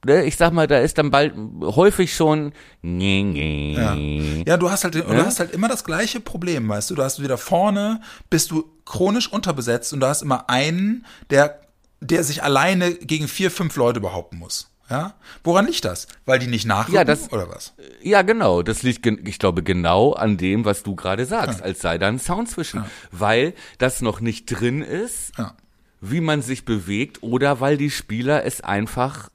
ne, 0.07 0.25
ich 0.25 0.37
sag 0.37 0.53
mal, 0.53 0.67
da 0.67 0.79
ist 0.79 0.97
dann 0.99 1.11
bald 1.11 1.35
häufig 1.61 2.15
schon. 2.15 2.53
Ja. 2.83 3.95
ja, 3.95 4.57
du 4.57 4.71
hast 4.71 4.85
halt, 4.85 4.95
du 4.95 5.05
hast 5.25 5.41
halt 5.41 5.53
immer 5.53 5.69
das 5.69 5.85
gleiche 5.85 6.21
Problem, 6.21 6.69
weißt 6.69 6.91
du. 6.91 6.95
Du 6.95 7.03
hast 7.03 7.23
wieder 7.23 7.37
vorne, 7.39 8.01
bist 8.31 8.51
du 8.51 8.65
chronisch 8.85 9.31
unterbesetzt 9.31 9.93
und 9.93 10.01
du 10.01 10.07
hast 10.07 10.23
immer 10.23 10.49
einen, 10.49 11.05
der 11.31 11.61
der 12.03 12.25
sich 12.25 12.43
alleine 12.43 12.93
gegen 12.93 13.27
vier, 13.27 13.51
fünf 13.51 13.75
Leute 13.77 14.01
behaupten 14.01 14.37
muss. 14.37 14.71
Ja? 14.91 15.15
Woran 15.43 15.67
liegt 15.67 15.85
das? 15.87 16.07
Weil 16.27 16.39
die 16.39 16.47
nicht 16.47 16.67
nachrücken 16.67 16.95
Ja, 16.95 17.05
das- 17.05 17.33
oder 17.33 17.49
was? 17.49 17.73
Ja, 18.03 18.21
genau. 18.21 18.63
Das 18.63 18.83
liegt, 18.83 19.07
ich 19.07 19.39
glaube, 19.39 19.63
genau 19.63 20.13
an 20.13 20.37
dem, 20.37 20.67
was 20.67 20.83
du 20.83 20.95
gerade 20.95 21.25
sagst, 21.25 21.63
als 21.63 21.81
sei 21.81 21.97
da 21.97 22.07
ein 22.09 22.19
Sound 22.19 22.51
zwischen. 22.51 22.85
Weil 23.11 23.55
das 23.79 24.03
noch 24.03 24.21
nicht 24.21 24.45
drin 24.45 24.83
ist, 24.83 25.33
Ja. 25.39 25.55
wie 26.03 26.21
man 26.21 26.43
sich 26.43 26.67
bewegt, 26.67 27.23
oder 27.23 27.61
weil 27.61 27.79
die 27.79 27.91
Spieler 27.91 28.45
es 28.45 28.61
einfach 28.61 29.31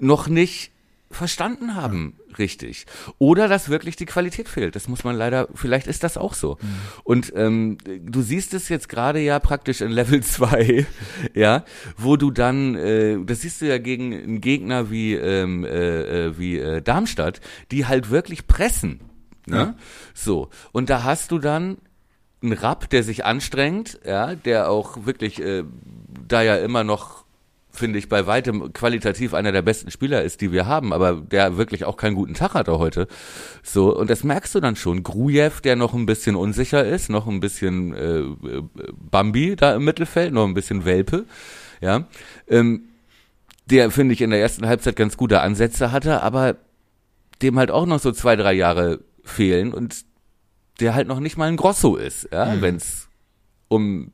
noch 0.00 0.28
nicht 0.28 0.72
verstanden 1.10 1.74
haben, 1.74 2.16
richtig. 2.38 2.86
Oder 3.18 3.48
dass 3.48 3.68
wirklich 3.68 3.96
die 3.96 4.06
Qualität 4.06 4.48
fehlt. 4.48 4.74
Das 4.74 4.88
muss 4.88 5.04
man 5.04 5.16
leider, 5.16 5.48
vielleicht 5.54 5.86
ist 5.86 6.02
das 6.02 6.16
auch 6.16 6.34
so. 6.34 6.58
Und 7.04 7.32
ähm, 7.36 7.78
du 7.84 8.22
siehst 8.22 8.54
es 8.54 8.68
jetzt 8.68 8.88
gerade 8.88 9.20
ja 9.20 9.38
praktisch 9.38 9.80
in 9.80 9.90
Level 9.90 10.22
2, 10.22 10.86
ja, 11.34 11.64
wo 11.96 12.16
du 12.16 12.30
dann, 12.30 12.74
äh, 12.74 13.18
das 13.24 13.42
siehst 13.42 13.60
du 13.60 13.66
ja 13.66 13.78
gegen 13.78 14.12
einen 14.12 14.40
Gegner 14.40 14.90
wie, 14.90 15.14
ähm, 15.14 15.64
äh, 15.64 16.26
äh, 16.26 16.38
wie 16.38 16.58
äh, 16.58 16.82
Darmstadt, 16.82 17.40
die 17.70 17.86
halt 17.86 18.10
wirklich 18.10 18.46
pressen. 18.46 19.00
Ne? 19.46 19.56
Ja. 19.56 19.74
So. 20.12 20.50
Und 20.72 20.90
da 20.90 21.04
hast 21.04 21.30
du 21.30 21.38
dann 21.38 21.78
einen 22.42 22.52
Rapp, 22.52 22.90
der 22.90 23.02
sich 23.02 23.24
anstrengt, 23.24 24.00
ja, 24.04 24.34
der 24.34 24.70
auch 24.70 25.06
wirklich 25.06 25.40
äh, 25.40 25.64
da 26.28 26.42
ja 26.42 26.56
immer 26.56 26.84
noch 26.84 27.25
finde 27.76 27.98
ich 27.98 28.08
bei 28.08 28.26
weitem 28.26 28.72
qualitativ 28.72 29.34
einer 29.34 29.52
der 29.52 29.62
besten 29.62 29.90
Spieler 29.90 30.22
ist, 30.22 30.40
die 30.40 30.52
wir 30.52 30.66
haben, 30.66 30.92
aber 30.92 31.14
der 31.14 31.56
wirklich 31.56 31.84
auch 31.84 31.96
keinen 31.96 32.14
guten 32.16 32.34
Tag 32.34 32.54
hatte 32.54 32.78
heute. 32.78 33.06
So 33.62 33.96
und 33.96 34.10
das 34.10 34.24
merkst 34.24 34.54
du 34.54 34.60
dann 34.60 34.76
schon. 34.76 35.02
Grujew, 35.02 35.60
der 35.62 35.76
noch 35.76 35.94
ein 35.94 36.06
bisschen 36.06 36.36
unsicher 36.36 36.84
ist, 36.84 37.10
noch 37.10 37.26
ein 37.26 37.40
bisschen 37.40 37.94
äh, 37.94 38.18
äh, 38.18 38.62
Bambi 39.10 39.56
da 39.56 39.74
im 39.76 39.84
Mittelfeld, 39.84 40.32
noch 40.32 40.46
ein 40.46 40.54
bisschen 40.54 40.84
Welpe, 40.84 41.24
ja, 41.80 42.04
ähm, 42.48 42.82
der 43.66 43.90
finde 43.90 44.14
ich 44.14 44.20
in 44.20 44.30
der 44.30 44.40
ersten 44.40 44.66
Halbzeit 44.66 44.96
ganz 44.96 45.16
gute 45.16 45.40
Ansätze 45.40 45.90
hatte, 45.92 46.22
aber 46.22 46.56
dem 47.42 47.58
halt 47.58 47.70
auch 47.70 47.84
noch 47.86 47.98
so 47.98 48.12
zwei 48.12 48.36
drei 48.36 48.52
Jahre 48.52 49.00
fehlen 49.24 49.74
und 49.74 50.04
der 50.80 50.94
halt 50.94 51.08
noch 51.08 51.20
nicht 51.20 51.36
mal 51.36 51.48
ein 51.48 51.56
Grosso 51.56 51.96
ist, 51.96 52.28
ja, 52.32 52.46
Mhm. 52.54 52.60
wenn's 52.62 53.08
um 53.68 54.12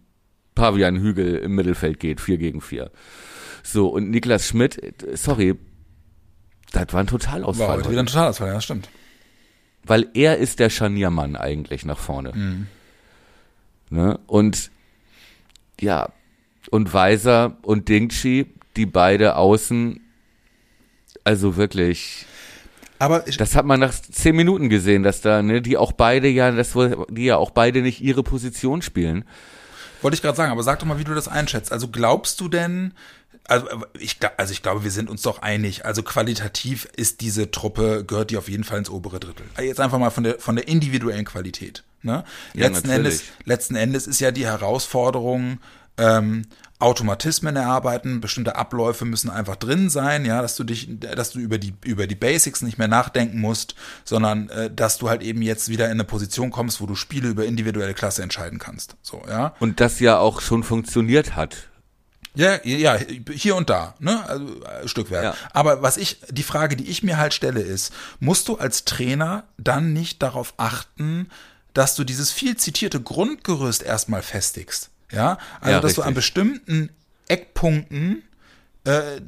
Pavian 0.54 0.98
Hügel 1.00 1.36
im 1.36 1.54
Mittelfeld 1.54 1.98
geht, 2.00 2.20
vier 2.20 2.36
gegen 2.38 2.60
vier. 2.60 2.90
So, 3.62 3.88
und 3.88 4.10
Niklas 4.10 4.46
Schmidt, 4.46 4.82
äh, 4.82 5.16
sorry, 5.16 5.54
das 6.72 6.86
war 6.92 7.00
ein 7.00 7.06
War 7.06 7.06
Totalausfall. 7.06 7.68
heute 7.68 7.78
heute. 7.80 7.90
wieder 7.90 8.00
ein 8.02 8.06
Totalausfall, 8.06 8.48
ja, 8.48 8.54
das 8.54 8.64
stimmt. 8.64 8.88
Weil 9.84 10.08
er 10.14 10.38
ist 10.38 10.58
der 10.58 10.70
Scharniermann 10.70 11.36
eigentlich 11.36 11.84
nach 11.84 11.98
vorne. 11.98 12.32
Mhm. 12.34 12.66
Ne? 13.90 14.18
Und 14.26 14.70
ja, 15.80 16.08
und 16.70 16.94
Weiser 16.94 17.56
und 17.62 17.88
Dingchi, 17.88 18.46
die 18.76 18.86
beide 18.86 19.36
außen, 19.36 20.00
also 21.24 21.56
wirklich, 21.56 22.24
Aber 22.98 23.26
ich, 23.26 23.36
das 23.36 23.54
hat 23.56 23.66
man 23.66 23.80
nach 23.80 23.92
zehn 23.92 24.34
Minuten 24.36 24.68
gesehen, 24.68 25.02
dass 25.02 25.20
da, 25.20 25.42
ne, 25.42 25.60
die 25.60 25.76
auch 25.76 25.92
beide 25.92 26.28
ja, 26.28 26.50
das, 26.52 26.72
die 27.10 27.24
ja 27.24 27.36
auch 27.36 27.50
beide 27.50 27.82
nicht 27.82 28.00
ihre 28.00 28.22
Position 28.22 28.80
spielen. 28.82 29.24
wollte 30.00 30.14
ich 30.14 30.22
gerade 30.22 30.36
sagen, 30.36 30.52
aber 30.52 30.62
sag 30.62 30.78
doch 30.78 30.86
mal, 30.86 30.98
wie 30.98 31.04
du 31.04 31.14
das 31.14 31.28
einschätzt. 31.28 31.72
Also 31.72 31.88
glaubst 31.88 32.40
du 32.40 32.48
denn, 32.48 32.94
also 33.48 33.66
ich, 33.98 34.18
also 34.36 34.52
ich 34.52 34.62
glaube, 34.62 34.84
wir 34.84 34.90
sind 34.90 35.10
uns 35.10 35.22
doch 35.22 35.42
einig. 35.42 35.84
Also 35.84 36.02
qualitativ 36.02 36.88
ist 36.96 37.20
diese 37.20 37.50
Truppe, 37.50 38.04
gehört 38.04 38.30
die 38.30 38.36
auf 38.36 38.48
jeden 38.48 38.64
Fall 38.64 38.78
ins 38.78 38.90
obere 38.90 39.20
Drittel. 39.20 39.46
Jetzt 39.60 39.80
einfach 39.80 39.98
mal 39.98 40.10
von 40.10 40.24
der, 40.24 40.38
von 40.38 40.56
der 40.56 40.68
individuellen 40.68 41.24
Qualität. 41.24 41.84
Ne? 42.02 42.24
Ja, 42.54 42.68
letzten, 42.68 42.88
natürlich. 42.88 43.20
Endes, 43.20 43.22
letzten 43.44 43.74
Endes 43.76 44.06
ist 44.06 44.20
ja 44.20 44.30
die 44.30 44.46
Herausforderung, 44.46 45.58
ähm, 45.98 46.46
Automatismen 46.82 47.54
erarbeiten, 47.54 48.20
bestimmte 48.20 48.56
Abläufe 48.56 49.04
müssen 49.04 49.30
einfach 49.30 49.54
drin 49.54 49.88
sein, 49.88 50.24
ja, 50.24 50.42
dass 50.42 50.56
du 50.56 50.64
dich, 50.64 50.88
dass 50.98 51.30
du 51.30 51.38
über 51.38 51.58
die 51.58 51.74
über 51.84 52.08
die 52.08 52.16
Basics 52.16 52.60
nicht 52.60 52.76
mehr 52.76 52.88
nachdenken 52.88 53.40
musst, 53.40 53.76
sondern 54.04 54.48
äh, 54.48 54.68
dass 54.68 54.98
du 54.98 55.08
halt 55.08 55.22
eben 55.22 55.42
jetzt 55.42 55.68
wieder 55.68 55.86
in 55.86 55.92
eine 55.92 56.04
Position 56.04 56.50
kommst, 56.50 56.80
wo 56.80 56.86
du 56.86 56.96
Spiele 56.96 57.28
über 57.28 57.44
individuelle 57.44 57.94
Klasse 57.94 58.24
entscheiden 58.24 58.58
kannst, 58.58 58.96
so 59.00 59.22
ja. 59.28 59.54
Und 59.60 59.80
das 59.80 60.00
ja 60.00 60.18
auch 60.18 60.40
schon 60.40 60.64
funktioniert 60.64 61.36
hat. 61.36 61.68
Ja, 62.34 62.58
ja, 62.64 62.98
hier 63.30 63.56
und 63.56 63.68
da, 63.68 63.94
ne? 63.98 64.24
Also 64.26 64.62
äh, 64.64 64.88
Stückwerk. 64.88 65.24
Ja. 65.24 65.34
Aber 65.52 65.82
was 65.82 65.96
ich, 65.98 66.18
die 66.30 66.42
Frage, 66.42 66.76
die 66.76 66.88
ich 66.88 67.02
mir 67.02 67.18
halt 67.18 67.34
stelle, 67.34 67.60
ist, 67.60 67.92
musst 68.20 68.48
du 68.48 68.56
als 68.56 68.84
Trainer 68.84 69.44
dann 69.58 69.92
nicht 69.92 70.22
darauf 70.22 70.54
achten, 70.56 71.28
dass 71.74 71.94
du 71.94 72.04
dieses 72.04 72.30
viel 72.32 72.56
zitierte 72.56 73.00
Grundgerüst 73.00 73.82
erstmal 73.82 74.22
festigst? 74.22 74.88
Ja, 75.10 75.36
also 75.60 75.72
Ja, 75.72 75.80
dass 75.80 75.94
du 75.94 76.02
an 76.02 76.08
richtig. 76.08 76.16
bestimmten 76.16 76.90
Eckpunkten 77.28 78.22
äh, 78.84 79.20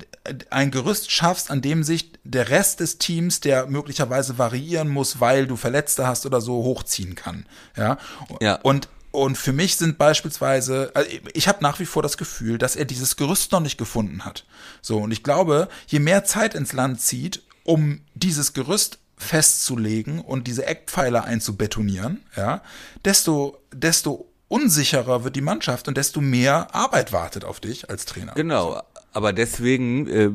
ein 0.50 0.70
Gerüst 0.70 1.10
schaffst, 1.10 1.50
an 1.50 1.60
dem 1.60 1.84
sich 1.84 2.10
der 2.24 2.48
Rest 2.48 2.80
des 2.80 2.96
Teams, 2.98 3.40
der 3.40 3.66
möglicherweise 3.66 4.38
variieren 4.38 4.88
muss, 4.88 5.20
weil 5.20 5.46
du 5.46 5.56
Verletzte 5.56 6.06
hast 6.06 6.24
oder 6.24 6.40
so, 6.40 6.54
hochziehen 6.62 7.14
kann. 7.14 7.44
Ja. 7.76 7.98
Ja. 8.40 8.54
Und 8.62 8.88
und 9.14 9.38
für 9.38 9.52
mich 9.52 9.76
sind 9.76 9.96
beispielsweise, 9.96 10.90
also 10.94 11.08
ich 11.34 11.46
habe 11.46 11.62
nach 11.62 11.78
wie 11.78 11.86
vor 11.86 12.02
das 12.02 12.16
Gefühl, 12.16 12.58
dass 12.58 12.74
er 12.74 12.84
dieses 12.84 13.14
Gerüst 13.14 13.52
noch 13.52 13.60
nicht 13.60 13.78
gefunden 13.78 14.24
hat. 14.24 14.44
So, 14.82 14.98
und 14.98 15.12
ich 15.12 15.22
glaube, 15.22 15.68
je 15.86 16.00
mehr 16.00 16.24
Zeit 16.24 16.56
ins 16.56 16.72
Land 16.72 17.00
zieht, 17.00 17.42
um 17.62 18.00
dieses 18.14 18.54
Gerüst 18.54 18.98
festzulegen 19.16 20.20
und 20.20 20.48
diese 20.48 20.66
Eckpfeiler 20.66 21.24
einzubetonieren, 21.24 22.24
ja, 22.36 22.60
desto, 23.04 23.56
desto 23.72 24.28
unsicherer 24.48 25.22
wird 25.22 25.36
die 25.36 25.42
Mannschaft 25.42 25.86
und 25.86 25.96
desto 25.96 26.20
mehr 26.20 26.74
Arbeit 26.74 27.12
wartet 27.12 27.44
auf 27.44 27.60
dich 27.60 27.88
als 27.88 28.06
Trainer. 28.06 28.32
Genau, 28.34 28.82
aber 29.12 29.32
deswegen 29.32 30.08
äh, 30.08 30.30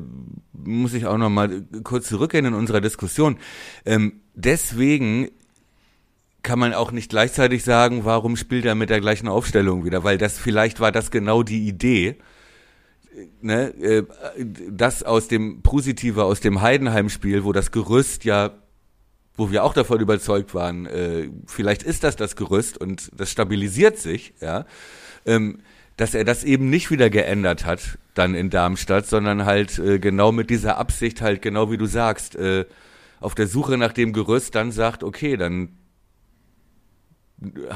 muss 0.53 0.93
ich 0.93 1.05
auch 1.05 1.17
noch 1.17 1.29
mal 1.29 1.63
kurz 1.83 2.07
zurückgehen 2.07 2.45
in 2.45 2.53
unserer 2.53 2.79
Diskussion. 2.79 3.39
Ähm, 3.85 4.21
deswegen 4.35 5.31
kann 6.43 6.59
man 6.59 6.73
auch 6.73 6.91
nicht 6.91 7.09
gleichzeitig 7.09 7.63
sagen, 7.63 8.05
warum 8.05 8.35
spielt 8.35 8.65
er 8.65 8.75
mit 8.75 8.89
der 8.89 9.01
gleichen 9.01 9.27
Aufstellung 9.27 9.85
wieder, 9.85 10.03
weil 10.03 10.17
das 10.17 10.37
vielleicht 10.37 10.79
war 10.79 10.91
das 10.91 11.11
genau 11.11 11.43
die 11.43 11.67
Idee, 11.67 12.17
ne, 13.41 13.69
äh, 13.81 14.03
das 14.69 15.03
aus 15.03 15.27
dem 15.27 15.61
Positive 15.61 16.23
aus 16.23 16.39
dem 16.39 16.61
Heidenheim-Spiel, 16.61 17.43
wo 17.43 17.51
das 17.51 17.71
Gerüst 17.71 18.25
ja 18.25 18.51
wo 19.35 19.51
wir 19.51 19.63
auch 19.63 19.73
davon 19.73 20.01
überzeugt 20.01 20.53
waren, 20.53 20.85
äh, 20.85 21.29
vielleicht 21.45 21.81
ist 21.83 22.03
das 22.03 22.17
das 22.17 22.35
Gerüst 22.35 22.77
und 22.77 23.09
das 23.15 23.31
stabilisiert 23.31 23.97
sich, 23.97 24.33
ja, 24.41 24.65
ähm, 25.25 25.59
dass 25.95 26.13
er 26.13 26.25
das 26.25 26.43
eben 26.43 26.69
nicht 26.69 26.91
wieder 26.91 27.09
geändert 27.09 27.65
hat 27.65 27.99
dann 28.15 28.35
in 28.35 28.49
Darmstadt, 28.49 29.07
sondern 29.07 29.45
halt 29.45 29.79
äh, 29.79 29.97
genau 29.97 30.33
mit 30.33 30.49
dieser 30.49 30.77
Absicht 30.77 31.21
halt 31.21 31.41
genau 31.41 31.71
wie 31.71 31.77
du 31.77 31.85
sagst, 31.85 32.37
auf 33.21 33.33
der 33.33 33.47
Suche 33.47 33.77
nach 33.77 33.93
dem 33.93 34.11
Gerüst 34.11 34.55
dann 34.55 34.73
sagt, 34.73 35.05
okay, 35.05 35.37
dann 35.37 35.78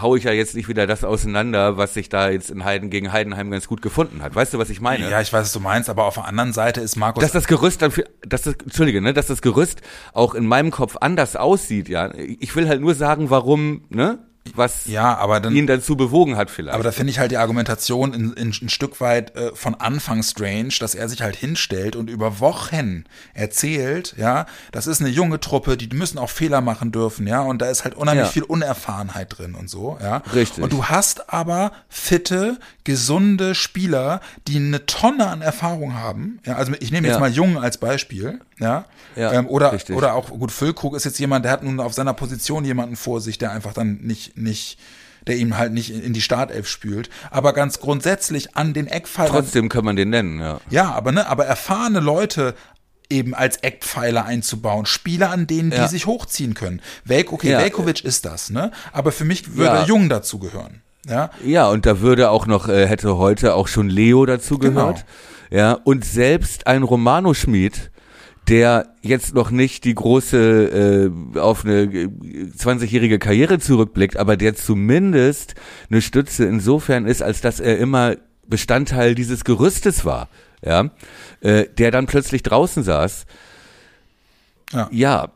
hau 0.02 0.16
ich 0.16 0.26
ja 0.26 0.32
jetzt 0.32 0.56
nicht 0.56 0.68
wieder 0.68 0.88
das 0.88 1.04
auseinander, 1.04 1.78
was 1.78 1.94
sich 1.94 2.10
da 2.10 2.30
jetzt 2.30 2.52
in 2.52 2.66
Heiden 2.66 2.90
gegen 2.90 3.12
Heidenheim 3.14 3.50
ganz 3.50 3.68
gut 3.68 3.82
gefunden 3.82 4.22
hat. 4.22 4.36
Weißt 4.36 4.54
du, 4.54 4.58
was 4.58 4.70
ich 4.70 4.82
meine? 4.82 5.10
Ja, 5.10 5.22
ich 5.22 5.32
weiß, 5.32 5.42
was 5.42 5.54
du 5.54 5.60
meinst, 5.62 5.90
aber 5.90 6.06
auf 6.06 6.16
der 6.16 6.26
anderen 6.26 6.52
Seite 6.52 6.82
ist 6.82 6.96
Markus 6.98 7.22
dass 7.22 7.32
das 7.32 7.48
Gerüst 7.48 7.82
dann 7.82 7.92
für, 7.92 8.04
dass 8.28 8.42
das, 8.42 8.56
Entschuldige, 8.56 9.02
ne, 9.02 9.14
dass 9.14 9.28
das 9.28 9.42
Gerüst 9.42 9.82
auch 10.14 10.36
in 10.36 10.46
meinem 10.46 10.72
Kopf 10.72 10.98
anders 11.00 11.36
aussieht, 11.36 11.88
ja. 11.88 12.14
Ich 12.16 12.56
will 12.56 12.68
halt 12.68 12.82
nur 12.82 12.94
sagen, 12.94 13.30
warum, 13.30 13.86
ne, 13.90 14.20
was 14.56 14.86
Ja, 14.88 15.18
aber 15.18 15.40
dann 15.40 15.56
ihn 15.56 15.68
dazu 15.68 15.96
bewogen 15.96 16.36
hat 16.38 16.50
vielleicht. 16.52 16.74
Aber 16.76 16.84
da 16.84 16.92
finde 16.92 17.12
ich 17.12 17.20
halt 17.20 17.32
die 17.32 17.38
Argumentation 17.38 18.14
in, 18.14 18.34
in, 18.34 18.50
ein 18.50 18.70
Stück 18.70 19.00
weit 19.02 19.36
äh, 19.36 19.56
von 19.56 19.76
Anfang 19.76 20.22
strange, 20.24 20.74
dass 20.80 20.96
er 20.96 21.08
sich 21.10 21.22
halt 21.22 21.36
hinstellt 21.36 21.96
und 21.96 22.10
über 22.10 22.40
Wochen 22.40 23.06
erzählt, 23.34 24.16
ja, 24.18 24.46
das 24.72 24.88
ist 24.88 25.02
eine 25.02 25.10
junge 25.10 25.40
Truppe, 25.40 25.78
die 25.78 25.88
müssen 25.96 26.18
auch 26.18 26.30
Fehler 26.30 26.62
machen 26.62 26.92
dürfen, 26.92 27.28
ja, 27.28 27.42
und 27.42 27.62
da 27.62 27.70
ist 27.70 27.84
halt 27.84 27.96
unheimlich 27.96 28.26
Ja. 28.28 28.32
viel 28.32 28.44
Unerfahrenheit 28.44 29.38
drin 29.38 29.56
und 29.56 29.70
so, 29.70 29.98
ja. 30.02 30.18
Richtig. 30.34 30.64
Und 30.64 30.74
du 30.74 30.86
hast 30.86 31.32
aber 31.34 31.72
fitte, 31.90 32.58
gesunde 32.84 33.56
Spieler, 33.56 34.22
die 34.48 34.58
eine 34.58 34.86
Tonne 34.86 35.28
an 35.28 35.42
Erfahrung 35.42 35.96
haben, 35.96 36.40
ja, 36.46 36.56
also 36.56 36.74
ich 36.80 36.92
nehme 36.92 37.08
jetzt 37.08 37.16
Ja. 37.16 37.20
mal 37.20 37.32
Jung 37.32 37.58
als 37.58 37.78
Beispiel, 37.78 38.40
ja, 38.60 38.86
Ja, 39.16 39.32
ähm, 39.34 39.48
oder, 39.48 39.74
richtig. 39.74 39.96
oder 39.96 40.14
auch, 40.14 40.30
gut, 40.30 40.52
Füllkrug 40.52 40.96
ist 40.96 41.04
jetzt 41.06 41.20
jemand, 41.20 41.46
der 41.46 41.52
hat 41.52 41.64
nun 41.64 41.80
auf 41.80 41.94
seiner 41.94 42.14
Position 42.14 42.66
jemanden 42.66 42.96
vor 42.96 43.22
sich, 43.22 43.38
der 43.38 43.52
einfach 43.52 43.74
dann 43.74 44.00
nicht, 44.02 44.38
nicht, 44.38 44.80
der 45.28 45.38
ihm 45.38 45.58
halt 45.58 45.72
nicht 45.74 45.90
in 45.92 46.14
die 46.14 46.22
Startelf 46.22 46.68
spült. 46.68 47.10
Aber 47.32 47.54
ganz 47.54 47.80
grundsätzlich 47.80 48.56
an 48.56 48.74
den 48.74 48.88
Eckpfeilern. 48.88 49.32
Trotzdem 49.32 49.70
kann 49.70 49.86
man 49.86 49.96
den 49.96 50.10
nennen, 50.10 50.40
ja. 50.40 50.60
Ja, 50.70 50.92
aber 50.92 51.12
ne, 51.12 51.28
aber 51.28 51.46
erfahrene 51.46 52.00
Leute 52.00 52.56
eben 53.10 53.34
als 53.36 53.58
Eckpfeiler 53.58 54.26
einzubauen, 54.26 54.86
Spieler, 54.86 55.30
an 55.30 55.46
denen 55.46 55.70
die 55.70 55.78
Ja. 55.78 55.88
sich 55.88 56.06
hochziehen 56.08 56.54
können. 56.56 56.82
Velk, 57.06 57.32
okay, 57.32 57.52
Ja. 57.52 57.60
Velkovic 57.60 58.04
ist 58.04 58.26
das, 58.26 58.50
ne? 58.50 58.72
Aber 58.92 59.12
für 59.12 59.26
mich 59.26 59.56
würde 59.56 59.76
Ja. 59.76 59.86
Jung 59.86 60.10
dazu 60.10 60.40
gehören. 60.40 60.82
Ja, 61.08 61.30
Ja, 61.44 61.68
und 61.70 61.86
da 61.86 62.00
würde 62.00 62.30
auch 62.32 62.48
noch, 62.48 62.70
äh, 62.70 62.88
hätte 62.88 63.18
heute 63.18 63.56
auch 63.56 63.68
schon 63.68 63.90
Leo 63.90 64.26
dazu 64.26 64.58
Genau. 64.58 64.88
gehört. 64.88 65.06
Ja, 65.52 65.74
und 65.74 66.06
selbst 66.06 66.66
ein 66.66 66.82
Romano 66.82 67.34
Schmid, 67.34 67.92
der 68.48 68.94
jetzt 69.02 69.34
noch 69.34 69.52
nicht 69.52 69.86
die 69.86 69.96
große 69.96 71.12
äh, 71.36 71.40
auf 71.40 71.64
eine 71.64 71.84
äh, 71.84 72.08
20-jährige 72.58 73.20
Karriere 73.20 73.60
zurückblickt, 73.60 74.18
aber 74.18 74.36
der 74.38 74.56
zumindest 74.56 75.56
eine 75.90 76.02
Stütze 76.02 76.46
insofern 76.46 77.06
ist, 77.06 77.22
als 77.22 77.42
dass 77.42 77.60
er 77.60 77.78
immer 77.78 78.16
Bestandteil 78.46 79.16
dieses 79.16 79.46
Gerüstes 79.46 80.04
war, 80.04 80.30
ja, 80.62 80.90
äh, 81.42 81.66
der 81.78 81.92
dann 81.92 82.06
plötzlich 82.06 82.44
draußen 82.44 82.84
saß. 82.84 83.26
Ja. 84.72 84.90
ja 84.92 85.32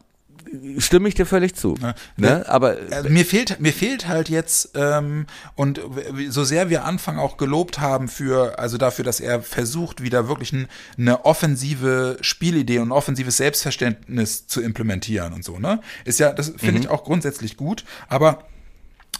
stimme 0.77 1.07
ich 1.07 1.15
dir 1.15 1.25
völlig 1.25 1.55
zu. 1.55 1.75
Ja. 1.81 1.95
Ne? 2.17 2.45
Aber 2.47 2.77
Also 2.91 3.09
mir 3.09 3.25
fehlt 3.25 3.59
mir 3.59 3.73
fehlt 3.73 4.07
halt 4.07 4.29
jetzt 4.29 4.71
ähm, 4.75 5.25
und 5.55 5.81
so 6.29 6.43
sehr 6.43 6.69
wir 6.69 6.85
Anfang 6.85 7.17
auch 7.19 7.37
gelobt 7.37 7.79
haben 7.79 8.07
für 8.07 8.59
also 8.59 8.77
dafür, 8.77 9.05
dass 9.05 9.19
er 9.19 9.41
versucht 9.41 10.01
wieder 10.01 10.27
wirklich 10.27 10.53
ein, 10.53 10.67
eine 10.97 11.25
offensive 11.25 12.17
Spielidee 12.21 12.79
und 12.79 12.89
ein 12.89 12.91
offensives 12.91 13.37
Selbstverständnis 13.37 14.47
zu 14.47 14.61
implementieren 14.61 15.33
und 15.33 15.43
so 15.43 15.59
ne 15.59 15.81
ist 16.05 16.19
ja 16.19 16.33
das 16.33 16.53
finde 16.57 16.81
ich 16.81 16.89
auch 16.89 17.03
grundsätzlich 17.03 17.57
gut, 17.57 17.83
aber 18.09 18.43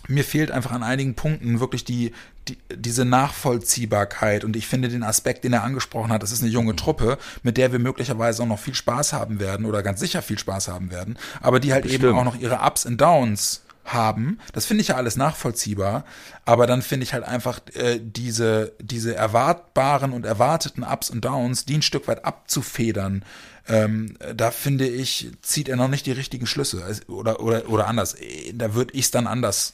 mir 0.07 0.23
fehlt 0.23 0.51
einfach 0.51 0.71
an 0.71 0.83
einigen 0.83 1.15
Punkten 1.15 1.59
wirklich 1.59 1.83
die, 1.83 2.13
die 2.47 2.57
diese 2.73 3.05
Nachvollziehbarkeit 3.05 4.43
und 4.43 4.55
ich 4.55 4.67
finde 4.67 4.89
den 4.89 5.03
Aspekt, 5.03 5.43
den 5.43 5.53
er 5.53 5.63
angesprochen 5.63 6.11
hat, 6.11 6.23
das 6.23 6.31
ist 6.31 6.41
eine 6.41 6.51
junge 6.51 6.75
Truppe, 6.75 7.17
mit 7.43 7.57
der 7.57 7.71
wir 7.71 7.79
möglicherweise 7.79 8.43
auch 8.43 8.47
noch 8.47 8.59
viel 8.59 8.75
Spaß 8.75 9.13
haben 9.13 9.39
werden 9.39 9.65
oder 9.65 9.83
ganz 9.83 9.99
sicher 9.99 10.21
viel 10.21 10.39
Spaß 10.39 10.67
haben 10.67 10.91
werden, 10.91 11.17
aber 11.41 11.59
die 11.59 11.73
halt 11.73 11.85
eben 11.85 12.01
Bestimmt. 12.01 12.19
auch 12.19 12.25
noch 12.25 12.39
ihre 12.39 12.59
Ups 12.65 12.85
und 12.85 12.99
Downs 12.99 13.63
haben. 13.85 14.39
Das 14.51 14.65
finde 14.65 14.81
ich 14.81 14.89
ja 14.89 14.95
alles 14.95 15.15
nachvollziehbar, 15.15 16.03
aber 16.43 16.67
dann 16.67 16.81
finde 16.81 17.05
ich 17.05 17.13
halt 17.13 17.23
einfach 17.23 17.59
äh, 17.73 17.99
diese 18.01 18.73
diese 18.79 19.15
erwartbaren 19.15 20.11
und 20.11 20.25
erwarteten 20.25 20.83
Ups 20.83 21.09
und 21.09 21.23
Downs, 21.23 21.65
die 21.65 21.75
ein 21.75 21.81
Stück 21.81 22.07
weit 22.07 22.25
abzufedern. 22.25 23.23
Ähm, 23.69 24.17
da 24.35 24.51
finde 24.51 24.87
ich, 24.87 25.29
zieht 25.41 25.67
er 25.67 25.75
noch 25.75 25.89
nicht 25.89 26.05
die 26.05 26.13
richtigen 26.13 26.47
Schlüsse. 26.47 26.83
Oder, 27.07 27.41
oder, 27.41 27.69
oder 27.69 27.87
anders. 27.87 28.15
Da 28.53 28.73
würde 28.73 28.93
ich 28.93 29.05
es 29.05 29.11
dann 29.11 29.27
anders 29.27 29.73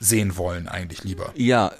sehen 0.00 0.36
wollen, 0.36 0.68
eigentlich 0.68 1.04
lieber. 1.04 1.32
Ja, 1.36 1.72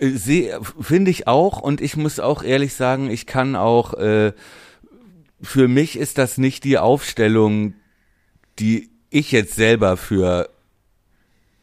äh, 0.00 0.50
finde 0.80 1.10
ich 1.10 1.26
auch 1.26 1.60
und 1.60 1.80
ich 1.80 1.96
muss 1.96 2.20
auch 2.20 2.42
ehrlich 2.42 2.74
sagen, 2.74 3.10
ich 3.10 3.26
kann 3.26 3.56
auch, 3.56 3.94
äh, 3.94 4.32
für 5.40 5.68
mich 5.68 5.98
ist 5.98 6.18
das 6.18 6.38
nicht 6.38 6.64
die 6.64 6.78
Aufstellung, 6.78 7.74
die 8.58 8.90
ich 9.10 9.32
jetzt 9.32 9.54
selber 9.54 9.96
für 9.96 10.48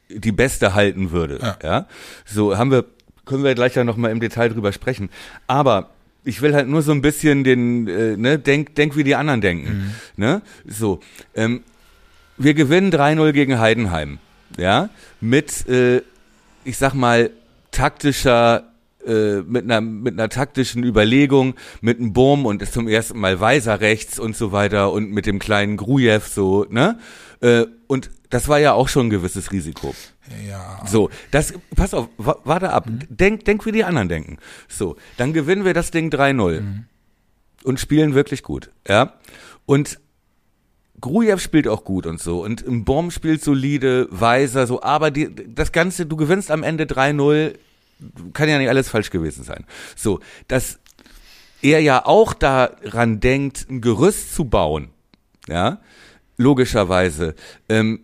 die 0.09 0.31
beste 0.31 0.73
halten 0.73 1.11
würde. 1.11 1.39
Ja. 1.41 1.57
Ja. 1.63 1.87
So 2.25 2.57
haben 2.57 2.71
wir, 2.71 2.85
können 3.25 3.43
wir 3.43 3.55
gleich 3.55 3.75
ja 3.75 3.83
nochmal 3.83 4.11
im 4.11 4.19
Detail 4.19 4.49
drüber 4.49 4.71
sprechen. 4.71 5.09
Aber 5.47 5.89
ich 6.23 6.41
will 6.41 6.53
halt 6.53 6.67
nur 6.67 6.81
so 6.81 6.91
ein 6.91 7.01
bisschen 7.01 7.43
den, 7.43 7.87
äh, 7.87 8.17
ne, 8.17 8.37
denk, 8.37 8.75
denk 8.75 8.95
wie 8.95 9.03
die 9.03 9.15
anderen 9.15 9.41
denken. 9.41 9.95
Ne? 10.17 10.41
So, 10.65 10.99
ähm, 11.33 11.63
wir 12.37 12.53
gewinnen 12.53 12.91
3-0 12.91 13.31
gegen 13.33 13.59
Heidenheim. 13.59 14.19
Ja, 14.57 14.89
mit, 15.21 15.67
äh, 15.67 16.01
ich 16.63 16.77
sag 16.77 16.93
mal, 16.93 17.31
taktischer, 17.71 18.63
äh, 19.05 19.37
mit 19.41 19.63
einer, 19.63 19.81
mit 19.81 20.13
einer 20.13 20.29
taktischen 20.29 20.83
Überlegung, 20.83 21.55
mit 21.81 21.99
einem 21.99 22.13
Burm 22.13 22.45
und 22.45 22.61
ist 22.61 22.73
zum 22.73 22.87
ersten 22.87 23.17
Mal 23.19 23.39
Weiser 23.39 23.79
rechts 23.81 24.19
und 24.19 24.35
so 24.35 24.51
weiter 24.51 24.91
und 24.91 25.11
mit 25.11 25.25
dem 25.25 25.39
kleinen 25.39 25.77
Grujew 25.77 26.19
so, 26.29 26.65
ne? 26.69 26.99
Äh, 27.39 27.65
und 27.87 28.11
das 28.29 28.47
war 28.47 28.59
ja 28.59 28.73
auch 28.73 28.87
schon 28.87 29.07
ein 29.07 29.09
gewisses 29.09 29.51
Risiko. 29.51 29.95
Ja. 30.47 30.85
So, 30.85 31.09
das, 31.31 31.53
pass 31.75 31.93
auf, 31.93 32.07
wa- 32.17 32.37
warte 32.43 32.71
ab. 32.71 32.87
Denk, 33.09 33.45
denk, 33.45 33.65
wie 33.65 33.71
die 33.71 33.83
anderen 33.83 34.07
denken. 34.09 34.37
So, 34.69 34.95
dann 35.17 35.33
gewinnen 35.33 35.65
wir 35.65 35.73
das 35.73 35.91
Ding 35.91 36.09
3-0 36.11 36.61
und 37.63 37.79
spielen 37.79 38.13
wirklich 38.13 38.43
gut, 38.43 38.69
ja. 38.87 39.13
Und 39.65 39.99
Grujew 41.01 41.37
spielt 41.37 41.67
auch 41.67 41.83
gut 41.83 42.05
und 42.05 42.21
so 42.21 42.43
und 42.43 42.85
Baum 42.85 43.11
spielt 43.11 43.43
solide, 43.43 44.07
Weiser, 44.11 44.67
so, 44.67 44.81
aber 44.81 45.11
die, 45.11 45.29
das 45.53 45.71
Ganze, 45.71 46.05
du 46.05 46.15
gewinnst 46.15 46.51
am 46.51 46.63
Ende 46.63 46.85
3-0, 46.85 47.55
kann 48.33 48.49
ja 48.49 48.57
nicht 48.57 48.69
alles 48.69 48.89
falsch 48.89 49.09
gewesen 49.09 49.43
sein. 49.43 49.65
So, 49.95 50.19
dass 50.47 50.79
er 51.61 51.79
ja 51.79 52.05
auch 52.05 52.33
daran 52.33 53.19
denkt, 53.19 53.67
ein 53.69 53.81
Gerüst 53.81 54.33
zu 54.33 54.45
bauen, 54.45 54.89
ja, 55.47 55.79
logischerweise, 56.37 57.35
ähm, 57.69 58.01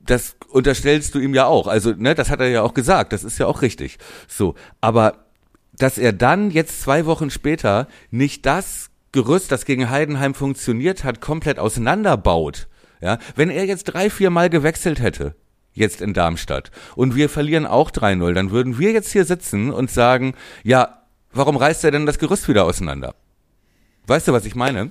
das 0.00 0.36
unterstellst 0.48 1.14
du 1.14 1.18
ihm 1.18 1.34
ja 1.34 1.46
auch. 1.46 1.66
Also, 1.66 1.92
ne, 1.92 2.14
das 2.14 2.30
hat 2.30 2.40
er 2.40 2.48
ja 2.48 2.62
auch 2.62 2.74
gesagt, 2.74 3.12
das 3.12 3.24
ist 3.24 3.38
ja 3.38 3.46
auch 3.46 3.62
richtig. 3.62 3.98
So, 4.28 4.54
aber 4.80 5.26
dass 5.72 5.98
er 5.98 6.12
dann 6.12 6.50
jetzt 6.50 6.80
zwei 6.80 7.06
Wochen 7.06 7.30
später 7.30 7.88
nicht 8.10 8.46
das 8.46 8.90
Gerüst, 9.16 9.50
das 9.50 9.64
gegen 9.64 9.88
Heidenheim 9.88 10.34
funktioniert 10.34 11.02
hat, 11.02 11.22
komplett 11.22 11.58
auseinanderbaut. 11.58 12.68
Ja, 13.00 13.18
wenn 13.34 13.48
er 13.48 13.64
jetzt 13.64 13.84
drei, 13.84 14.10
vier 14.10 14.28
Mal 14.28 14.50
gewechselt 14.50 15.00
hätte, 15.00 15.34
jetzt 15.72 16.02
in 16.02 16.12
Darmstadt, 16.12 16.70
und 16.96 17.16
wir 17.16 17.30
verlieren 17.30 17.64
auch 17.64 17.90
3-0, 17.90 18.34
dann 18.34 18.50
würden 18.50 18.78
wir 18.78 18.92
jetzt 18.92 19.12
hier 19.12 19.24
sitzen 19.24 19.70
und 19.72 19.90
sagen, 19.90 20.34
ja, 20.64 21.02
warum 21.32 21.56
reißt 21.56 21.82
er 21.84 21.92
denn 21.92 22.04
das 22.04 22.18
Gerüst 22.18 22.46
wieder 22.46 22.66
auseinander? 22.66 23.14
Weißt 24.06 24.28
du, 24.28 24.32
was 24.34 24.44
ich 24.44 24.54
meine? 24.54 24.90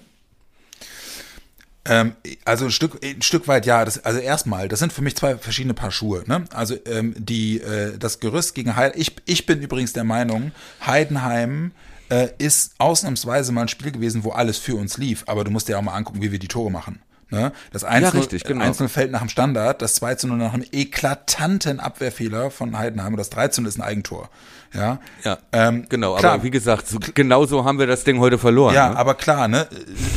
Ähm, 1.88 2.16
also 2.46 2.66
ein 2.66 2.72
Stück, 2.72 3.00
ein 3.04 3.22
Stück 3.22 3.48
weit 3.48 3.68
ja. 3.68 3.86
Das, 3.86 4.04
also 4.04 4.20
erstmal, 4.20 4.68
das 4.68 4.80
sind 4.80 4.92
für 4.92 5.04
mich 5.04 5.16
zwei 5.16 5.38
verschiedene 5.38 5.76
Paar 5.76 5.92
Schuhe. 5.92 6.24
Ne? 6.26 6.46
Also 6.52 6.76
ähm, 6.88 7.14
die 7.16 7.62
äh, 7.62 7.96
das 8.00 8.20
Gerüst 8.20 8.56
gegen 8.56 8.76
Heidenheim. 8.76 9.00
Ich, 9.00 9.16
ich 9.26 9.46
bin 9.46 9.62
übrigens 9.62 9.94
der 9.94 10.04
Meinung, 10.04 10.52
Heidenheim 10.84 11.74
äh, 12.10 12.30
ist 12.38 12.76
ausnahmsweise 12.78 13.52
mal 13.52 13.64
ein 13.64 13.68
Spiel 13.68 13.92
gewesen, 13.92 14.24
wo 14.24 14.32
alles 14.32 14.58
für 14.58 14.76
uns 14.76 14.98
lief. 14.98 15.24
Aber 15.28 15.44
du 15.44 15.52
musst 15.52 15.68
dir 15.68 15.78
auch 15.78 15.82
mal 15.82 15.94
angucken, 15.94 16.22
wie 16.22 16.32
wir 16.32 16.40
die 16.40 16.48
Tore 16.48 16.72
machen. 16.72 17.02
Ne? 17.30 17.52
Das 17.72 17.84
1 17.84 18.14
richtig, 18.14 18.44
genau. 18.44 18.64
Einzelne 18.64 18.88
fällt 18.88 19.12
nach 19.12 19.22
dem 19.22 19.30
Standard, 19.30 19.82
das 19.82 19.96
2 19.96 20.16
zu 20.16 20.28
0 20.28 20.38
nach 20.38 20.54
einem 20.54 20.66
eklatanten 20.72 21.80
Abwehrfehler 21.80 22.52
von 22.52 22.78
Heidenheim 22.78 23.14
und 23.14 23.18
das 23.18 23.32
3 23.32 23.48
zu 23.48 23.62
0 23.62 23.70
ist 23.70 23.78
ein 23.78 23.82
Eigentor. 23.82 24.30
Ja, 24.74 25.00
Ja, 25.24 25.38
ähm, 25.54 25.88
genau. 25.90 26.16
klar. 26.16 26.34
Aber 26.34 26.44
wie 26.44 26.52
gesagt, 26.52 26.88
so, 26.88 27.00
genau 27.14 27.46
so 27.46 27.64
haben 27.64 27.80
wir 27.80 27.88
das 27.88 28.04
Ding 28.04 28.20
heute 28.20 28.38
verloren. 28.38 28.76
Ja, 28.76 28.90
ne? 28.90 28.98
aber 28.98 29.16
klar, 29.16 29.48
ne? 29.48 29.68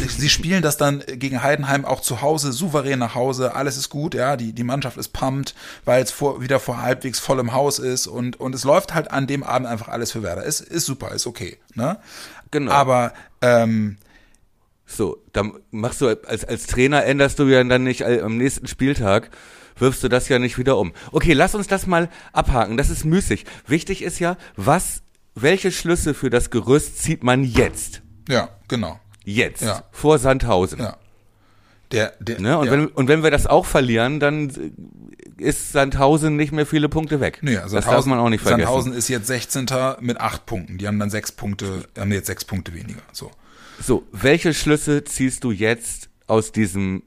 Sie 0.08 0.28
spielen 0.28 0.62
das 0.62 0.76
dann 0.76 1.02
gegen 1.06 1.42
Heidenheim 1.42 1.84
auch 1.84 2.00
zu 2.00 2.20
Hause, 2.20 2.52
souverän 2.52 2.98
nach 2.98 3.14
Hause, 3.14 3.54
alles 3.54 3.76
ist 3.76 3.88
gut, 3.88 4.14
ja, 4.14 4.36
die, 4.36 4.52
die 4.52 4.64
Mannschaft 4.64 4.96
ist 4.96 5.12
pumped, 5.12 5.54
weil 5.84 6.02
es 6.02 6.10
vor, 6.10 6.42
wieder 6.42 6.60
vor 6.60 6.82
halbwegs 6.82 7.20
vollem 7.20 7.52
Haus 7.52 7.78
ist 7.78 8.06
und, 8.06 8.38
und 8.40 8.54
es 8.54 8.64
läuft 8.64 8.94
halt 8.94 9.12
an 9.12 9.26
dem 9.26 9.44
Abend 9.44 9.68
einfach 9.68 9.88
alles 9.88 10.12
für 10.12 10.22
Werder. 10.22 10.42
Ist, 10.42 10.60
ist 10.60 10.86
super, 10.86 11.12
ist 11.12 11.26
okay, 11.26 11.58
ne? 11.74 11.98
Genau. 12.50 12.72
Aber, 12.72 13.12
ähm, 13.40 13.96
So, 14.90 15.22
dann 15.34 15.52
machst 15.70 16.00
du 16.00 16.08
als, 16.08 16.44
als 16.44 16.66
Trainer 16.66 17.04
änderst 17.04 17.38
du 17.38 17.44
ja 17.44 17.62
dann 17.62 17.84
nicht 17.84 18.04
am 18.04 18.38
nächsten 18.38 18.66
Spieltag, 18.66 19.30
wirfst 19.76 20.02
du 20.02 20.08
das 20.08 20.28
ja 20.28 20.38
nicht 20.38 20.58
wieder 20.58 20.78
um. 20.78 20.92
Okay, 21.12 21.34
lass 21.34 21.54
uns 21.54 21.66
das 21.66 21.86
mal 21.86 22.08
abhaken. 22.32 22.78
Das 22.78 22.88
ist 22.88 23.04
müßig. 23.04 23.44
Wichtig 23.66 24.02
ist 24.02 24.18
ja, 24.18 24.38
was, 24.56 25.02
welche 25.34 25.70
Schlüsse 25.70 26.14
für 26.14 26.30
das 26.30 26.50
Gerüst 26.50 27.02
zieht 27.02 27.22
man 27.22 27.44
jetzt? 27.44 28.02
ja, 28.28 28.48
genau, 28.66 28.98
Jetzt. 29.24 29.62
Ja. 29.62 29.84
Vor 29.92 30.18
Sandhausen. 30.18 30.78
ja. 30.80 30.96
Der, 31.92 32.12
der, 32.18 32.40
Ne? 32.40 32.58
Und, 32.58 32.66
ja. 32.66 32.72
wenn, 32.72 32.86
und 32.86 33.08
wenn 33.08 33.22
wir 33.22 33.30
das 33.30 33.46
auch 33.46 33.64
verlieren, 33.64 34.20
dann 34.20 34.52
ist 35.38 35.72
Sandhausen 35.72 36.36
nicht 36.36 36.52
mehr 36.52 36.66
viele 36.66 36.88
Punkte 36.88 37.20
weg. 37.20 37.38
Nee, 37.42 37.56
also 37.56 37.76
das 37.76 37.86
darf 37.86 38.04
man 38.06 38.18
auch 38.18 38.28
nicht 38.28 38.42
vergessen. 38.42 38.66
Sandhausen 38.66 38.92
ist 38.92 39.08
jetzt 39.08 39.26
16. 39.26 39.66
mit 40.00 40.20
acht 40.20 40.44
Punkten. 40.46 40.78
Die 40.78 40.86
haben 40.86 40.98
dann 40.98 41.10
sechs 41.10 41.32
Punkte, 41.32 41.84
haben 41.98 42.12
jetzt 42.12 42.26
sechs 42.26 42.44
Punkte 42.44 42.74
weniger. 42.74 43.00
So. 43.12 43.30
So, 43.80 44.06
welche 44.12 44.54
Schlüsse 44.54 45.04
ziehst 45.04 45.44
du 45.44 45.50
jetzt 45.52 46.08
aus 46.26 46.52
diesem 46.52 47.02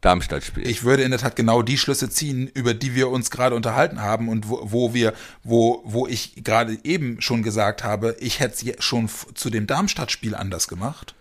Darmstadt-Spiel? 0.00 0.66
Ich 0.66 0.84
würde 0.84 1.02
in 1.02 1.10
der 1.10 1.20
Tat 1.20 1.36
genau 1.36 1.62
die 1.62 1.78
Schlüsse 1.78 2.08
ziehen, 2.08 2.48
über 2.54 2.74
die 2.74 2.94
wir 2.94 3.08
uns 3.10 3.30
gerade 3.30 3.56
unterhalten 3.56 4.00
haben 4.00 4.28
und 4.28 4.48
wo, 4.48 4.60
wo 4.62 4.94
wir, 4.94 5.12
wo, 5.42 5.82
wo 5.84 6.06
ich 6.06 6.44
gerade 6.44 6.78
eben 6.84 7.20
schon 7.20 7.42
gesagt 7.42 7.82
habe, 7.84 8.16
ich 8.20 8.40
hätte 8.40 8.70
es 8.70 8.84
schon 8.84 9.08
zu 9.34 9.50
dem 9.50 9.66
Darmstadt-Spiel 9.66 10.34
anders 10.34 10.68
gemacht. 10.68 11.14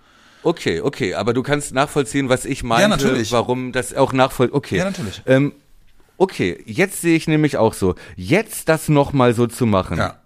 Okay, 0.44 0.82
okay, 0.82 1.16
aber 1.16 1.34
du 1.34 1.42
kannst 1.42 1.74
nachvollziehen, 1.74 2.30
was 2.30 2.46
ich 2.46 2.62
meinte, 2.62 2.84
Ja, 2.84 2.88
natürlich. 2.90 3.32
warum 3.32 3.72
das 3.72 3.96
auch 3.96 4.14
nachvoll. 4.14 4.50
Okay. 4.52 4.78
Ja, 4.78 4.84
natürlich. 4.86 5.24
Ähm, 5.26 5.54
okay, 6.18 6.62
jetzt 6.68 7.02
sehe 7.02 7.16
ich 7.18 7.28
nämlich 7.28 7.58
auch 7.58 7.74
so. 7.74 7.96
Jetzt 8.16 8.70
das 8.70 8.88
nochmal 8.88 9.34
so 9.34 9.48
zu 9.48 9.66
machen, 9.66 9.98
Ja. 9.98 10.20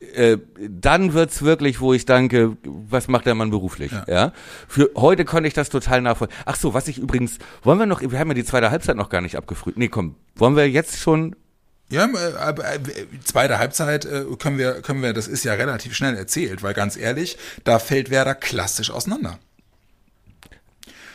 Äh, 0.00 0.36
dann 0.58 1.14
wird's 1.14 1.42
wirklich, 1.42 1.80
wo 1.80 1.94
ich 1.94 2.04
danke, 2.04 2.56
was 2.64 3.08
macht 3.08 3.26
der 3.26 3.34
Mann 3.34 3.50
beruflich? 3.50 3.92
Ja. 4.06 4.32
Für 4.68 4.90
heute 4.94 5.24
konnte 5.24 5.48
ich 5.48 5.54
das 5.54 5.70
total 5.70 6.02
nachvollziehen. 6.02 6.38
Ach 6.44 6.56
so, 6.56 6.74
was 6.74 6.86
ich 6.88 6.98
übrigens, 6.98 7.38
wollen 7.62 7.78
wir 7.78 7.86
noch, 7.86 8.02
wir 8.02 8.18
haben 8.18 8.28
ja 8.28 8.34
die 8.34 8.44
zweite 8.44 8.70
Halbzeit 8.70 8.96
noch 8.96 9.08
gar 9.08 9.22
nicht 9.22 9.36
abgefrüht. 9.36 9.78
Nee, 9.78 9.88
komm, 9.88 10.16
wollen 10.34 10.54
wir 10.54 10.68
jetzt 10.68 10.98
schon 10.98 11.34
Ja, 11.88 12.04
äh, 12.06 12.36
aber, 12.36 12.74
äh, 12.74 12.78
zweite 13.24 13.58
Halbzeit 13.58 14.04
äh, 14.04 14.24
können 14.38 14.58
wir, 14.58 14.82
können 14.82 15.02
wir, 15.02 15.14
das 15.14 15.28
ist 15.28 15.44
ja 15.44 15.54
relativ 15.54 15.94
schnell 15.94 16.14
erzählt, 16.16 16.62
weil 16.62 16.74
ganz 16.74 16.96
ehrlich, 16.96 17.38
da 17.64 17.78
fällt 17.78 18.10
Werder 18.10 18.34
klassisch 18.34 18.90
auseinander. 18.90 19.38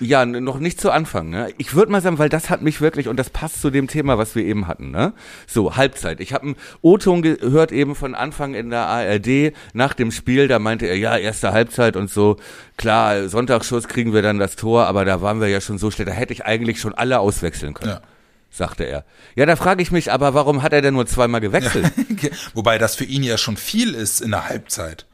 Ja, 0.03 0.25
noch 0.25 0.57
nicht 0.57 0.81
zu 0.81 0.89
Anfang. 0.89 1.29
Ne? 1.29 1.53
Ich 1.59 1.75
würde 1.75 1.91
mal 1.91 2.01
sagen, 2.01 2.17
weil 2.17 2.27
das 2.27 2.49
hat 2.49 2.63
mich 2.63 2.81
wirklich, 2.81 3.07
und 3.07 3.17
das 3.17 3.29
passt 3.29 3.61
zu 3.61 3.69
dem 3.69 3.87
Thema, 3.87 4.17
was 4.17 4.33
wir 4.35 4.43
eben 4.43 4.67
hatten. 4.67 4.89
Ne? 4.89 5.13
So, 5.45 5.75
Halbzeit. 5.75 6.19
Ich 6.19 6.33
habe 6.33 6.43
einen 6.47 6.55
O-Ton 6.81 7.21
gehört 7.21 7.71
eben 7.71 7.93
von 7.93 8.15
Anfang 8.15 8.55
in 8.55 8.71
der 8.71 8.87
ARD 8.87 9.53
nach 9.73 9.93
dem 9.93 10.11
Spiel, 10.11 10.47
da 10.47 10.57
meinte 10.57 10.87
er, 10.87 10.97
ja, 10.97 11.15
erste 11.17 11.53
Halbzeit 11.53 11.95
und 11.95 12.09
so. 12.09 12.37
Klar, 12.77 13.29
Sonntagsschuss 13.29 13.87
kriegen 13.87 14.11
wir 14.11 14.23
dann 14.23 14.39
das 14.39 14.55
Tor, 14.55 14.87
aber 14.87 15.05
da 15.05 15.21
waren 15.21 15.39
wir 15.39 15.47
ja 15.49 15.61
schon 15.61 15.77
so 15.77 15.91
schlecht, 15.91 16.09
da 16.09 16.13
hätte 16.13 16.33
ich 16.33 16.45
eigentlich 16.45 16.79
schon 16.81 16.95
alle 16.95 17.19
auswechseln 17.19 17.75
können. 17.75 17.91
Ja. 17.91 18.01
sagte 18.49 18.85
er. 18.85 19.05
Ja, 19.35 19.45
da 19.45 19.55
frage 19.55 19.83
ich 19.83 19.91
mich 19.91 20.11
aber, 20.11 20.33
warum 20.33 20.63
hat 20.63 20.73
er 20.73 20.81
denn 20.81 20.95
nur 20.95 21.05
zweimal 21.05 21.41
gewechselt? 21.41 21.91
Wobei 22.55 22.77
das 22.79 22.95
für 22.95 23.05
ihn 23.05 23.21
ja 23.23 23.37
schon 23.37 23.55
viel 23.55 23.93
ist 23.93 24.19
in 24.19 24.31
der 24.31 24.49
Halbzeit. 24.49 25.05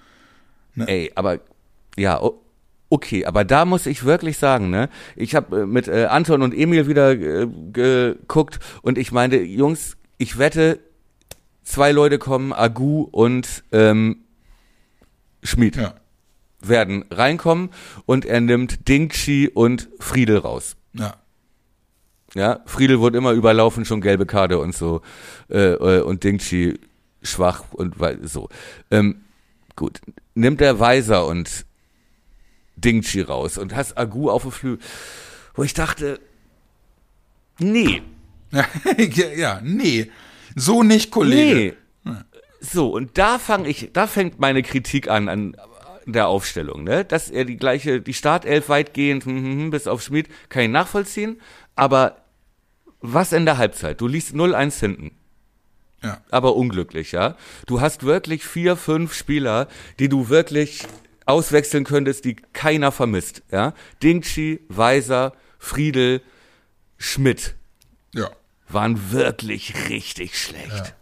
Ey, 0.77 1.11
aber 1.15 1.39
ja, 1.97 2.21
o- 2.21 2.41
okay, 2.89 3.25
aber 3.25 3.43
da 3.45 3.65
muss 3.65 3.85
ich 3.85 4.05
wirklich 4.05 4.38
sagen, 4.38 4.69
ne? 4.69 4.89
Ich 5.15 5.35
habe 5.35 5.61
äh, 5.61 5.65
mit 5.65 5.88
äh, 5.88 6.05
Anton 6.05 6.41
und 6.41 6.53
Emil 6.53 6.88
wieder 6.88 7.11
äh, 7.11 7.47
geguckt 7.71 8.59
und 8.81 8.97
ich 8.97 9.11
meinte, 9.11 9.38
Jungs, 9.38 9.97
ich 10.17 10.38
wette, 10.38 10.79
zwei 11.63 11.91
Leute 11.91 12.17
kommen, 12.17 12.53
Agu 12.53 13.01
und 13.11 13.63
ähm, 13.71 14.23
Schmid 15.43 15.75
Ja. 15.75 15.93
werden 16.61 17.05
reinkommen 17.11 17.69
und 18.05 18.25
er 18.25 18.41
nimmt 18.41 18.88
Dingchi 18.88 19.49
und 19.53 19.89
Friedel 19.99 20.38
raus. 20.38 20.75
Ja. 20.93 21.15
Ja, 22.33 22.59
Friedel 22.65 22.99
wurde 22.99 23.17
immer 23.17 23.31
überlaufen, 23.31 23.85
schon 23.85 24.01
gelbe 24.01 24.25
Karte 24.25 24.59
und 24.59 24.75
so. 24.75 25.01
Äh, 25.49 25.73
äh, 25.73 26.01
und 26.01 26.23
Dingchi 26.23 26.79
schwach 27.23 27.63
und 27.71 27.95
so. 28.23 28.49
Ähm, 28.91 29.21
gut, 29.75 30.01
nimmt 30.35 30.59
der 30.59 30.79
Weiser 30.79 31.25
und 31.25 31.65
Dingchi 32.78 33.21
raus 33.21 33.57
und 33.57 33.75
hast 33.75 33.97
Agu 33.97 34.30
auf 34.30 34.43
dem 34.43 34.51
Flügel, 34.51 34.86
wo 35.55 35.63
ich 35.63 35.73
dachte, 35.73 36.19
nee, 37.59 38.01
ja, 39.36 39.59
nee. 39.63 40.09
So 40.55 40.84
nicht, 40.84 41.11
Kollege. 41.11 41.75
nee. 42.03 42.13
So, 42.59 42.89
und 42.89 43.17
da 43.17 43.38
fang 43.38 43.65
ich, 43.65 43.91
da 43.93 44.07
fängt 44.07 44.39
meine 44.39 44.63
Kritik 44.63 45.09
an, 45.09 45.30
an 45.30 45.55
der 46.05 46.28
Aufstellung, 46.28 46.84
ne? 46.84 47.05
Dass 47.05 47.30
er 47.30 47.45
die 47.45 47.57
gleiche, 47.57 48.01
die 48.01 48.13
Startelf 48.13 48.69
weitgehend, 48.69 49.25
hm, 49.25 49.38
hm, 49.38 49.59
hm, 49.59 49.69
bis 49.69 49.88
auf 49.88 50.01
Schmid, 50.01 50.28
kann 50.49 50.63
ich 50.63 50.69
nachvollziehen, 50.69 51.39
aber 51.75 52.23
was 52.99 53.32
in 53.32 53.45
der 53.45 53.57
Halbzeit? 53.57 54.01
Du 54.01 54.07
liest 54.07 54.34
0-1 54.34 54.80
hinten. 54.80 55.11
Ja. 56.03 56.21
aber 56.30 56.55
unglücklich, 56.55 57.11
ja. 57.11 57.36
Du 57.65 57.82
hast 57.82 58.03
wirklich 58.03 58.45
vier, 58.45 58.75
fünf 58.75 59.15
Spieler, 59.15 59.67
die 59.97 60.09
du 60.09 60.30
wirklich 60.30 60.84
auswechseln 61.28 61.84
könntest, 61.84 62.25
die 62.25 62.36
keiner 62.36 62.91
vermisst, 62.91 63.43
ja. 63.51 63.73
Dingchi, 64.01 64.61
Weiser, 64.69 65.34
Friedel, 65.59 66.21
Schmidt 66.97 67.55
Ja. 68.13 68.30
waren 68.69 69.11
wirklich 69.11 69.89
richtig 69.89 70.41
schlecht. 70.41 70.95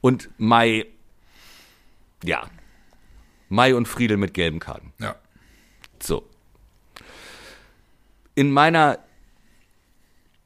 Und 0.00 0.30
Mai, 0.38 0.86
ja. 2.24 2.48
Mai 3.48 3.74
und 3.74 3.86
Friedel 3.86 4.16
mit 4.16 4.34
gelben 4.34 4.58
Karten. 4.60 4.92
Ja. 4.98 5.16
So. 6.02 6.28
In 8.34 8.50
meiner, 8.52 8.98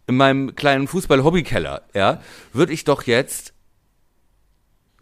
in 0.07 0.17
meinem 0.17 0.55
kleinen 0.55 0.87
Fußball-Hobbykeller, 0.89 1.83
ja, 1.95 2.23
würde 2.53 2.73
ich 2.73 2.85
doch 2.85 3.03
jetzt 3.05 3.53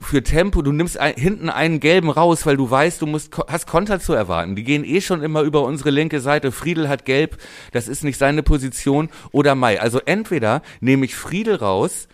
für 0.00 0.22
Tempo, 0.22 0.62
du 0.62 0.72
nimmst 0.72 0.98
ein, 0.98 1.14
hinten 1.14 1.50
einen 1.50 1.80
gelben 1.80 2.10
raus, 2.10 2.46
weil 2.46 2.56
du 2.56 2.70
weißt, 2.70 3.02
du 3.02 3.06
musst, 3.06 3.36
hast 3.48 3.66
Konter 3.66 4.00
zu 4.00 4.12
erwarten. 4.12 4.54
Die 4.54 4.62
gehen 4.62 4.84
eh 4.84 5.00
schon 5.00 5.22
immer 5.22 5.42
über 5.42 5.62
unsere 5.64 5.90
linke 5.90 6.20
Seite. 6.20 6.52
Friedel 6.52 6.88
hat 6.88 7.04
gelb, 7.04 7.38
das 7.72 7.88
ist 7.88 8.04
nicht 8.04 8.18
seine 8.18 8.42
Position. 8.42 9.08
Oder 9.32 9.54
Mai. 9.54 9.80
Also 9.80 10.00
entweder 10.04 10.62
nehme 10.80 11.04
ich 11.04 11.16
Friedel 11.16 11.56
raus 11.56 12.08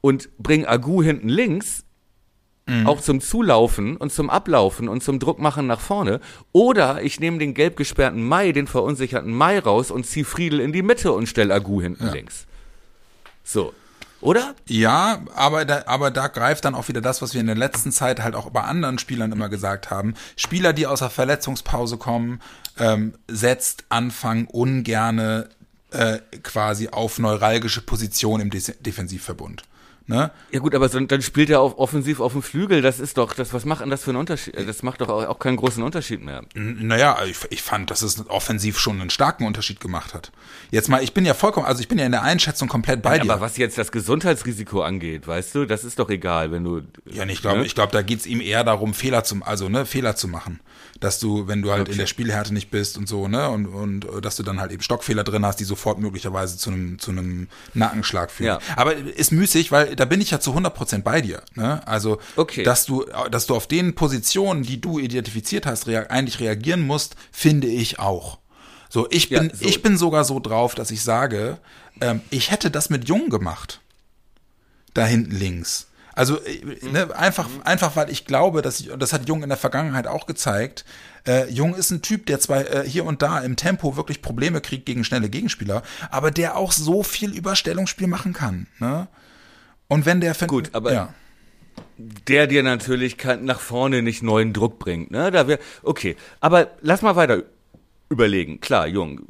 und 0.00 0.30
bring 0.38 0.64
Agu 0.64 1.02
hinten 1.02 1.28
links, 1.28 1.84
auch 2.84 3.00
zum 3.00 3.22
Zulaufen 3.22 3.96
und 3.96 4.12
zum 4.12 4.28
Ablaufen 4.28 4.90
und 4.90 5.02
zum 5.02 5.18
Druckmachen 5.18 5.66
nach 5.66 5.80
vorne. 5.80 6.20
Oder 6.52 7.02
ich 7.02 7.18
nehme 7.18 7.38
den 7.38 7.54
gelb 7.54 7.76
gesperrten 7.76 8.22
Mai, 8.22 8.52
den 8.52 8.66
verunsicherten 8.66 9.32
Mai 9.32 9.58
raus 9.58 9.90
und 9.90 10.04
zieh 10.04 10.22
Friedel 10.22 10.60
in 10.60 10.72
die 10.74 10.82
Mitte 10.82 11.12
und 11.12 11.28
stell 11.28 11.50
Agu 11.50 11.80
hinten 11.80 12.08
links. 12.12 12.46
So. 13.42 13.72
Oder? 14.20 14.54
Ja, 14.66 15.22
aber 15.34 15.64
da, 15.64 15.84
aber 15.86 16.10
da 16.10 16.26
greift 16.26 16.64
dann 16.64 16.74
auch 16.74 16.88
wieder 16.88 17.00
das, 17.00 17.22
was 17.22 17.34
wir 17.34 17.40
in 17.40 17.46
der 17.46 17.56
letzten 17.56 17.92
Zeit 17.92 18.20
halt 18.22 18.34
auch 18.34 18.50
bei 18.50 18.62
anderen 18.62 18.98
Spielern 18.98 19.30
immer 19.30 19.48
gesagt 19.48 19.90
haben. 19.90 20.14
Spieler, 20.36 20.72
die 20.72 20.86
aus 20.86 20.98
der 21.00 21.10
Verletzungspause 21.10 21.98
kommen, 21.98 22.40
ähm, 22.78 23.14
setzt 23.28 23.84
Anfang 23.90 24.46
ungerne 24.46 25.48
äh, 25.90 26.18
quasi 26.42 26.88
auf 26.88 27.18
neuralgische 27.18 27.80
Position 27.80 28.40
im 28.40 28.50
Des 28.50 28.72
Defensivverbund. 28.80 29.62
Ne? 30.10 30.30
Ja 30.52 30.60
gut, 30.60 30.74
aber 30.74 30.88
so, 30.88 30.98
dann 30.98 31.20
spielt 31.20 31.50
er 31.50 31.60
auf, 31.60 31.76
offensiv 31.76 32.20
auf 32.20 32.32
dem 32.32 32.42
Flügel. 32.42 32.80
Das 32.80 32.98
ist 32.98 33.18
doch, 33.18 33.34
das, 33.34 33.52
was 33.52 33.66
macht 33.66 33.82
denn 33.82 33.90
das 33.90 34.04
für 34.04 34.10
einen 34.10 34.16
Unterschied? 34.18 34.54
Das 34.66 34.82
macht 34.82 35.02
doch 35.02 35.10
auch, 35.10 35.26
auch 35.26 35.38
keinen 35.38 35.56
großen 35.58 35.82
Unterschied 35.82 36.22
mehr. 36.24 36.40
N- 36.54 36.78
Naja, 36.86 37.18
ich, 37.26 37.36
ich 37.50 37.60
fand, 37.60 37.90
dass 37.90 38.00
es 38.00 38.26
offensiv 38.30 38.78
schon 38.78 38.98
einen 39.02 39.10
starken 39.10 39.44
Unterschied 39.46 39.80
gemacht 39.80 40.14
hat. 40.14 40.32
Jetzt 40.70 40.88
mal, 40.88 41.02
ich 41.04 41.12
bin 41.12 41.26
ja 41.26 41.34
vollkommen, 41.34 41.66
also 41.66 41.80
ich 41.82 41.88
bin 41.88 41.98
ja 41.98 42.06
in 42.06 42.12
der 42.12 42.22
Einschätzung 42.22 42.68
komplett 42.68 43.02
bei 43.02 43.18
dir. 43.18 43.30
Aber 43.30 43.42
was 43.42 43.58
jetzt 43.58 43.76
das 43.76 43.92
Gesundheitsrisiko 43.92 44.80
angeht, 44.82 45.26
weißt 45.28 45.54
du, 45.54 45.66
das 45.66 45.84
ist 45.84 45.98
doch 45.98 46.08
egal, 46.08 46.52
wenn 46.52 46.64
du. 46.64 46.80
Ja, 47.04 47.26
nee, 47.26 47.34
ich 47.34 47.42
glaube, 47.42 47.58
ne? 47.60 47.66
ich 47.66 47.74
glaube, 47.74 47.92
da 47.92 48.00
geht's 48.00 48.24
ihm 48.24 48.40
eher 48.40 48.64
darum, 48.64 48.94
Fehler 48.94 49.24
zu, 49.24 49.36
also 49.44 49.68
ne, 49.68 49.84
Fehler 49.84 50.16
zu 50.16 50.26
machen, 50.26 50.60
dass 51.00 51.18
du, 51.20 51.46
wenn 51.48 51.62
du 51.62 51.70
halt 51.70 51.88
in 51.88 51.96
der 51.98 52.06
Spielhärte 52.06 52.52
nicht 52.52 52.70
bist 52.70 52.98
und 52.98 53.08
so, 53.08 53.28
ne, 53.28 53.48
und 53.48 53.66
und 53.66 54.04
äh, 54.04 54.20
dass 54.20 54.36
du 54.36 54.42
dann 54.42 54.60
halt 54.60 54.72
eben 54.72 54.82
Stockfehler 54.82 55.24
drin 55.24 55.44
hast, 55.46 55.60
die 55.60 55.64
sofort 55.64 55.98
möglicherweise 55.98 56.56
zu 56.58 56.70
einem 56.70 56.98
zu 56.98 57.10
einem 57.10 57.48
Nackenschlag 57.74 58.30
führen. 58.30 58.58
Ja. 58.60 58.74
Aber 58.76 58.94
ist 58.96 59.32
müßig, 59.32 59.70
weil 59.72 59.94
da 59.96 60.04
bin 60.04 60.20
ich 60.20 60.30
ja 60.30 60.40
zu 60.40 60.52
100% 60.56 61.02
bei 61.02 61.20
dir, 61.20 61.42
ne? 61.54 61.86
Also, 61.86 62.18
Okay. 62.36 62.62
dass 62.62 62.86
du 62.86 63.04
dass 63.30 63.46
du 63.46 63.54
auf 63.54 63.66
den 63.66 63.94
Positionen, 63.94 64.62
die 64.62 64.80
du 64.80 64.98
identifiziert 64.98 65.66
hast, 65.66 65.86
rea 65.86 66.02
eigentlich 66.08 66.40
reagieren 66.40 66.86
musst, 66.86 67.16
finde 67.32 67.66
ich 67.68 67.98
auch. 67.98 68.38
So, 68.88 69.06
ich 69.10 69.28
Ja, 69.30 69.40
bin 69.40 69.50
so. 69.54 69.64
ich 69.66 69.82
bin 69.82 69.96
sogar 69.98 70.24
so 70.24 70.40
drauf, 70.40 70.74
dass 70.74 70.90
ich 70.90 71.02
sage, 71.02 71.58
ähm, 72.00 72.20
ich 72.30 72.50
hätte 72.50 72.70
das 72.70 72.88
mit 72.90 73.08
Jung 73.08 73.28
gemacht 73.28 73.80
da 74.94 75.04
hinten 75.04 75.32
links. 75.36 75.87
Also 76.18 76.40
äh, 76.44 76.60
ne, 76.90 77.14
einfach, 77.16 77.48
einfach 77.64 77.94
weil 77.94 78.10
ich 78.10 78.24
glaube, 78.24 78.60
dass 78.60 78.80
ich, 78.80 78.90
das 78.98 79.12
hat 79.12 79.28
Jung 79.28 79.42
in 79.44 79.48
der 79.48 79.58
Vergangenheit 79.58 80.06
auch 80.08 80.26
gezeigt. 80.26 80.84
Äh, 81.26 81.48
Jung 81.50 81.74
ist 81.76 81.90
ein 81.92 82.02
Typ, 82.02 82.26
der 82.26 82.40
zwar 82.40 82.68
äh, 82.68 82.84
hier 82.88 83.04
und 83.04 83.22
da 83.22 83.38
im 83.40 83.54
Tempo 83.56 83.96
wirklich 83.96 84.20
Probleme 84.20 84.60
kriegt 84.60 84.84
gegen 84.86 85.04
schnelle 85.04 85.28
Gegenspieler, 85.28 85.82
aber 86.10 86.30
der 86.30 86.56
auch 86.56 86.72
so 86.72 87.02
viel 87.02 87.32
Überstellungsspiel 87.36 88.08
machen 88.08 88.32
kann. 88.32 88.66
Ne? 88.80 89.06
Und 89.86 90.06
wenn 90.06 90.20
der 90.20 90.34
Gut, 90.34 90.70
aber- 90.72 90.92
ja, 90.92 91.14
der 91.96 92.48
dir 92.48 92.62
natürlich 92.64 93.16
kann, 93.16 93.44
nach 93.44 93.60
vorne 93.60 94.02
nicht 94.02 94.22
neuen 94.22 94.52
Druck 94.52 94.78
bringt. 94.80 95.10
Ne? 95.12 95.30
Da 95.30 95.46
wär, 95.46 95.58
okay, 95.84 96.16
aber 96.40 96.72
lass 96.80 97.02
mal 97.02 97.14
weiter 97.16 97.44
überlegen. 98.08 98.60
Klar, 98.60 98.88
Jung, 98.88 99.20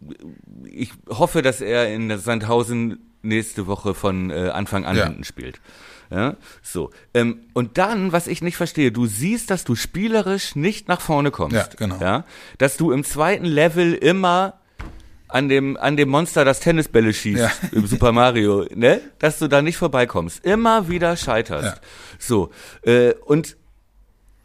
ich 0.64 0.92
hoffe, 1.08 1.42
dass 1.42 1.60
er 1.60 1.92
in 1.92 2.16
Sandhausen 2.18 2.98
nächste 3.22 3.66
Woche 3.66 3.92
von 3.94 4.30
äh, 4.30 4.50
Anfang 4.50 4.86
an 4.86 4.96
Ja. 4.96 5.04
hinten 5.06 5.24
spielt. 5.24 5.60
Ja, 6.10 6.36
so. 6.62 6.90
Ähm, 7.12 7.40
und 7.52 7.76
dann, 7.76 8.12
was 8.12 8.26
ich 8.28 8.40
nicht 8.40 8.56
verstehe, 8.56 8.90
du 8.92 9.06
siehst, 9.06 9.50
dass 9.50 9.64
du 9.64 9.74
spielerisch 9.74 10.56
nicht 10.56 10.88
nach 10.88 11.00
vorne 11.02 11.30
kommst. 11.30 11.54
Ja, 11.56 11.68
genau. 11.76 11.98
Ja, 12.00 12.24
dass 12.56 12.76
du 12.78 12.92
im 12.92 13.04
zweiten 13.04 13.44
Level 13.44 13.92
immer 13.94 14.54
an 15.28 15.50
dem, 15.50 15.76
an 15.76 15.98
dem 15.98 16.08
Monster 16.08 16.46
das 16.46 16.60
Tennisbälle 16.60 17.12
schießt 17.12 17.38
Ja. 17.40 17.50
im 17.72 17.86
Super 17.86 18.12
Mario, 18.12 18.64
ne? 18.74 19.02
Dass 19.18 19.38
du 19.38 19.48
da 19.48 19.60
nicht 19.60 19.76
vorbeikommst. 19.76 20.42
Immer 20.44 20.88
wieder 20.88 21.16
scheiterst. 21.18 21.76
Ja. 21.76 21.80
So. 22.18 22.50
Äh, 22.82 23.12
und 23.26 23.58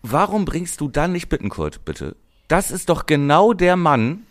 warum 0.01 0.43
bringst 0.43 0.81
du 0.81 0.89
dann 0.89 1.13
nicht 1.13 1.29
Bittenkurt, 1.29 1.85
bitte? 1.85 2.17
Das 2.49 2.71
ist 2.71 2.89
doch 2.89 3.05
genau 3.05 3.53
der 3.53 3.77
Mann, 3.77 4.25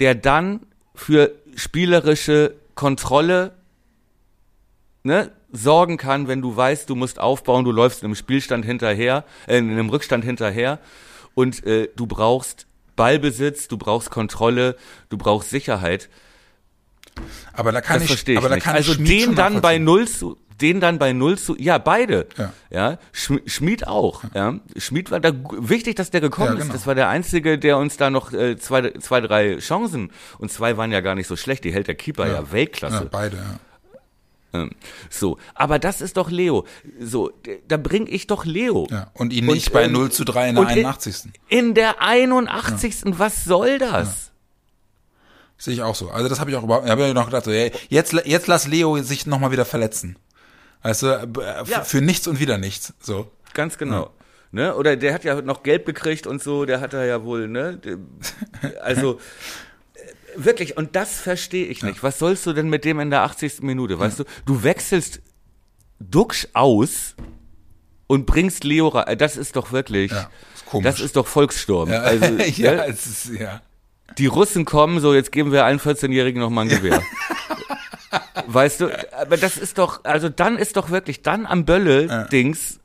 der 0.00 0.16
dann 0.16 0.66
für 0.96 1.30
spielerische 1.54 2.54
Kontrolle 2.74 3.52
ne, 5.04 5.30
sorgen 5.52 5.96
kann, 5.96 6.28
wenn 6.28 6.42
du 6.42 6.56
weißt, 6.56 6.88
du 6.90 6.94
musst 6.96 7.18
aufbauen, 7.18 7.64
du 7.64 7.72
läufst 7.72 8.02
in 8.02 8.06
einem 8.06 8.14
Spielstand 8.14 8.64
hinterher, 8.64 9.24
äh, 9.46 9.58
in 9.58 9.70
einem 9.70 9.88
Rückstand 9.88 10.24
hinterher 10.24 10.78
und 11.34 11.64
äh, 11.66 11.88
du 11.96 12.06
brauchst 12.06 12.66
Ballbesitz, 12.96 13.68
du 13.68 13.76
brauchst 13.76 14.10
Kontrolle, 14.10 14.76
du 15.10 15.18
brauchst 15.18 15.50
Sicherheit. 15.50 16.08
aber 17.52 17.72
da 17.72 17.80
kann 17.80 18.00
Das 18.00 18.10
ich, 18.10 18.28
ich 18.28 18.36
aber 18.38 18.48
da 18.48 18.54
nicht. 18.56 18.64
kann 18.64 18.74
Also 18.76 18.92
ich 18.92 19.04
den 19.04 19.34
dann 19.34 19.60
bei 19.60 19.78
null 19.78 20.08
zu, 20.08 20.36
den 20.60 20.80
dann 20.80 20.98
bei 20.98 21.12
null 21.12 21.38
zu, 21.38 21.56
ja 21.58 21.76
beide, 21.78 22.26
Ja. 22.38 22.52
ja, 22.70 22.98
Schm- 23.14 23.46
Schmied 23.48 23.86
auch, 23.86 24.24
ja, 24.34 24.58
Schmied 24.76 25.10
war 25.10 25.20
da 25.20 25.32
wichtig, 25.58 25.96
dass 25.96 26.10
der 26.10 26.20
gekommen 26.22 26.48
Ja, 26.48 26.54
ist. 26.54 26.60
genau. 26.62 26.72
Das 26.72 26.86
war 26.86 26.94
der 26.94 27.08
einzige, 27.08 27.58
der 27.58 27.76
uns 27.78 27.96
da 27.98 28.08
noch 28.10 28.32
äh, 28.32 28.56
zwei, 28.56 28.90
zwei, 28.92 29.20
drei 29.20 29.58
Chancen 29.58 30.10
und 30.38 30.50
zwei 30.50 30.76
waren 30.78 30.92
ja 30.92 31.00
gar 31.02 31.14
nicht 31.14 31.26
so 31.26 31.36
schlecht. 31.36 31.64
Die 31.64 31.72
hält 31.72 31.86
der 31.88 31.94
Keeper 31.94 32.26
ja, 32.26 32.50
Weltklasse. 32.52 33.04
Ja, 33.04 33.08
beide, 33.10 33.36
ja. 33.36 33.58
Ähm, 34.52 34.70
So, 35.10 35.38
aber 35.54 35.78
das 35.78 36.00
ist 36.00 36.16
doch 36.16 36.30
Leo. 36.30 36.64
So, 37.00 37.32
da 37.68 37.76
bring 37.76 38.06
ich 38.08 38.26
doch 38.26 38.44
Leo. 38.44 38.86
ja. 38.90 39.10
Und 39.14 39.32
ihn 39.32 39.46
nicht 39.46 39.72
bei 39.72 39.86
0 39.86 40.10
zu 40.10 40.24
3 40.24 40.48
in 40.50 40.54
der 40.54 40.62
ähm, 40.64 40.68
und 40.68 40.72
81. 40.78 41.32
In 41.48 41.74
der 41.74 42.02
81. 42.02 43.18
Was 43.18 43.44
soll 43.44 43.78
das? 43.78 44.30
Sehe 45.58 45.74
ich 45.74 45.82
auch 45.82 45.94
so. 45.94 46.10
Also 46.10 46.28
das 46.28 46.38
habe 46.38 46.50
ich 46.50 46.56
auch 46.56 46.62
überhaupt, 46.64 46.88
habe 46.88 47.06
ich 47.08 47.14
noch 47.14 47.26
gedacht, 47.26 47.44
so, 47.44 47.50
ey, 47.50 47.72
jetzt, 47.88 48.12
jetzt 48.12 48.46
lass 48.46 48.66
Leo 48.66 48.98
sich 49.02 49.26
nochmal 49.26 49.50
wieder 49.52 49.64
verletzen. 49.64 50.16
Weißt 50.82 51.02
du, 51.02 51.06
äh, 51.06 51.26
Ja. 51.66 51.82
für 51.82 52.00
nichts 52.02 52.26
und 52.28 52.38
wieder 52.40 52.58
nichts. 52.58 52.92
So. 53.00 53.30
Ganz 53.54 53.78
genau. 53.78 54.10
Ne? 54.52 54.74
Oder 54.76 54.96
der 54.96 55.12
hat 55.14 55.24
ja 55.24 55.40
noch 55.42 55.62
Gelb 55.62 55.86
gekriegt 55.86 56.26
und 56.26 56.42
so, 56.42 56.66
der 56.66 56.80
hat 56.80 56.92
er 56.94 57.04
ja 57.06 57.24
wohl, 57.24 57.48
ne? 57.48 57.80
Also, 58.82 59.18
wirklich, 60.36 60.76
und 60.76 60.96
das 60.96 61.18
verstehe 61.20 61.66
ich 61.66 61.82
nicht. 61.82 62.02
Was 62.02 62.18
sollst 62.18 62.46
du 62.46 62.52
denn 62.52 62.68
mit 62.68 62.84
dem 62.84 63.00
in 63.00 63.10
der 63.10 63.22
80. 63.22 63.62
Minute? 63.62 63.98
Weißt 63.98 64.18
du, 64.20 64.24
du 64.44 64.62
wechselst 64.62 65.20
Duxch 65.98 66.48
aus 66.52 67.14
und 68.06 68.26
bringst 68.26 68.64
Leo 68.64 68.88
rein. 68.88 69.06
Äh, 69.08 69.16
Das 69.16 69.36
ist 69.36 69.56
doch 69.56 69.72
wirklich, 69.72 70.10
Ja, 70.12 70.30
ist 70.54 70.66
komisch. 70.66 70.84
das 70.84 71.00
ist 71.00 71.16
doch 71.16 71.26
Volkssturm. 71.26 71.90
Ja, 71.90 72.00
Also, 72.02 72.26
ja, 72.56 72.74
ne? 72.74 72.86
ist, 72.86 73.30
ja. 73.38 73.60
Die 74.18 74.26
Russen 74.26 74.64
kommen, 74.64 75.00
so 75.00 75.12
jetzt 75.14 75.32
geben 75.32 75.52
wir 75.52 75.64
allen 75.64 75.80
14-Jährigen 75.80 76.40
noch 76.40 76.50
mal 76.50 76.62
ein 76.62 76.68
Gewehr. 76.68 77.02
weißt 78.46 78.80
du, 78.82 78.88
aber 79.18 79.36
das 79.36 79.56
ist 79.56 79.78
doch, 79.78 80.04
also 80.04 80.28
dann 80.28 80.56
ist 80.56 80.76
doch 80.76 80.90
wirklich, 80.90 81.22
dann 81.22 81.46
am 81.46 81.64
Bölle-Dings 81.64 82.78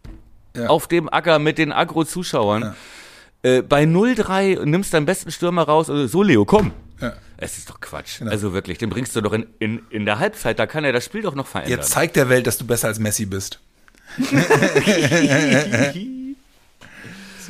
Ja. 0.55 0.67
auf 0.67 0.87
dem 0.87 1.07
Acker 1.11 1.39
mit 1.39 1.57
den 1.57 1.71
Agro-Zuschauern, 1.71 2.75
äh, 3.43 3.61
bei 3.61 3.83
0-3 3.83 4.65
nimmst 4.65 4.93
deinen 4.93 5.05
besten 5.05 5.31
Stürmer 5.31 5.63
raus 5.63 5.89
und 5.89 6.07
so, 6.07 6.23
Leo, 6.23 6.45
komm. 6.45 6.73
Ja. 6.99 7.13
Es 7.41 7.57
ist 7.57 7.69
doch 7.69 7.81
Quatsch. 7.81 8.19
Genau. 8.19 8.31
Also 8.31 8.53
wirklich, 8.53 8.77
den 8.77 8.89
bringst 8.89 9.15
du 9.15 9.21
doch 9.21 9.33
in, 9.33 9.47
in, 9.59 9.81
in 9.89 10.05
der 10.05 10.19
Halbzeit, 10.19 10.59
da 10.59 10.67
kann 10.67 10.83
er 10.83 10.93
das 10.93 11.03
Spiel 11.03 11.23
doch 11.23 11.35
noch 11.35 11.47
verändern. 11.47 11.79
Jetzt 11.79 11.91
zeig 11.91 12.13
der 12.13 12.29
Welt, 12.29 12.45
dass 12.45 12.57
du 12.57 12.65
besser 12.65 12.87
als 12.87 12.99
Messi 12.99 13.25
bist. 13.25 13.59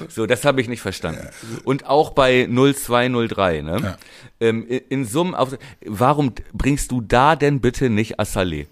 So, 0.09 0.25
das 0.25 0.45
habe 0.45 0.61
ich 0.61 0.67
nicht 0.67 0.81
verstanden. 0.81 1.27
Und 1.63 1.85
auch 1.85 2.11
bei 2.11 2.47
0203, 2.47 3.61
ne? 3.61 3.79
Ja. 3.83 3.97
Ähm, 4.39 4.65
in, 4.67 4.79
in 4.89 5.05
Summen, 5.05 5.35
auf, 5.35 5.55
warum 5.85 6.33
bringst 6.53 6.91
du 6.91 7.01
da 7.01 7.35
denn 7.35 7.61
bitte 7.61 7.89
nicht 7.89 8.19
Assalé? 8.19 8.65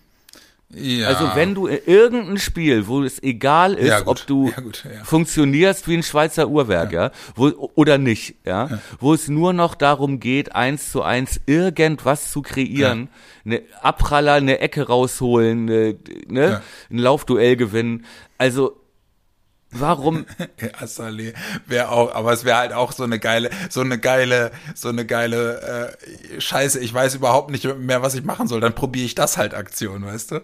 Ja. 0.72 1.08
Also 1.08 1.32
wenn 1.34 1.56
du 1.56 1.66
in 1.66 1.80
irgendein 1.88 2.38
Spiel, 2.38 2.88
wo 2.88 3.02
es 3.02 3.22
egal 3.24 3.74
ist, 3.74 3.88
Ja, 3.88 4.06
ob 4.06 4.26
du 4.28 4.50
Ja, 4.56 4.62
gut, 4.62 4.86
funktionierst 5.04 5.88
wie 5.88 5.96
ein 5.98 6.04
Schweizer 6.04 6.48
Uhrwerk, 6.48 6.92
ja, 6.92 7.12
wo, 7.36 7.72
oder 7.74 7.98
nicht, 7.98 8.36
ja, 8.46 8.80
wo 9.00 9.16
es 9.16 9.28
nur 9.30 9.52
noch 9.54 9.74
darum 9.74 10.20
geht, 10.20 10.54
eins 10.56 10.92
zu 10.92 11.02
eins 11.02 11.42
irgendwas 11.48 12.32
zu 12.32 12.44
kreieren, 12.44 13.10
eine 13.46 13.64
Abpraller, 13.82 14.34
eine 14.34 14.60
Ecke 14.60 14.86
rausholen, 14.86 15.66
ne, 15.66 15.96
ne, 16.28 16.62
ein 16.92 16.98
Laufduell 17.00 17.56
gewinnen. 17.56 18.06
Also 18.38 18.79
warum? 19.72 20.26
Ja, 20.62 20.88
Saleh 20.88 21.34
wäre 21.68 21.90
auch, 21.90 22.14
aber 22.14 22.34
es 22.34 22.44
wäre 22.46 22.58
halt 22.58 22.74
auch 22.74 22.92
so 22.92 23.04
eine 23.04 23.20
geile, 23.20 23.50
so 23.70 23.82
eine 23.82 23.98
geile, 24.00 24.52
so 24.76 24.90
eine 24.90 25.06
geile 25.06 25.96
äh, 26.36 26.42
Scheiße. 26.42 26.80
Ich 26.80 26.94
weiß 26.94 27.16
überhaupt 27.16 27.52
nicht 27.52 27.64
mehr, 27.78 28.02
was 28.02 28.16
ich 28.16 28.24
machen 28.24 28.48
soll. 28.48 28.62
Dann 28.62 28.76
probiere 28.76 29.06
ich 29.06 29.16
das 29.16 29.38
halt 29.38 29.54
Aktion, 29.54 30.06
weißt 30.06 30.32
du? 30.32 30.42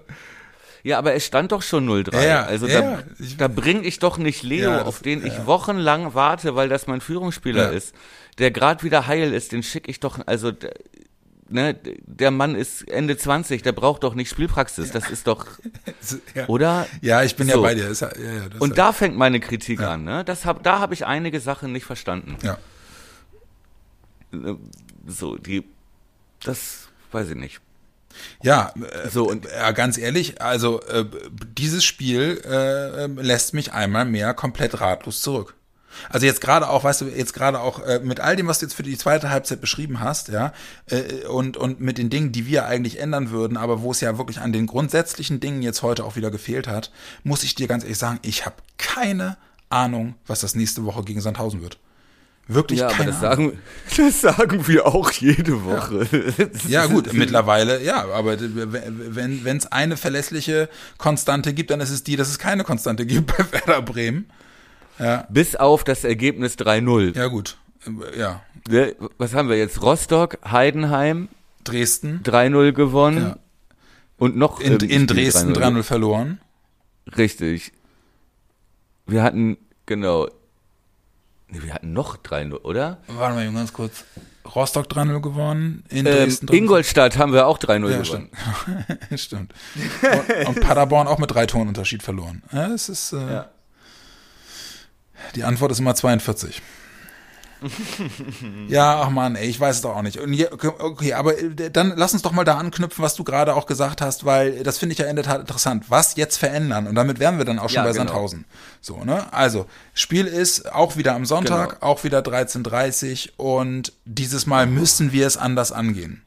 Ja, 0.83 0.99
aber 0.99 1.13
es 1.15 1.25
stand 1.25 1.51
doch 1.51 1.63
schon 1.63 1.89
0-3. 1.89 2.13
Ja, 2.15 2.23
ja, 2.23 2.43
also 2.43 2.67
ja, 2.67 2.81
da. 2.81 3.03
Ich- 3.19 3.37
da 3.37 3.47
bring 3.47 3.83
ich 3.83 3.97
doch 3.99 4.17
nicht 4.19 4.43
Leo, 4.43 4.69
Ja, 4.69 4.77
das- 4.79 4.87
auf 4.87 4.99
den 4.99 5.25
ich 5.25 5.45
wochenlang 5.47 6.13
warte, 6.13 6.55
weil 6.55 6.69
das 6.69 6.85
mein 6.87 7.01
Führungsspieler 7.01 7.71
ist, 7.71 7.95
der 8.37 8.51
gerade 8.51 8.83
wieder 8.83 9.07
heil 9.07 9.33
ist, 9.33 9.51
den 9.51 9.63
schicke 9.63 9.89
ich 9.89 9.99
doch, 9.99 10.19
also 10.27 10.51
ne, 11.49 11.75
der 12.05 12.31
Mann 12.31 12.55
ist 12.55 12.87
Ende 12.89 13.17
20, 13.17 13.61
der 13.61 13.71
braucht 13.71 14.03
doch 14.03 14.15
nicht 14.15 14.29
Spielpraxis, 14.29 14.91
das 14.91 15.09
ist 15.09 15.27
doch, 15.27 15.45
Ja, 16.35 16.47
oder? 16.47 16.87
ja 17.01 17.23
ich 17.23 17.35
bin 17.35 17.47
ja 17.47 17.55
So. 17.55 17.61
bei 17.61 17.75
dir. 17.75 17.91
Ja, 17.91 18.09
ja, 18.17 18.31
ja, 18.33 18.41
Und 18.59 18.71
ist 18.71 18.77
da 18.77 18.93
fängt 18.93 19.15
meine 19.17 19.39
Kritik 19.39 19.79
an, 19.81 20.03
ne? 20.03 20.23
Das 20.25 20.45
hab, 20.45 20.63
da 20.63 20.79
habe 20.79 20.93
ich 20.93 21.05
einige 21.05 21.39
Sachen 21.39 21.71
nicht 21.71 21.85
verstanden. 21.85 22.37
ja. 22.43 22.57
So, 25.07 25.37
die, 25.37 25.63
das 26.43 26.89
weiß 27.11 27.29
ich 27.29 27.35
nicht. 27.35 27.61
Ja, 28.41 28.73
äh, 28.75 29.09
So, 29.09 29.29
und- 29.29 29.45
ja, 29.45 29.71
ganz 29.71 29.97
ehrlich, 29.97 30.41
also 30.41 30.81
äh, 30.83 31.05
dieses 31.57 31.83
Spiel 31.83 32.41
äh, 32.45 33.07
lässt 33.07 33.53
mich 33.53 33.73
einmal 33.73 34.05
mehr 34.05 34.33
komplett 34.33 34.79
ratlos 34.81 35.21
zurück. 35.21 35.55
Also 36.09 36.25
jetzt 36.25 36.41
gerade 36.41 36.69
auch, 36.69 36.83
weißt 36.83 37.01
du, 37.01 37.05
jetzt 37.05 37.33
gerade 37.33 37.59
auch 37.59 37.79
äh, 37.79 37.99
mit 38.03 38.19
all 38.19 38.35
dem, 38.35 38.47
was 38.47 38.59
du 38.59 38.65
jetzt 38.65 38.73
für 38.75 38.83
die 38.83 38.97
zweite 38.97 39.29
Halbzeit 39.29 39.61
beschrieben 39.61 39.99
hast, 39.99 40.29
ja, 40.29 40.53
äh, 40.87 41.25
und 41.27 41.57
und 41.57 41.79
mit 41.79 41.97
den 41.97 42.09
Dingen, 42.09 42.31
die 42.31 42.45
wir 42.47 42.65
eigentlich 42.65 42.99
ändern 42.99 43.29
würden, 43.31 43.57
aber 43.57 43.81
wo 43.81 43.91
es 43.91 44.01
ja 44.01 44.17
wirklich 44.17 44.39
an 44.39 44.53
den 44.53 44.67
grundsätzlichen 44.67 45.39
Dingen 45.39 45.61
jetzt 45.61 45.81
heute 45.81 46.03
auch 46.05 46.15
wieder 46.15 46.31
gefehlt 46.31 46.67
hat, 46.67 46.91
muss 47.23 47.43
ich 47.43 47.55
dir 47.55 47.67
ganz 47.67 47.83
ehrlich 47.83 47.97
sagen, 47.97 48.19
ich 48.21 48.45
habe 48.45 48.55
keine 48.77 49.37
Ahnung, 49.69 50.15
was 50.27 50.41
das 50.41 50.55
nächste 50.55 50.85
Woche 50.85 51.03
gegen 51.03 51.21
Sandhausen 51.21 51.61
wird. 51.61 51.77
Wirklich 52.47 52.81
Ja, 52.81 52.87
aber 52.87 52.95
keine 52.95 53.11
das 53.11 53.23
Ahnung. 53.23 53.53
sagen, 53.53 53.59
das 53.97 54.21
sagen 54.21 54.67
wir 54.67 54.85
auch 54.85 55.11
jede 55.11 55.65
Woche. 55.65 56.07
Ja 56.67 56.85
gut, 56.85 57.11
mittlerweile, 57.13 57.83
ja, 57.83 58.05
aber 58.11 58.37
wenn 58.39 59.43
wenn 59.43 59.57
es 59.57 59.71
eine 59.71 59.97
verlässliche 59.97 60.69
Konstante 60.99 61.53
gibt, 61.53 61.71
dann 61.71 61.81
ist 61.81 61.89
es 61.89 62.03
die, 62.03 62.15
dass 62.15 62.29
es 62.29 62.37
keine 62.37 62.63
Konstante 62.63 63.07
gibt 63.07 63.35
bei 63.35 63.51
Werder 63.51 63.81
Bremen. 63.81 64.29
Bis 65.29 65.55
auf 65.55 65.83
das 65.83 66.03
Ergebnis 66.03 66.57
3-0. 66.57 67.15
Ja 67.17 67.27
gut, 67.27 67.57
ja, 68.17 68.41
Ne, 68.67 68.95
Was 69.17 69.33
haben 69.35 69.47
wir 69.49 69.57
jetzt? 69.57 69.81
Rostock, 69.83 70.39
Heidenheim, 70.49 71.27
Dresden 71.63 72.21
3-0 72.23 72.71
gewonnen. 72.71 73.17
Ja. 73.23 73.37
Und 74.17 74.37
noch 74.37 74.59
in, 74.59 74.77
in 74.79 75.05
Dresden 75.07 75.53
3-0 75.53 75.83
verloren. 75.83 76.39
Richtig. 77.17 77.73
Wir 79.05 79.21
hatten, 79.21 79.57
genau. 79.85 80.27
Nee, 81.47 81.61
wir 81.61 81.73
hatten 81.73 81.93
noch 81.93 82.17
3-0, 82.17 82.53
oder? 82.63 82.97
Warte 83.07 83.35
mal 83.35 83.53
ganz 83.53 83.71
kurz. 83.73 84.03
Rostock 84.55 84.87
3-0 84.87 85.21
gewonnen, 85.21 85.83
in 85.89 86.05
Ähm, 86.05 86.13
Dresden 86.13 86.47
3-0 86.47 86.53
Ingolstadt 86.53 87.17
haben 87.17 87.33
wir 87.33 87.45
auch 87.47 87.57
3-0 87.59 87.89
Ja, 87.91 88.01
gewonnen. 88.01 88.29
stimmt. 89.13 89.19
stimmt. 89.19 89.53
Und, 90.01 90.47
und 90.47 90.61
Paderborn 90.61 91.07
auch 91.07 91.17
mit 91.19 91.31
drei 91.33 91.45
Toren 91.45 91.67
Unterschied 91.67 92.01
verloren. 92.03 92.41
Ja, 92.51 92.67
es 92.73 92.89
ist 92.89 93.13
äh, 93.13 93.17
Ja. 93.17 93.49
Die 95.33 95.43
Antwort 95.43 95.71
ist 95.71 95.79
immer 95.79 95.95
42. 95.95 96.61
ja, 98.67 99.01
ach 99.01 99.09
man, 99.09 99.35
ey, 99.35 99.47
ich 99.47 99.59
weiß 99.59 99.77
es 99.77 99.81
doch 99.81 99.95
auch 99.95 100.01
nicht. 100.01 100.19
Okay, 100.21 101.13
aber 101.13 101.37
äh, 101.39 101.71
dann 101.71 101.93
lass 101.95 102.13
uns 102.13 102.21
doch 102.21 102.31
mal 102.31 102.43
da 102.43 102.57
anknüpfen, 102.57 103.01
was 103.03 103.15
du 103.15 103.23
gerade 103.23 103.55
auch 103.55 103.65
gesagt 103.65 104.01
hast, 104.01 104.25
weil 104.25 104.61
das 104.63 104.77
finde 104.77 104.93
ich 104.93 104.99
ja 104.99 105.05
in 105.07 105.15
der 105.15 105.25
Tat 105.25 105.39
interessant. 105.39 105.85
Was 105.89 106.15
jetzt 106.15 106.37
verändern? 106.37 106.85
Und 106.85 106.95
damit 106.95 107.19
wären 107.19 107.37
wir 107.37 107.45
dann 107.45 107.57
auch 107.57 107.69
schon 107.69 107.77
Ja, 107.77 107.83
bei 107.83 107.91
genau. 107.91 108.05
Sandhausen. 108.05 108.45
So, 108.81 109.03
ne? 109.03 109.31
Also, 109.33 109.65
Spiel 109.93 110.27
ist 110.27 110.71
auch 110.73 110.97
wieder 110.97 111.15
am 111.15 111.25
Sonntag, 111.25 111.79
Genau. 111.79 111.81
auch 111.91 112.03
wieder 112.03 112.19
13.30 112.19 113.31
und 113.37 113.93
dieses 114.05 114.45
Mal 114.45 114.67
müssen 114.67 115.11
wir 115.11 115.25
es 115.25 115.37
anders 115.37 115.71
angehen. 115.71 116.21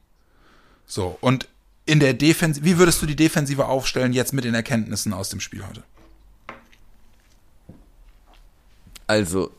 So, 0.86 1.18
und 1.20 1.46
in 1.84 2.00
der 2.00 2.14
Defensive, 2.14 2.64
wie 2.64 2.78
würdest 2.78 3.00
du 3.02 3.06
die 3.06 3.16
Defensive 3.16 3.66
aufstellen 3.66 4.12
jetzt 4.12 4.32
mit 4.32 4.44
den 4.44 4.54
Erkenntnissen 4.54 5.12
aus 5.12 5.28
dem 5.28 5.40
Spiel 5.40 5.62
heute? 5.68 5.82
Also, 9.08 9.50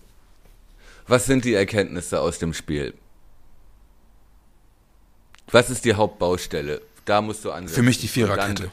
was 1.08 1.26
sind 1.26 1.44
die 1.44 1.56
Erkenntnisse 1.56 2.22
aus 2.22 2.40
dem 2.40 2.54
Spiel? 2.54 2.94
Was 5.52 5.70
ist 5.70 5.84
die 5.84 5.96
Hauptbaustelle? 5.96 6.82
Da 7.06 7.22
musst 7.22 7.44
du 7.44 7.52
ansetzen. 7.52 7.76
Für 7.76 7.82
mich 7.82 7.98
die 7.98 8.08
Viererkette. 8.08 8.72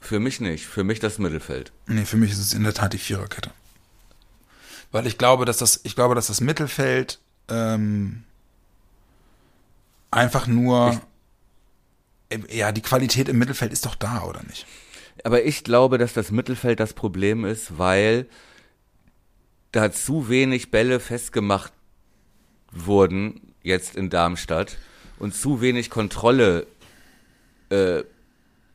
Für 0.00 0.20
mich 0.20 0.40
nicht. 0.40 0.66
Für 0.66 0.84
mich 0.84 1.00
das 1.00 1.18
Mittelfeld. 1.18 1.72
Nee, 1.86 2.04
für 2.04 2.16
mich 2.16 2.30
ist 2.30 2.38
es 2.38 2.54
in 2.54 2.62
der 2.62 2.74
Tat 2.74 2.92
die 2.92 2.98
Viererkette. 2.98 3.50
Weil 4.92 5.06
ich 5.06 5.18
glaube, 5.18 5.44
dass 5.44 5.58
das, 5.58 5.80
ich 5.82 5.96
glaube, 5.96 6.14
dass 6.14 6.28
das 6.28 6.40
Mittelfeld 6.40 7.18
ähm, 7.48 8.22
einfach 10.12 10.46
nur 10.46 11.00
äh, 12.30 12.38
ja, 12.56 12.70
die 12.70 12.82
Qualität 12.82 13.28
im 13.28 13.38
Mittelfeld 13.38 13.72
ist 13.72 13.86
doch 13.86 13.96
da, 13.96 14.22
oder 14.22 14.42
nicht? 14.44 14.66
Aber 15.24 15.42
ich 15.44 15.64
glaube, 15.64 15.98
dass 15.98 16.12
das 16.12 16.30
Mittelfeld 16.30 16.78
das 16.78 16.92
Problem 16.94 17.44
ist, 17.44 17.78
weil 17.78 18.26
da 19.72 19.90
zu 19.90 20.28
wenig 20.28 20.70
Bälle 20.70 21.00
festgemacht 21.00 21.72
wurden, 22.70 23.54
jetzt 23.62 23.96
in 23.96 24.10
Darmstadt, 24.10 24.76
und 25.18 25.34
zu 25.34 25.60
wenig 25.60 25.90
Kontrolle 25.90 26.66
äh, 27.70 28.02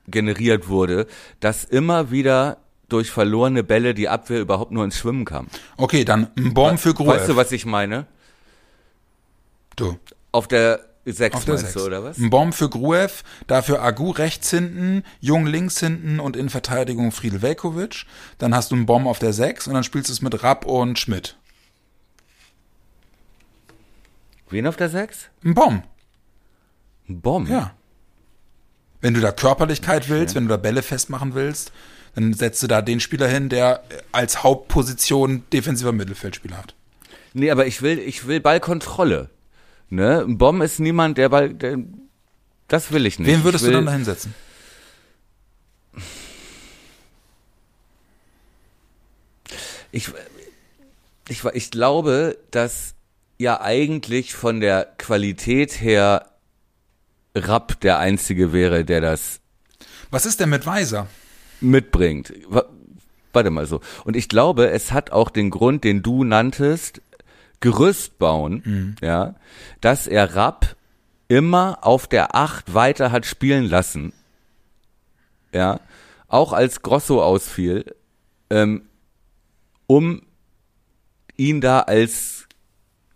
generiert 0.07 0.67
wurde, 0.67 1.07
dass 1.39 1.63
immer 1.63 2.11
wieder 2.11 2.57
durch 2.89 3.11
verlorene 3.11 3.63
Bälle 3.63 3.93
die 3.93 4.07
Abwehr 4.07 4.39
überhaupt 4.39 4.71
nur 4.71 4.85
ins 4.85 4.97
Schwimmen 4.97 5.25
kam. 5.25 5.47
Okay, 5.75 6.05
dann 6.05 6.29
ein 6.37 6.53
Bomb 6.53 6.79
für 6.79 6.93
Gruev. 6.93 7.15
Weißt 7.17 7.29
du, 7.29 7.35
was 7.35 7.51
ich 7.51 7.65
meine? 7.65 8.05
du, 9.75 9.99
Auf 10.31 10.47
der 10.47 10.86
6 11.15 11.35
auf 11.35 11.45
der 11.45 11.53
meinst 11.55 11.73
6. 11.73 11.73
du, 11.75 11.85
oder 11.85 12.03
was? 12.03 12.17
Ein 12.17 12.29
Bomb 12.29 12.53
für 12.53 12.69
Gruev, 12.69 13.23
dafür 13.47 13.81
Agu 13.81 14.11
rechts 14.11 14.49
hinten, 14.49 15.03
Jung 15.19 15.45
links 15.45 15.79
hinten 15.79 16.19
und 16.19 16.35
in 16.35 16.49
Verteidigung 16.49 17.11
Friedel 17.11 17.41
Velkovic. 17.41 18.05
Dann 18.37 18.53
hast 18.53 18.71
du 18.71 18.75
einen 18.75 18.85
Bomb 18.85 19.07
auf 19.07 19.19
der 19.19 19.33
6 19.33 19.67
und 19.67 19.73
dann 19.73 19.83
spielst 19.83 20.09
du 20.09 20.13
es 20.13 20.21
mit 20.21 20.43
Rapp 20.43 20.65
und 20.65 20.99
Schmidt. 20.99 21.37
Wen 24.49 24.67
auf 24.67 24.77
der 24.77 24.89
6? 24.89 25.29
Ein 25.43 25.53
Bomb. 25.53 25.83
Ein 27.09 27.21
Bomb. 27.21 27.49
Ja. 27.49 27.73
Wenn 29.01 29.13
du 29.13 29.21
da 29.21 29.31
Körperlichkeit 29.31 30.09
willst, 30.09 30.35
wenn 30.35 30.43
du 30.43 30.49
da 30.49 30.57
Bälle 30.57 30.81
festmachen 30.81 31.35
willst, 31.35 31.71
dann 32.15 32.33
setzt 32.33 32.63
du 32.63 32.67
da 32.67 32.81
den 32.81 32.99
Spieler 32.99 33.27
hin, 33.27 33.49
der 33.49 33.83
als 34.11 34.43
Hauptposition 34.43 35.43
defensiver 35.53 35.91
Mittelfeldspieler 35.91 36.57
hat. 36.57 36.75
Nee, 37.33 37.51
aber 37.51 37.67
ich 37.67 37.81
will, 37.81 37.99
ich 37.99 38.25
will 38.27 38.39
Ballkontrolle. 38.39 39.29
Ne? 39.89 40.21
Ein 40.21 40.37
Bomb 40.37 40.61
ist 40.63 40.79
niemand, 40.79 41.17
der 41.17 41.29
Ball, 41.29 41.53
der, 41.53 41.77
das 42.67 42.91
will 42.91 43.05
ich 43.05 43.19
nicht. 43.19 43.27
Wen 43.27 43.43
würdest 43.43 43.63
will, 43.63 43.71
du 43.71 43.77
dann 43.77 43.85
da 43.85 43.91
hinsetzen? 43.93 44.33
Ich, 49.91 50.09
ich, 51.29 51.43
ich 51.45 51.71
glaube, 51.71 52.37
dass 52.51 52.93
ja 53.37 53.61
eigentlich 53.61 54.33
von 54.33 54.59
der 54.59 54.85
Qualität 54.97 55.81
her 55.81 56.31
Rapp 57.35 57.79
der 57.81 57.99
Einzige 57.99 58.51
wäre, 58.51 58.83
der 58.83 58.99
das 59.01 59.39
Was 60.11 60.25
ist 60.25 60.39
denn 60.39 60.49
mit 60.49 60.65
Weiser? 60.65 61.07
mitbringt. 61.61 62.33
Wa- 62.49 62.65
Warte 63.33 63.49
mal 63.51 63.67
so. 63.67 63.81
Und 64.03 64.15
ich 64.15 64.29
glaube, 64.29 64.69
es 64.71 64.91
hat 64.91 65.11
auch 65.11 65.29
den 65.29 65.51
Grund, 65.51 65.83
den 65.83 66.01
du 66.01 66.23
nanntest, 66.23 67.01
Gerüst 67.59 68.19
bauen, 68.19 68.95
ja, 69.01 69.35
dass 69.81 70.07
er 70.07 70.35
Rapp 70.35 70.75
immer 71.27 71.79
auf 71.81 72.07
der 72.07 72.35
Acht 72.35 72.73
weiter 72.73 73.11
hat 73.11 73.25
spielen 73.25 73.65
lassen. 73.65 74.13
Ja, 75.53 75.79
auch 76.27 76.53
als 76.53 76.81
Grosso 76.81 77.21
ausfiel, 77.23 77.95
ähm, 78.49 78.83
um 79.87 80.21
ihn 81.35 81.61
da 81.61 81.81
als 81.81 82.47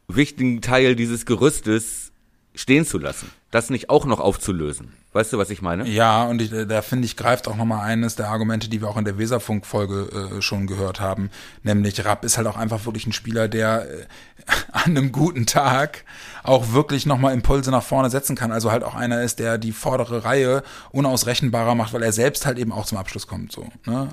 wichtigen 0.08 0.62
Teil 0.62 0.96
dieses 0.96 1.26
Gerüstes 1.26 2.12
stehen 2.56 2.86
zu 2.86 2.98
lassen. 2.98 3.32
Das 3.50 3.70
nicht 3.70 3.90
auch 3.90 4.06
noch 4.06 4.20
aufzulösen. 4.20 4.94
Weißt 5.14 5.34
du, 5.34 5.38
was 5.38 5.50
ich 5.50 5.62
meine? 5.62 5.86
Ja, 5.90 6.24
und 6.24 6.42
ich, 6.42 6.54
äh, 6.54 6.66
da 6.66 6.82
finde 6.82 7.06
ich, 7.06 7.18
greift 7.18 7.50
auch 7.50 7.58
nochmal 7.58 7.84
eines 7.86 8.16
der 8.16 8.30
Argumente, 8.30 8.70
die 8.70 8.80
wir 8.82 8.88
auch 8.88 8.96
in 8.96 9.04
der 9.04 9.18
Weserfunk-Folge 9.18 10.38
äh, 10.38 10.42
schon 10.42 10.68
gehört 10.68 11.02
haben. 11.02 11.30
Nämlich 11.64 12.06
Rapp 12.06 12.24
ist 12.24 12.38
halt 12.38 12.48
auch 12.48 12.56
einfach 12.56 12.86
wirklich 12.86 13.06
ein 13.08 13.12
Spieler, 13.12 13.50
der 13.50 13.90
äh, 13.92 14.06
an 14.72 14.96
einem 14.98 15.12
guten 15.12 15.46
Tag 15.46 16.06
auch 16.44 16.72
wirklich 16.72 17.06
nochmal 17.06 17.34
Impulse 17.34 17.72
nach 17.72 17.84
vorne 17.84 18.10
setzen 18.10 18.38
kann. 18.38 18.54
Also 18.54 18.72
halt 18.72 18.84
auch 18.86 18.96
einer 18.96 19.22
ist, 19.22 19.40
der 19.40 19.58
die 19.58 19.74
vordere 19.74 20.24
Reihe 20.24 20.64
unausrechenbarer 20.92 21.76
macht, 21.76 21.92
weil 21.92 22.04
er 22.04 22.14
selbst 22.14 22.46
halt 22.46 22.58
eben 22.58 22.72
auch 22.72 22.86
zum 22.86 22.98
Abschluss 22.98 23.28
kommt. 23.28 23.52
So, 23.52 23.68
ne? 23.86 24.08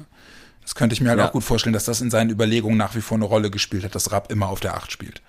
Das 0.62 0.74
könnte 0.74 0.94
ich 0.94 1.00
mir 1.00 1.10
halt 1.10 1.20
Ja. 1.20 1.28
auch 1.28 1.32
gut 1.32 1.44
vorstellen, 1.44 1.72
dass 1.74 1.84
das 1.84 2.00
in 2.00 2.10
seinen 2.10 2.30
Überlegungen 2.30 2.76
nach 2.76 2.96
wie 2.96 3.00
vor 3.00 3.16
eine 3.16 3.24
Rolle 3.24 3.50
gespielt 3.50 3.84
hat, 3.84 3.94
dass 3.94 4.10
Rapp 4.10 4.32
immer 4.32 4.48
auf 4.48 4.58
der 4.60 4.74
Acht 4.76 4.90
spielt. 4.90 5.22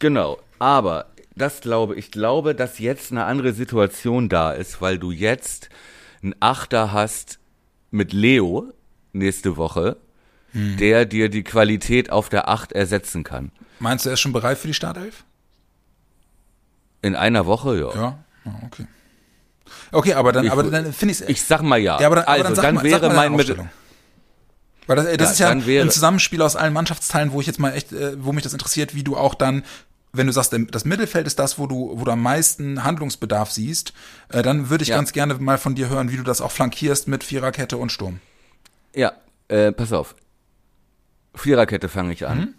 Genau, 0.00 0.38
aber 0.58 1.06
das 1.38 1.60
glaube 1.60 1.94
ich 1.96 2.10
glaube, 2.10 2.54
dass 2.54 2.78
jetzt 2.78 3.12
eine 3.12 3.24
andere 3.24 3.52
Situation 3.52 4.28
da 4.28 4.52
ist, 4.52 4.80
weil 4.82 4.98
du 4.98 5.10
jetzt 5.10 5.70
einen 6.22 6.34
Achter 6.40 6.92
hast 6.92 7.38
mit 7.90 8.12
Leo 8.12 8.72
nächste 9.12 9.56
Woche, 9.56 9.96
der 10.52 11.04
dir 11.06 11.28
die 11.28 11.44
Qualität 11.44 12.10
auf 12.10 12.28
der 12.28 12.48
Acht 12.48 12.72
ersetzen 12.72 13.24
kann. 13.24 13.52
Meinst 13.78 14.04
du, 14.04 14.10
er 14.10 14.14
ist 14.14 14.20
schon 14.20 14.32
bereit 14.32 14.58
für 14.58 14.66
die 14.66 14.74
Startelf? 14.74 15.24
In 17.02 17.14
einer 17.14 17.46
Woche, 17.46 17.78
ja. 17.78 17.94
Ja, 17.94 18.18
ja 18.44 18.60
okay. 18.66 18.86
Okay, 19.92 20.14
aber 20.14 20.32
dann, 20.32 20.44
Ich 20.46 20.52
aber 20.52 20.64
dann 20.64 20.92
finde 20.92 21.14
ich 21.14 21.28
Ich 21.28 21.42
sag 21.42 21.62
mal 21.62 21.78
ja. 21.78 22.00
Ja, 22.00 22.06
aber 22.06 22.16
dann, 22.16 22.24
aber 22.24 22.32
also 22.32 22.44
dann, 22.44 22.54
sag 22.54 22.64
dann 22.64 22.74
mal, 22.76 22.84
wäre 22.84 23.00
sag 23.00 23.08
mal 23.08 23.28
mein 23.28 23.36
Mittel. 23.36 23.70
Weil 24.86 24.96
das, 24.96 25.04
das 25.04 25.38
Ja, 25.38 25.52
ist 25.52 25.66
ja 25.66 25.82
ein 25.82 25.90
Zusammenspiel 25.90 26.40
aus 26.40 26.56
allen 26.56 26.72
Mannschaftsteilen, 26.72 27.32
wo 27.32 27.40
ich 27.40 27.46
jetzt 27.46 27.58
mal 27.58 27.74
echt, 27.74 27.92
äh, 27.92 28.16
wo 28.24 28.32
mich 28.32 28.42
das 28.42 28.54
interessiert, 28.54 28.94
wie 28.94 29.04
du 29.04 29.16
auch 29.16 29.34
dann, 29.34 29.62
wenn 30.12 30.26
du 30.26 30.32
sagst, 30.32 30.54
das 30.70 30.84
Mittelfeld 30.84 31.26
ist 31.26 31.38
das, 31.38 31.58
wo 31.58 31.66
du, 31.66 31.92
wo 31.98 32.04
du 32.04 32.10
am 32.10 32.22
meisten 32.22 32.82
Handlungsbedarf 32.84 33.50
siehst, 33.50 33.92
äh, 34.30 34.42
dann 34.42 34.70
würde 34.70 34.82
ich 34.82 34.88
Ja. 34.88 34.96
ganz 34.96 35.12
gerne 35.12 35.34
mal 35.34 35.58
von 35.58 35.74
dir 35.74 35.88
hören, 35.88 36.10
wie 36.10 36.16
du 36.16 36.22
das 36.22 36.40
auch 36.40 36.50
flankierst 36.50 37.08
mit 37.08 37.22
Viererkette 37.24 37.76
und 37.76 37.92
Sturm. 37.92 38.20
Ja, 38.94 39.12
äh, 39.48 39.70
pass 39.72 39.92
auf. 39.92 40.14
Viererkette 41.34 41.88
fange 41.88 42.12
ich 42.12 42.26
an. 42.26 42.54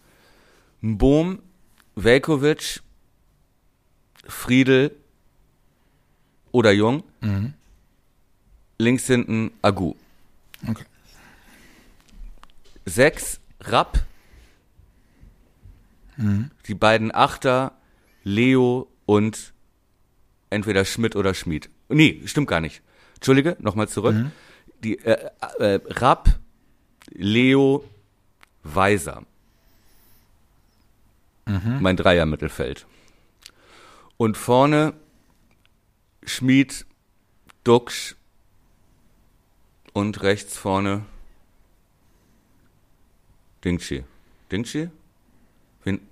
Bohm, 0.82 1.40
Velkovic, 1.96 2.82
Friedel 4.28 4.96
oder 6.52 6.72
Jung. 6.72 7.04
Links 8.78 9.06
hinten 9.08 9.52
Agu. 9.62 9.96
Okay. 10.68 10.86
Sechs 12.86 13.40
Rapp. 13.62 14.00
Die 16.68 16.76
beiden 16.76 17.14
Achter, 17.14 17.72
Leo 18.24 18.92
und 19.06 19.54
entweder 20.50 20.84
Schmidt 20.86 21.16
oder 21.16 21.34
Schmid. 21.34 21.70
Nee, 21.88 22.22
stimmt 22.26 22.48
gar 22.48 22.62
nicht. 22.62 22.82
Entschuldige, 23.16 23.56
nochmal 23.60 23.88
zurück. 23.88 24.16
Die 24.84 24.98
äh, 25.00 25.30
äh, 25.60 25.80
Rapp, 25.88 26.40
Leo, 27.12 27.84
Weiser. 28.64 29.24
Mein 31.82 31.98
Dreier-Mittelfeld. 31.98 32.86
Und 34.18 34.38
vorne 34.38 34.94
Schmid, 36.24 36.86
Duxch 37.64 38.16
und 39.94 40.22
rechts 40.22 40.58
vorne 40.58 41.06
Dingchi. 43.64 44.04
Dingchi? 44.52 44.90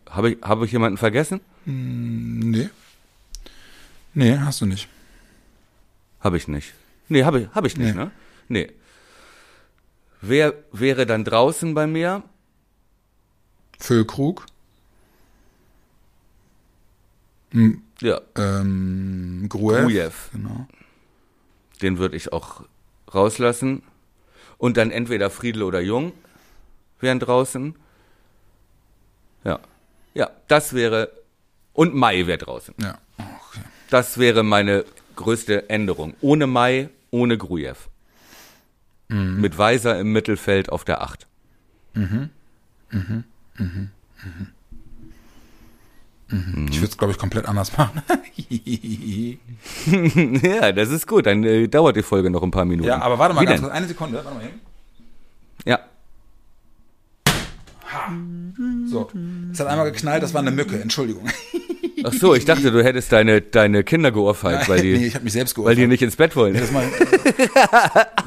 Habe 0.09 0.32
ich, 0.32 0.38
habe 0.41 0.65
ich 0.65 0.72
jemanden 0.72 0.97
vergessen? 0.97 1.39
Nee. 1.65 2.70
Nee, 4.13 4.38
hast 4.39 4.61
du 4.61 4.65
nicht. 4.65 4.88
Habe 6.22 6.38
ich 6.38 6.47
nicht. 6.47 6.74
Nee, 7.09 7.24
habe 7.24 7.41
ich, 7.41 7.47
habe 7.53 7.68
ich 7.68 7.78
nicht, 7.78 7.95
Nee. 7.95 8.03
ne? 8.05 8.11
Nee. 8.47 8.72
Wer 10.22 10.53
wäre 10.72 11.05
dann 11.05 11.24
draußen 11.24 11.74
bei 11.74 11.86
mir? 11.88 12.24
Füllkrug, 13.80 14.45
Ja, 18.01 18.22
ähm, 18.36 19.45
Gruev. 19.49 19.84
Grujew. 19.84 20.11
Genau. 20.34 20.68
Den 21.82 21.97
würde 21.99 22.15
ich 22.18 22.34
auch 22.34 22.63
rauslassen. 23.13 23.84
Und 24.57 24.78
dann 24.78 24.89
entweder 24.91 25.30
Friedel 25.30 25.61
oder 25.63 25.80
Jung 25.82 26.11
wären 26.99 27.20
draußen. 27.20 27.76
Ja. 29.44 29.60
Ja, 30.14 30.30
das 30.48 30.74
wäre. 30.74 31.12
Und 31.74 31.94
Mai 31.94 32.26
wäre 32.26 32.40
draußen. 32.40 32.74
Ja, 32.82 32.98
okay. 33.18 33.62
Das 33.90 34.18
wäre 34.18 34.44
meine 34.44 34.84
größte 35.16 35.70
Änderung. 35.70 36.16
Ohne 36.22 36.48
Mai, 36.48 36.90
ohne 37.12 37.38
Grujew. 37.38 37.76
Mit 39.10 39.58
Weiser 39.58 39.98
im 40.00 40.12
Mittelfeld 40.12 40.70
auf 40.70 40.84
der 40.84 41.02
Acht. 41.02 41.28
Ich 41.94 42.02
würde 46.82 46.84
es, 46.84 46.98
glaube 46.98 47.14
ich, 47.14 47.18
komplett 47.18 47.46
anders 47.46 47.78
machen. 47.78 48.02
ja, 50.44 50.72
das 50.74 50.90
ist 50.90 51.08
gut. 51.08 51.26
Dann 51.26 51.44
äh, 51.46 51.68
dauert 51.70 51.96
die 51.96 52.04
Folge 52.04 52.30
noch 52.30 52.44
ein 52.44 52.52
paar 52.52 52.66
Minuten. 52.66 52.90
ja, 52.90 53.00
aber 53.02 53.18
warte 53.18 53.34
mal 53.34 53.42
Wie 53.42 53.46
ganz 53.46 53.62
denn? 53.62 53.70
kurz. 53.70 53.78
Eine 53.78 53.88
Sekunde. 53.88 54.18
Warte 54.18 54.38
mal 54.38 54.44
eben. 54.46 54.60
Ja. 55.64 55.80
So. 58.89 59.10
Es 59.52 59.60
hat 59.60 59.68
einmal 59.68 59.91
geknallt, 59.91 60.24
das 60.24 60.34
war 60.34 60.41
eine 60.41 60.52
Mücke. 60.52 60.80
Entschuldigung. 60.82 61.28
Ach 62.04 62.14
so, 62.14 62.36
ich 62.36 62.45
dachte, 62.45 62.72
du 62.72 62.84
hättest 62.84 63.12
deine, 63.12 63.41
deine 63.41 63.84
Kinder 63.84 64.12
geohrfeigt, 64.12 64.70
weil 64.70 64.82
die, 64.82 64.98
nee, 64.98 65.08
ich 65.08 65.16
habe 65.16 65.24
mich 65.24 65.34
selbst 65.34 65.58
weil 65.58 65.76
die 65.76 65.82
geohrfeigt. 65.82 65.89
nicht 65.89 66.02
ins 66.04 66.16
Bett 66.16 66.36
wollen. 66.36 66.54
Das 66.54 66.72
mal, 66.72 66.86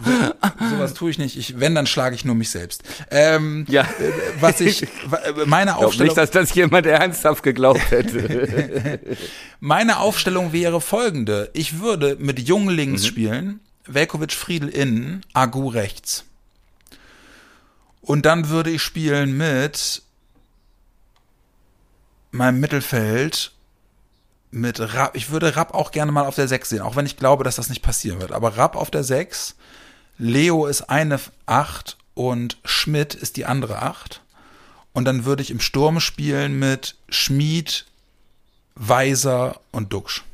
so, 0.04 0.68
sowas 0.76 0.94
tue 0.94 1.10
ich 1.10 1.18
nicht. 1.18 1.36
Ich, 1.36 1.60
wenn, 1.60 1.74
dann 1.74 1.86
schlage 1.86 2.14
ich 2.14 2.24
nur 2.24 2.34
mich 2.34 2.50
selbst. 2.50 2.82
Ähm, 3.10 3.64
Ja. 3.68 3.86
Was 4.40 4.60
ich, 4.60 4.86
meine 5.46 5.70
Ich 5.72 5.76
Aufstellung, 5.76 6.08
nicht, 6.08 6.16
dass 6.18 6.30
das 6.30 6.52
jemand 6.54 6.86
ernsthaft 6.86 7.42
geglaubt 7.42 7.90
hätte. 7.90 8.98
meine 9.60 9.98
Aufstellung 10.00 10.52
wäre 10.52 10.80
folgende. 10.80 11.50
Ich 11.52 11.80
würde 11.80 12.16
mit 12.18 12.40
Jung 12.40 12.64
Mhm. 12.64 12.70
links 12.70 13.06
spielen, 13.06 13.60
Velkovic 13.86 14.32
Friedel 14.32 14.68
innen, 14.68 15.22
Agu 15.32 15.68
rechts. 15.68 16.24
Und 18.02 18.26
dann 18.26 18.48
würde 18.48 18.70
ich 18.70 18.82
spielen 18.82 19.36
mit 19.36 20.02
meinem 22.30 22.60
Mittelfeld 22.60 23.52
mit 24.50 24.80
Rapp. 24.80 25.16
Ich 25.16 25.30
würde 25.30 25.56
Rapp 25.56 25.74
auch 25.74 25.90
gerne 25.90 26.12
mal 26.12 26.26
auf 26.26 26.34
der 26.34 26.48
6 26.48 26.68
sehen, 26.68 26.80
auch 26.80 26.96
wenn 26.96 27.06
ich 27.06 27.16
glaube, 27.16 27.44
dass 27.44 27.56
das 27.56 27.68
nicht 27.68 27.82
passieren 27.82 28.20
wird. 28.20 28.32
Aber 28.32 28.56
Rapp 28.56 28.76
auf 28.76 28.90
der 28.90 29.04
6, 29.04 29.56
Leo 30.18 30.66
ist 30.66 30.82
eine 30.82 31.20
8 31.46 31.96
und 32.14 32.58
Schmidt 32.64 33.14
ist 33.14 33.36
die 33.36 33.46
andere 33.46 33.82
8. 33.82 34.22
Und 34.92 35.04
dann 35.04 35.24
würde 35.24 35.42
ich 35.42 35.50
im 35.50 35.60
Sturm 35.60 36.00
spielen 36.00 36.58
mit 36.58 36.96
Schmied, 37.08 37.86
Weiser 38.74 39.60
und 39.70 39.92
Duxch. 39.92 40.24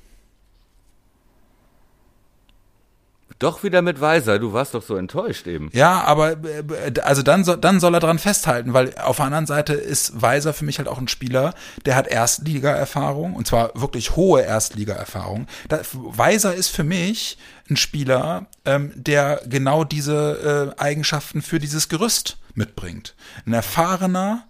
Doch 3.39 3.63
wieder 3.63 3.83
mit 3.83 4.01
Weiser, 4.01 4.39
du 4.39 4.53
warst 4.53 4.75
doch 4.75 4.83
so 4.83 4.97
enttäuscht 4.97 5.47
eben. 5.47 5.71
Ja, 5.73 6.03
aber 6.03 6.33
äh, 6.33 7.01
also 7.03 7.23
dann 7.23 7.45
soll, 7.45 7.59
dann 7.59 7.81
soll 7.81 7.95
er 7.95 8.01
dran 8.01 8.19
festhalten, 8.19 8.73
weil 8.73 8.95
auf 8.99 9.17
der 9.17 9.27
anderen 9.27 9.47
Seite 9.47 9.75
ist 9.75 10.21
Weiser 10.21 10.53
für 10.53 10.65
mich 10.65 10.79
halt 10.79 10.89
auch 10.89 10.99
ein 10.99 11.09
Spieler, 11.09 11.55
der 11.85 11.97
hat 11.97 12.07
Erstliga-Erfahrung 12.07 13.35
und 13.35 13.47
zwar 13.47 13.71
wirklich 13.75 14.17
hohe 14.17 14.43
Erstliga-Erfahrung. 14.43 15.47
Weiser 15.93 16.55
ist 16.55 16.69
für 16.69 16.85
mich 16.85 17.39
ein 17.69 17.77
Spieler, 17.77 18.47
ähm, 18.65 18.93
der 18.95 19.43
genau 19.47 19.85
diese 19.85 20.75
äh, 20.79 20.81
Eigenschaften 20.81 21.43
für 21.43 21.59
dieses 21.59 21.89
Gerüst 21.89 22.39
mitbringt. 22.55 23.15
Ein 23.45 23.53
erfahrener, 23.53 24.47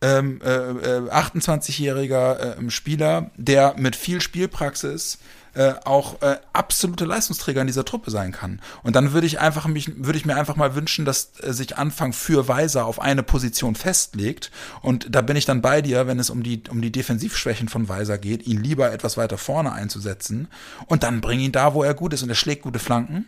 ähm, 0.00 0.40
äh, 0.44 0.48
äh, 0.48 1.10
28-jähriger 1.10 2.58
äh, 2.58 2.70
Spieler, 2.70 3.30
der 3.36 3.74
mit 3.76 3.96
viel 3.96 4.20
Spielpraxis 4.20 5.18
äh, 5.54 5.74
auch 5.84 6.20
äh, 6.22 6.36
absolute 6.52 7.04
Leistungsträger 7.04 7.60
in 7.60 7.66
dieser 7.66 7.84
Truppe 7.84 8.10
sein 8.10 8.32
kann. 8.32 8.60
Und 8.82 8.96
dann 8.96 9.12
würde 9.12 9.26
ich 9.26 9.40
einfach 9.40 9.66
mich, 9.66 10.04
würde 10.04 10.18
ich 10.18 10.26
mir 10.26 10.36
einfach 10.36 10.56
mal 10.56 10.74
wünschen, 10.74 11.04
dass 11.04 11.32
äh, 11.42 11.52
sich 11.52 11.76
Anfang 11.76 12.12
für 12.12 12.48
Weiser 12.48 12.86
auf 12.86 13.00
eine 13.00 13.22
Position 13.22 13.74
festlegt. 13.74 14.50
Und 14.82 15.14
da 15.14 15.20
bin 15.20 15.36
ich 15.36 15.44
dann 15.44 15.62
bei 15.62 15.82
dir, 15.82 16.06
wenn 16.06 16.18
es 16.18 16.30
um 16.30 16.42
die, 16.42 16.62
um 16.70 16.80
die 16.80 16.92
Defensivschwächen 16.92 17.68
von 17.68 17.88
Weiser 17.88 18.18
geht, 18.18 18.46
ihn 18.46 18.62
lieber 18.62 18.92
etwas 18.92 19.16
weiter 19.16 19.38
vorne 19.38 19.72
einzusetzen. 19.72 20.48
Und 20.86 21.02
dann 21.02 21.20
bring 21.20 21.40
ihn 21.40 21.52
da, 21.52 21.74
wo 21.74 21.82
er 21.82 21.94
gut 21.94 22.12
ist 22.12 22.22
und 22.22 22.28
er 22.28 22.34
schlägt 22.34 22.62
gute 22.62 22.78
Flanken. 22.78 23.26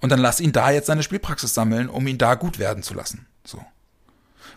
Und 0.00 0.10
dann 0.10 0.20
lass 0.20 0.40
ihn 0.40 0.52
da 0.52 0.70
jetzt 0.70 0.86
seine 0.86 1.02
Spielpraxis 1.02 1.54
sammeln, 1.54 1.88
um 1.88 2.06
ihn 2.06 2.18
da 2.18 2.34
gut 2.34 2.58
werden 2.58 2.82
zu 2.82 2.94
lassen. 2.94 3.26
So. 3.44 3.64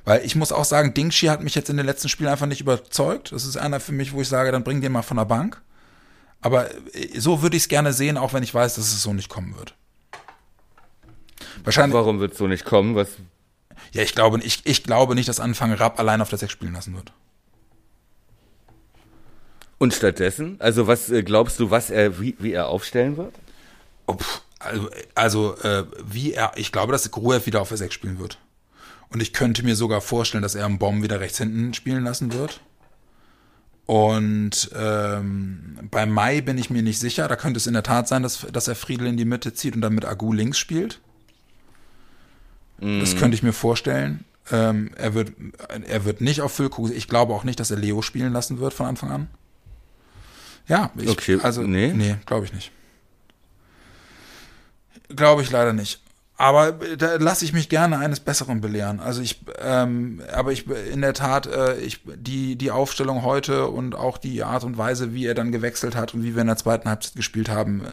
Weil 0.06 0.26
ich 0.26 0.36
muss 0.36 0.52
auch 0.52 0.66
sagen, 0.66 0.94
Dingshi 0.94 1.28
hat 1.28 1.44
mich 1.44 1.56
jetzt 1.56 1.70
in 1.70 1.78
den 1.78 1.86
letzten 1.86 2.10
Spielen 2.10 2.30
einfach 2.30 2.46
nicht 2.46 2.62
überzeugt. 2.62 3.32
Das 3.32 3.46
ist 3.46 3.58
einer 3.58 3.80
für 3.80 3.92
mich, 3.92 4.14
wo 4.14 4.22
ich 4.22 4.28
sage, 4.28 4.52
dann 4.52 4.64
bring 4.64 4.82
den 4.82 4.92
mal 4.92 5.02
von 5.02 5.18
der 5.18 5.26
Bank. 5.26 5.62
Aber 6.42 6.70
äh, 6.96 7.20
so 7.20 7.42
würde 7.42 7.58
ich 7.58 7.64
es 7.64 7.70
gerne 7.70 7.94
sehen, 7.94 8.18
auch 8.18 8.34
wenn 8.34 8.44
ich 8.44 8.54
weiß, 8.54 8.76
dass 8.76 8.86
es 8.86 9.02
so 9.02 9.14
nicht 9.14 9.30
kommen 9.30 9.56
wird. 9.58 9.76
Wahrscheinlich. 11.64 11.94
Warum 11.94 12.20
wird 12.20 12.34
es 12.34 12.38
so 12.38 12.48
nicht 12.48 12.66
kommen? 12.66 12.96
Was? 12.96 13.10
Ja, 13.92 14.04
ich 14.04 14.14
glaube, 14.14 14.40
ich, 14.44 14.62
ich 14.66 14.84
glaube 14.84 15.16
nicht, 15.16 15.30
dass 15.30 15.40
Anfang 15.40 15.74
Rapp 15.74 16.00
allein 16.00 16.22
auf 16.22 16.30
der 16.30 16.38
6 16.38 16.52
spielen 16.52 16.74
lassen 16.74 16.96
wird. 16.96 17.12
Und 19.78 19.94
stattdessen? 19.94 20.58
Also 20.60 20.88
was 20.88 21.10
äh, 21.10 21.24
glaubst 21.24 21.60
du, 21.60 21.72
was 21.72 21.90
er, 21.90 22.20
wie, 22.20 22.36
wie 22.40 22.52
er 22.52 22.68
aufstellen 22.68 23.18
wird? 23.18 23.34
Oh, 24.08 24.18
also, 24.60 24.90
also 25.16 25.58
äh, 25.58 25.86
wie 26.04 26.34
er, 26.34 26.52
ich 26.56 26.72
glaube, 26.72 26.92
dass 26.92 27.10
Gruev 27.12 27.46
wieder 27.46 27.62
auf 27.62 27.70
der 27.70 27.78
6 27.78 27.94
spielen 27.94 28.20
wird. 28.20 28.38
Und 29.10 29.22
ich 29.22 29.34
könnte 29.34 29.64
mir 29.64 29.76
sogar 29.76 30.02
vorstellen, 30.02 30.44
dass 30.44 30.56
er 30.56 30.66
einen 30.66 30.80
Bomb 30.80 31.02
wieder 31.02 31.20
rechts 31.20 31.38
hinten 31.38 31.74
spielen 31.74 32.04
lassen 32.04 32.34
wird. 32.34 32.62
Und 33.90 34.70
ähm, 34.76 35.80
bei 35.90 36.06
Mai 36.06 36.42
bin 36.42 36.60
ich 36.60 36.70
mir 36.70 36.84
nicht 36.84 37.00
sicher. 37.00 37.28
Da 37.28 37.36
könnte 37.36 37.58
es 37.58 37.66
in 37.66 37.74
der 37.74 37.82
Tat 37.82 38.08
sein, 38.08 38.22
dass, 38.22 38.46
dass 38.54 38.68
er 38.68 38.76
Friedel 38.76 39.08
in 39.08 39.18
die 39.18 39.26
Mitte 39.26 39.52
zieht 39.56 39.74
und 39.74 39.82
dann 39.82 39.96
mit 39.96 40.06
Agu 40.06 40.32
links 40.32 40.60
spielt. 40.60 41.00
Mm. 42.80 43.00
Das 43.00 43.16
könnte 43.16 43.34
ich 43.34 43.42
mir 43.42 43.52
vorstellen. 43.52 44.26
Ähm, 44.52 44.92
er, 44.96 45.16
wird, 45.16 45.32
er 45.88 46.06
wird 46.06 46.22
nicht 46.22 46.42
auf 46.42 46.54
Füllkrug. 46.54 46.92
Ich 46.92 47.08
glaube 47.08 47.34
auch 47.34 47.44
nicht, 47.44 47.60
dass 47.60 47.72
er 47.72 47.78
Leo 47.78 48.04
spielen 48.04 48.32
lassen 48.32 48.60
wird 48.60 48.76
von 48.76 48.86
Anfang 48.86 49.10
an. 49.10 49.28
Ja, 50.68 50.92
ich, 50.96 51.10
okay. 51.10 51.40
also 51.42 51.64
nee, 51.64 51.92
nee 51.92 52.18
glaube 52.28 52.46
ich 52.46 52.54
nicht. 52.54 52.72
Glaube 55.16 55.42
ich 55.42 55.50
leider 55.50 55.74
nicht. 55.74 56.00
Aber 56.40 56.72
da 56.72 57.16
lasse 57.16 57.44
ich 57.44 57.52
mich 57.52 57.68
gerne 57.68 57.98
eines 57.98 58.22
Besseren 58.22 58.62
belehren. 58.62 59.02
Also 59.02 59.22
ich, 59.22 59.42
ähm, 59.60 60.22
aber 60.32 60.54
ich 60.54 60.68
in 60.70 61.02
der 61.02 61.14
Tat, 61.14 61.48
äh, 61.48 61.78
ich 61.80 62.00
die 62.06 62.56
die 62.56 62.72
Aufstellung 62.72 63.24
heute 63.24 63.68
und 63.68 63.94
auch 63.94 64.18
die 64.18 64.42
Art 64.42 64.64
und 64.64 64.78
Weise, 64.78 65.14
wie 65.14 65.26
er 65.26 65.34
dann 65.34 65.52
gewechselt 65.52 65.98
hat 65.98 66.14
und 66.14 66.24
wie 66.24 66.36
wir 66.36 66.42
in 66.42 66.48
der 66.48 66.56
zweiten 66.56 66.88
Halbzeit 66.88 67.18
gespielt 67.18 67.50
haben, 67.50 67.84
äh, 67.84 67.92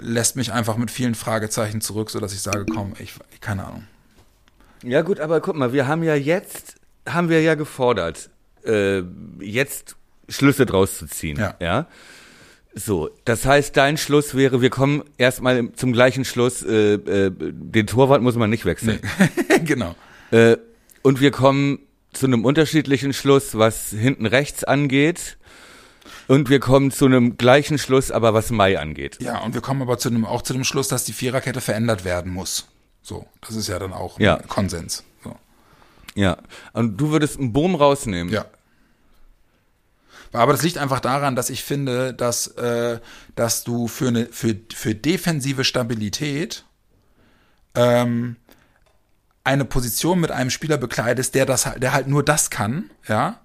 lässt 0.00 0.36
mich 0.36 0.52
einfach 0.52 0.76
mit 0.76 0.92
vielen 0.92 1.16
Fragezeichen 1.16 1.80
zurück, 1.80 2.10
so 2.10 2.20
dass 2.20 2.32
ich 2.32 2.42
sage, 2.42 2.64
komm, 2.64 2.92
ich 3.00 3.14
keine 3.40 3.64
Ahnung. 3.64 3.82
Ja 4.84 5.02
gut, 5.02 5.18
aber 5.18 5.40
guck 5.40 5.56
mal, 5.56 5.72
wir 5.72 5.88
haben 5.88 6.04
ja 6.04 6.14
jetzt 6.14 6.76
haben 7.08 7.28
wir 7.28 7.42
ja 7.42 7.56
gefordert, 7.56 8.30
äh, 8.64 9.02
jetzt 9.40 9.96
Schlüsse 10.28 10.64
draus 10.64 10.98
zu 10.98 11.08
ziehen. 11.08 11.38
Ja. 11.38 11.56
ja? 11.58 11.88
So, 12.74 13.10
das 13.24 13.46
heißt, 13.46 13.76
dein 13.76 13.96
Schluss 13.96 14.34
wäre, 14.34 14.60
wir 14.60 14.70
kommen 14.70 15.04
erstmal 15.16 15.72
zum 15.72 15.92
gleichen 15.92 16.24
Schluss, 16.24 16.62
äh, 16.62 16.94
äh, 16.94 17.30
den 17.30 17.86
Torwart 17.86 18.20
muss 18.20 18.34
man 18.34 18.50
nicht 18.50 18.64
wechseln. 18.64 18.98
Nee. 19.18 19.58
genau. 19.64 19.94
Äh, 20.32 20.56
und 21.02 21.20
wir 21.20 21.30
kommen 21.30 21.78
zu 22.12 22.26
einem 22.26 22.44
unterschiedlichen 22.44 23.12
Schluss, 23.12 23.56
was 23.56 23.90
hinten 23.90 24.26
rechts 24.26 24.64
angeht. 24.64 25.36
Und 26.26 26.48
wir 26.48 26.58
kommen 26.58 26.90
zu 26.90 27.04
einem 27.04 27.36
gleichen 27.36 27.78
Schluss, 27.78 28.10
aber 28.10 28.34
was 28.34 28.50
Mai 28.50 28.78
angeht. 28.78 29.18
Ja, 29.20 29.38
und 29.42 29.54
wir 29.54 29.60
kommen 29.60 29.82
aber 29.82 29.98
zu 29.98 30.08
einem, 30.08 30.24
auch 30.24 30.42
zu 30.42 30.52
dem 30.52 30.64
Schluss, 30.64 30.88
dass 30.88 31.04
die 31.04 31.12
Viererkette 31.12 31.60
verändert 31.60 32.04
werden 32.04 32.32
muss. 32.32 32.66
So, 33.02 33.26
das 33.42 33.54
ist 33.56 33.68
ja 33.68 33.78
dann 33.78 33.92
auch 33.92 34.18
ja. 34.18 34.38
Konsens. 34.48 35.04
So. 35.22 35.36
Ja, 36.14 36.38
und 36.72 36.96
du 36.96 37.10
würdest 37.10 37.38
einen 37.38 37.52
Boom 37.52 37.74
rausnehmen. 37.74 38.32
Ja. 38.32 38.46
Aber 40.34 40.52
das 40.52 40.62
liegt 40.62 40.78
einfach 40.78 41.00
daran, 41.00 41.36
dass 41.36 41.50
ich 41.50 41.62
finde, 41.62 42.12
dass, 42.12 42.48
äh, 42.48 42.98
dass 43.36 43.64
du 43.64 43.88
für, 43.88 44.08
eine, 44.08 44.26
für, 44.26 44.56
für 44.74 44.94
defensive 44.94 45.64
Stabilität 45.64 46.64
ähm, 47.74 48.36
eine 49.44 49.64
Position 49.64 50.20
mit 50.20 50.30
einem 50.30 50.50
Spieler 50.50 50.78
bekleidest, 50.78 51.34
der 51.34 51.46
das 51.46 51.68
der 51.76 51.92
halt 51.92 52.08
nur 52.08 52.24
das 52.24 52.50
kann, 52.50 52.90
ja, 53.06 53.40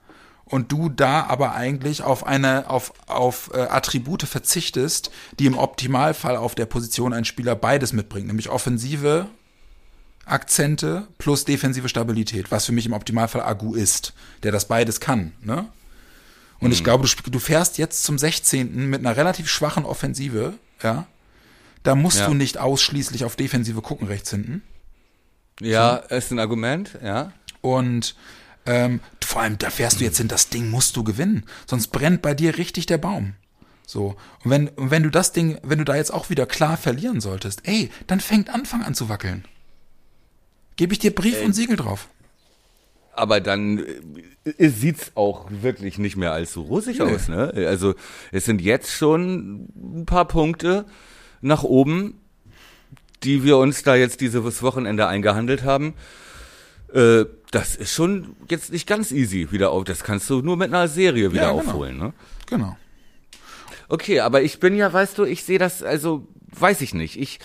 und 0.46 0.72
du 0.72 0.90
da 0.90 1.24
aber 1.26 1.54
eigentlich 1.54 2.02
auf 2.02 2.26
eine 2.26 2.70
auf 2.70 2.94
auf 3.08 3.52
äh, 3.54 3.60
Attribute 3.60 4.24
verzichtest, 4.24 5.12
die 5.38 5.46
im 5.46 5.58
Optimalfall 5.58 6.38
auf 6.38 6.56
der 6.56 6.66
Position 6.66 7.14
ein 7.14 7.26
Spieler 7.26 7.56
beides 7.56 7.94
mitbringt, 7.94 8.28
nämlich 8.28 8.50
offensive 8.50 9.28
Akzente 10.26 11.08
plus 11.18 11.44
defensive 11.44 11.90
Stabilität, 11.90 12.52
was 12.52 12.66
für 12.66 12.72
mich 12.72 12.86
im 12.86 12.94
Optimalfall 12.94 13.42
Agu 13.42 13.76
ist, 13.76 14.14
der 14.44 14.52
das 14.52 14.66
beides 14.66 15.00
kann, 15.00 15.34
ne? 15.42 15.68
Und 16.60 16.68
mhm. 16.68 16.74
ich 16.74 16.84
glaube, 16.84 17.08
du, 17.08 17.30
du 17.30 17.40
fährst 17.40 17.78
jetzt 17.78 18.04
zum 18.04 18.18
16. 18.18 18.90
mit 18.90 19.00
einer 19.00 19.16
relativ 19.16 19.50
schwachen 19.50 19.86
Offensive, 19.86 20.56
ja. 20.84 21.08
Da 21.84 21.96
musst 21.96 22.20
ja. 22.20 22.28
du 22.28 22.34
nicht 22.34 22.58
ausschließlich 22.58 23.24
auf 23.24 23.38
Defensive 23.38 23.82
gucken, 23.82 24.08
rechts 24.08 24.32
hinten. 24.32 24.62
Ja, 25.62 26.04
so. 26.10 26.16
ist 26.16 26.32
ein 26.32 26.40
Argument, 26.40 26.98
ja. 27.02 27.32
Und 27.62 28.16
ähm, 28.66 29.00
vor 29.24 29.42
allem, 29.42 29.58
da 29.58 29.70
fährst 29.70 30.00
du 30.00 30.04
jetzt 30.04 30.18
hin, 30.18 30.28
das 30.28 30.50
Ding 30.50 30.70
musst 30.70 30.96
du 30.98 31.04
gewinnen. 31.04 31.46
Sonst 31.68 31.88
brennt 31.88 32.22
bei 32.22 32.34
dir 32.34 32.58
richtig 32.58 32.86
der 32.86 32.98
Baum. 32.98 33.36
So. 33.86 34.18
Und 34.44 34.52
wenn, 34.52 34.68
und 34.70 34.92
wenn 34.92 35.04
du 35.04 35.10
das 35.10 35.32
Ding, 35.32 35.58
wenn 35.64 35.80
du 35.80 35.86
da 35.86 35.96
jetzt 35.96 36.14
auch 36.14 36.30
wieder 36.30 36.46
klar 36.46 36.76
verlieren 36.78 37.22
solltest, 37.22 37.62
ey, 37.64 37.90
dann 38.08 38.20
fängt 38.20 38.50
Anfang 38.50 38.84
an 38.84 38.94
zu 38.94 39.08
wackeln. 39.08 39.46
Gebe 40.76 40.94
ich 40.94 41.00
dir 41.00 41.16
Brief 41.16 41.38
ey. 41.38 41.46
und 41.46 41.54
Siegel 41.54 41.78
drauf 41.78 42.10
aber 43.20 43.42
dann 43.42 43.84
äh, 44.58 44.70
sieht's 44.70 45.12
auch 45.16 45.48
wirklich 45.50 45.98
nicht 45.98 46.16
mehr 46.16 46.32
allzu 46.32 46.62
rosig 46.62 47.00
nee. 47.00 47.06
aus. 47.06 47.28
Ne? 47.28 47.54
Also 47.68 47.96
es 48.32 48.46
sind 48.46 48.62
jetzt 48.62 48.92
schon 48.92 49.68
ein 49.76 50.06
paar 50.06 50.26
Punkte 50.26 50.86
nach 51.42 51.64
oben, 51.64 52.20
die 53.24 53.44
wir 53.44 53.58
uns 53.58 53.84
da 53.84 53.96
jetzt 53.96 54.22
dieses 54.22 54.62
Wochenende 54.64 55.08
eingehandelt 55.08 55.64
haben. 55.64 55.94
Äh, 56.94 57.26
das 57.52 57.76
ist 57.76 57.94
schon 57.94 58.36
jetzt 58.50 58.72
nicht 58.72 58.88
ganz 58.88 59.12
easy 59.12 59.52
wieder 59.52 59.72
auf. 59.72 59.84
Das 59.84 60.04
kannst 60.04 60.30
du 60.30 60.42
nur 60.42 60.58
mit 60.58 60.74
einer 60.74 60.88
Serie 60.88 61.32
wieder 61.32 61.44
ja, 61.44 61.52
genau. 61.52 61.62
aufholen. 61.62 61.98
Ne? 61.98 62.14
Genau. 62.48 62.78
Okay, 63.88 64.20
aber 64.20 64.44
ich 64.44 64.60
bin 64.60 64.76
ja, 64.76 64.92
weißt 64.92 65.18
du, 65.18 65.24
ich 65.24 65.44
sehe 65.44 65.58
das, 65.58 65.82
also 65.82 66.28
weiß 66.52 66.82
ich 66.82 66.94
nicht. 66.94 67.20
Ich 67.20 67.40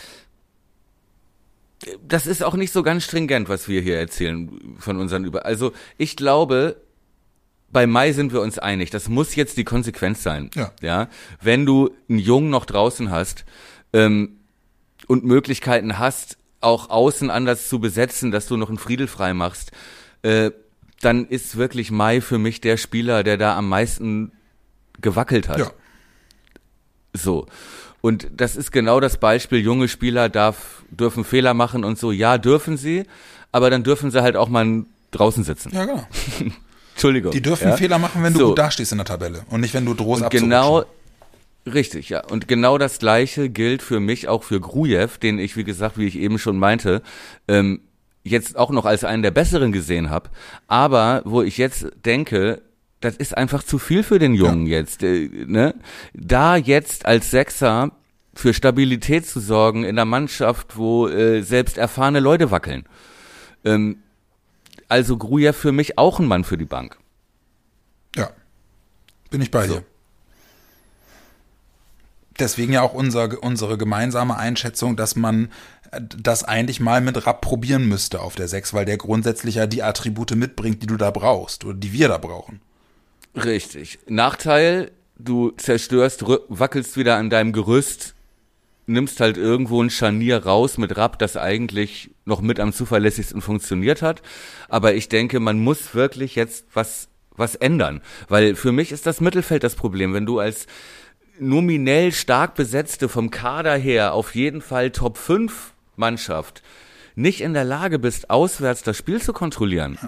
das 2.06 2.26
ist 2.26 2.42
auch 2.42 2.54
nicht 2.54 2.72
so 2.72 2.82
ganz 2.82 3.04
stringent, 3.04 3.48
was 3.48 3.68
wir 3.68 3.80
hier 3.80 3.98
erzählen 3.98 4.76
von 4.78 4.98
unseren 4.98 5.24
über. 5.24 5.44
Also 5.44 5.72
ich 5.98 6.16
glaube, 6.16 6.76
bei 7.70 7.86
Mai 7.86 8.12
sind 8.12 8.32
wir 8.32 8.40
uns 8.40 8.58
einig. 8.58 8.90
Das 8.90 9.08
muss 9.08 9.34
jetzt 9.34 9.56
die 9.56 9.64
Konsequenz 9.64 10.22
sein. 10.22 10.50
Ja. 10.54 10.72
ja? 10.80 11.08
Wenn 11.42 11.66
du 11.66 11.90
einen 12.08 12.18
Jungen 12.18 12.50
noch 12.50 12.64
draußen 12.64 13.10
hast 13.10 13.44
ähm, 13.92 14.38
und 15.06 15.24
Möglichkeiten 15.24 15.98
hast, 15.98 16.38
auch 16.60 16.88
außen 16.88 17.30
anders 17.30 17.68
zu 17.68 17.80
besetzen, 17.80 18.30
dass 18.30 18.46
du 18.46 18.56
noch 18.56 18.68
einen 18.68 18.78
Friedel 18.78 19.06
frei 19.06 19.34
machst, 19.34 19.72
äh, 20.22 20.52
dann 21.00 21.26
ist 21.26 21.56
wirklich 21.56 21.90
Mai 21.90 22.20
für 22.20 22.38
mich 22.38 22.60
der 22.60 22.76
Spieler, 22.76 23.22
der 23.22 23.36
da 23.36 23.56
am 23.56 23.68
meisten 23.68 24.32
gewackelt 25.00 25.48
hat. 25.48 25.58
Ja. 25.58 25.70
So. 27.12 27.46
Und 28.04 28.28
das 28.36 28.54
ist 28.54 28.70
genau 28.70 29.00
das 29.00 29.16
Beispiel, 29.16 29.60
junge 29.60 29.88
Spieler 29.88 30.28
darf, 30.28 30.82
dürfen 30.90 31.24
Fehler 31.24 31.54
machen 31.54 31.84
und 31.84 31.98
so. 31.98 32.12
Ja, 32.12 32.36
dürfen 32.36 32.76
sie, 32.76 33.04
aber 33.50 33.70
dann 33.70 33.82
dürfen 33.82 34.10
sie 34.10 34.20
halt 34.20 34.36
auch 34.36 34.50
mal 34.50 34.84
draußen 35.10 35.42
sitzen. 35.42 35.72
Ja, 35.72 35.86
genau. 35.86 36.06
Entschuldigung. 36.92 37.32
Die 37.32 37.40
dürfen 37.40 37.68
ja? 37.68 37.78
Fehler 37.78 37.98
machen, 37.98 38.22
wenn 38.22 38.34
du 38.34 38.40
so. 38.40 38.48
gut 38.48 38.58
dastehst 38.58 38.92
in 38.92 38.98
der 38.98 39.06
Tabelle 39.06 39.46
und 39.48 39.62
nicht, 39.62 39.72
wenn 39.72 39.86
du 39.86 39.94
drohst 39.94 40.28
Genau, 40.28 40.84
richtig, 41.64 42.10
ja. 42.10 42.22
Und 42.26 42.46
genau 42.46 42.76
das 42.76 42.98
Gleiche 42.98 43.48
gilt 43.48 43.80
für 43.80 44.00
mich 44.00 44.28
auch 44.28 44.42
für 44.42 44.60
Grujew, 44.60 45.08
den 45.22 45.38
ich, 45.38 45.56
wie 45.56 45.64
gesagt, 45.64 45.96
wie 45.96 46.06
ich 46.06 46.18
eben 46.18 46.38
schon 46.38 46.58
meinte, 46.58 47.00
ähm, 47.48 47.80
jetzt 48.22 48.58
auch 48.58 48.68
noch 48.68 48.84
als 48.84 49.04
einen 49.04 49.22
der 49.22 49.30
Besseren 49.30 49.72
gesehen 49.72 50.10
habe. 50.10 50.28
Aber 50.66 51.22
wo 51.24 51.40
ich 51.40 51.56
jetzt 51.56 51.86
denke, 52.04 52.60
das 53.04 53.16
ist 53.16 53.36
einfach 53.36 53.62
zu 53.62 53.78
viel 53.78 54.02
für 54.02 54.18
den 54.18 54.34
Jungen 54.34 54.66
ja. 54.66 54.78
jetzt. 54.78 55.02
Äh, 55.02 55.28
ne? 55.46 55.74
Da 56.14 56.56
jetzt 56.56 57.06
als 57.06 57.30
Sechser 57.30 57.92
für 58.34 58.54
Stabilität 58.54 59.26
zu 59.26 59.40
sorgen 59.40 59.84
in 59.84 59.96
der 59.96 60.06
Mannschaft, 60.06 60.76
wo 60.76 61.08
äh, 61.08 61.42
selbst 61.42 61.78
erfahrene 61.78 62.20
Leute 62.20 62.50
wackeln. 62.50 62.84
Ähm, 63.64 63.98
also 64.88 65.16
Gruja 65.16 65.52
für 65.52 65.72
mich 65.72 65.98
auch 65.98 66.18
ein 66.18 66.26
Mann 66.26 66.44
für 66.44 66.56
die 66.56 66.64
Bank. 66.64 66.98
Ja, 68.16 68.30
bin 69.30 69.40
ich 69.40 69.50
bei 69.50 69.66
so. 69.66 69.74
dir. 69.74 69.84
Deswegen 72.38 72.72
ja 72.72 72.82
auch 72.82 72.94
unser, 72.94 73.42
unsere 73.44 73.78
gemeinsame 73.78 74.36
Einschätzung, 74.36 74.96
dass 74.96 75.14
man 75.14 75.50
äh, 75.92 76.00
das 76.00 76.42
eigentlich 76.42 76.80
mal 76.80 77.00
mit 77.00 77.26
Rapp 77.26 77.42
probieren 77.42 77.86
müsste 77.86 78.20
auf 78.20 78.34
der 78.34 78.48
6, 78.48 78.72
weil 78.72 78.86
der 78.86 78.96
grundsätzlich 78.96 79.56
ja 79.56 79.66
die 79.66 79.82
Attribute 79.82 80.34
mitbringt, 80.34 80.82
die 80.82 80.86
du 80.86 80.96
da 80.96 81.10
brauchst 81.10 81.64
oder 81.64 81.74
die 81.74 81.92
wir 81.92 82.08
da 82.08 82.18
brauchen. 82.18 82.60
Richtig. 83.34 83.98
Nachteil, 84.06 84.92
du 85.18 85.50
zerstörst, 85.50 86.24
wackelst 86.48 86.96
wieder 86.96 87.16
an 87.16 87.30
deinem 87.30 87.52
Gerüst, 87.52 88.14
nimmst 88.86 89.20
halt 89.20 89.36
irgendwo 89.36 89.82
ein 89.82 89.90
Scharnier 89.90 90.44
raus 90.44 90.78
mit 90.78 90.96
Rapp, 90.96 91.18
das 91.18 91.36
eigentlich 91.36 92.10
noch 92.24 92.40
mit 92.40 92.60
am 92.60 92.72
zuverlässigsten 92.72 93.40
funktioniert 93.40 94.02
hat. 94.02 94.22
Aber 94.68 94.94
ich 94.94 95.08
denke, 95.08 95.40
man 95.40 95.58
muss 95.58 95.94
wirklich 95.94 96.34
jetzt 96.34 96.66
was, 96.74 97.08
was 97.30 97.54
ändern. 97.54 98.02
Weil 98.28 98.54
für 98.56 98.72
mich 98.72 98.92
ist 98.92 99.06
das 99.06 99.20
Mittelfeld 99.20 99.64
das 99.64 99.74
Problem. 99.74 100.12
Wenn 100.12 100.26
du 100.26 100.38
als 100.38 100.66
nominell 101.38 102.12
stark 102.12 102.54
besetzte 102.54 103.08
vom 103.08 103.30
Kader 103.30 103.76
her 103.76 104.12
auf 104.14 104.34
jeden 104.34 104.60
Fall 104.60 104.90
Top 104.90 105.16
5 105.18 105.72
Mannschaft 105.96 106.62
nicht 107.16 107.40
in 107.40 107.54
der 107.54 107.64
Lage 107.64 107.98
bist, 107.98 108.30
auswärts 108.30 108.82
das 108.82 108.96
Spiel 108.96 109.20
zu 109.20 109.32
kontrollieren. 109.32 109.98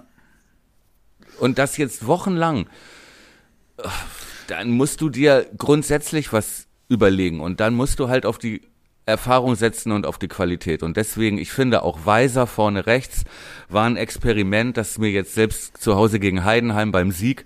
Und 1.38 1.58
das 1.58 1.76
jetzt 1.76 2.06
wochenlang 2.06 2.66
dann 4.48 4.70
musst 4.70 5.00
du 5.00 5.08
dir 5.08 5.46
grundsätzlich 5.56 6.32
was 6.32 6.66
überlegen 6.88 7.40
und 7.40 7.60
dann 7.60 7.74
musst 7.74 7.98
du 7.98 8.08
halt 8.08 8.26
auf 8.26 8.38
die 8.38 8.62
Erfahrung 9.06 9.54
setzen 9.54 9.92
und 9.92 10.04
auf 10.06 10.18
die 10.18 10.28
Qualität. 10.28 10.82
Und 10.82 10.96
deswegen, 10.96 11.38
ich 11.38 11.52
finde 11.52 11.82
auch 11.82 12.06
Weiser 12.06 12.46
vorne 12.46 12.86
rechts 12.86 13.24
war 13.68 13.86
ein 13.86 13.96
Experiment, 13.96 14.76
das 14.76 14.98
mir 14.98 15.10
jetzt 15.10 15.34
selbst 15.34 15.78
zu 15.80 15.94
Hause 15.94 16.18
gegen 16.18 16.44
Heidenheim 16.44 16.92
beim 16.92 17.12
Sieg 17.12 17.44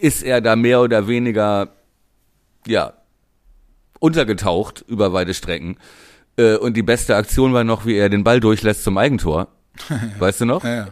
ist 0.00 0.22
er 0.22 0.40
da 0.40 0.56
mehr 0.56 0.80
oder 0.80 1.06
weniger, 1.08 1.68
ja, 2.66 2.94
untergetaucht 3.98 4.82
über 4.88 5.12
weite 5.12 5.34
Strecken. 5.34 5.76
Äh, 6.36 6.56
Und 6.56 6.76
die 6.76 6.82
beste 6.82 7.16
Aktion 7.16 7.52
war 7.52 7.64
noch, 7.64 7.84
wie 7.84 7.96
er 7.96 8.08
den 8.08 8.24
Ball 8.24 8.40
durchlässt 8.40 8.82
zum 8.82 8.96
Eigentor. 8.96 9.48
Weißt 10.18 10.40
du 10.40 10.46
noch? 10.46 10.64
Ja, 10.64 10.74
ja. 10.74 10.88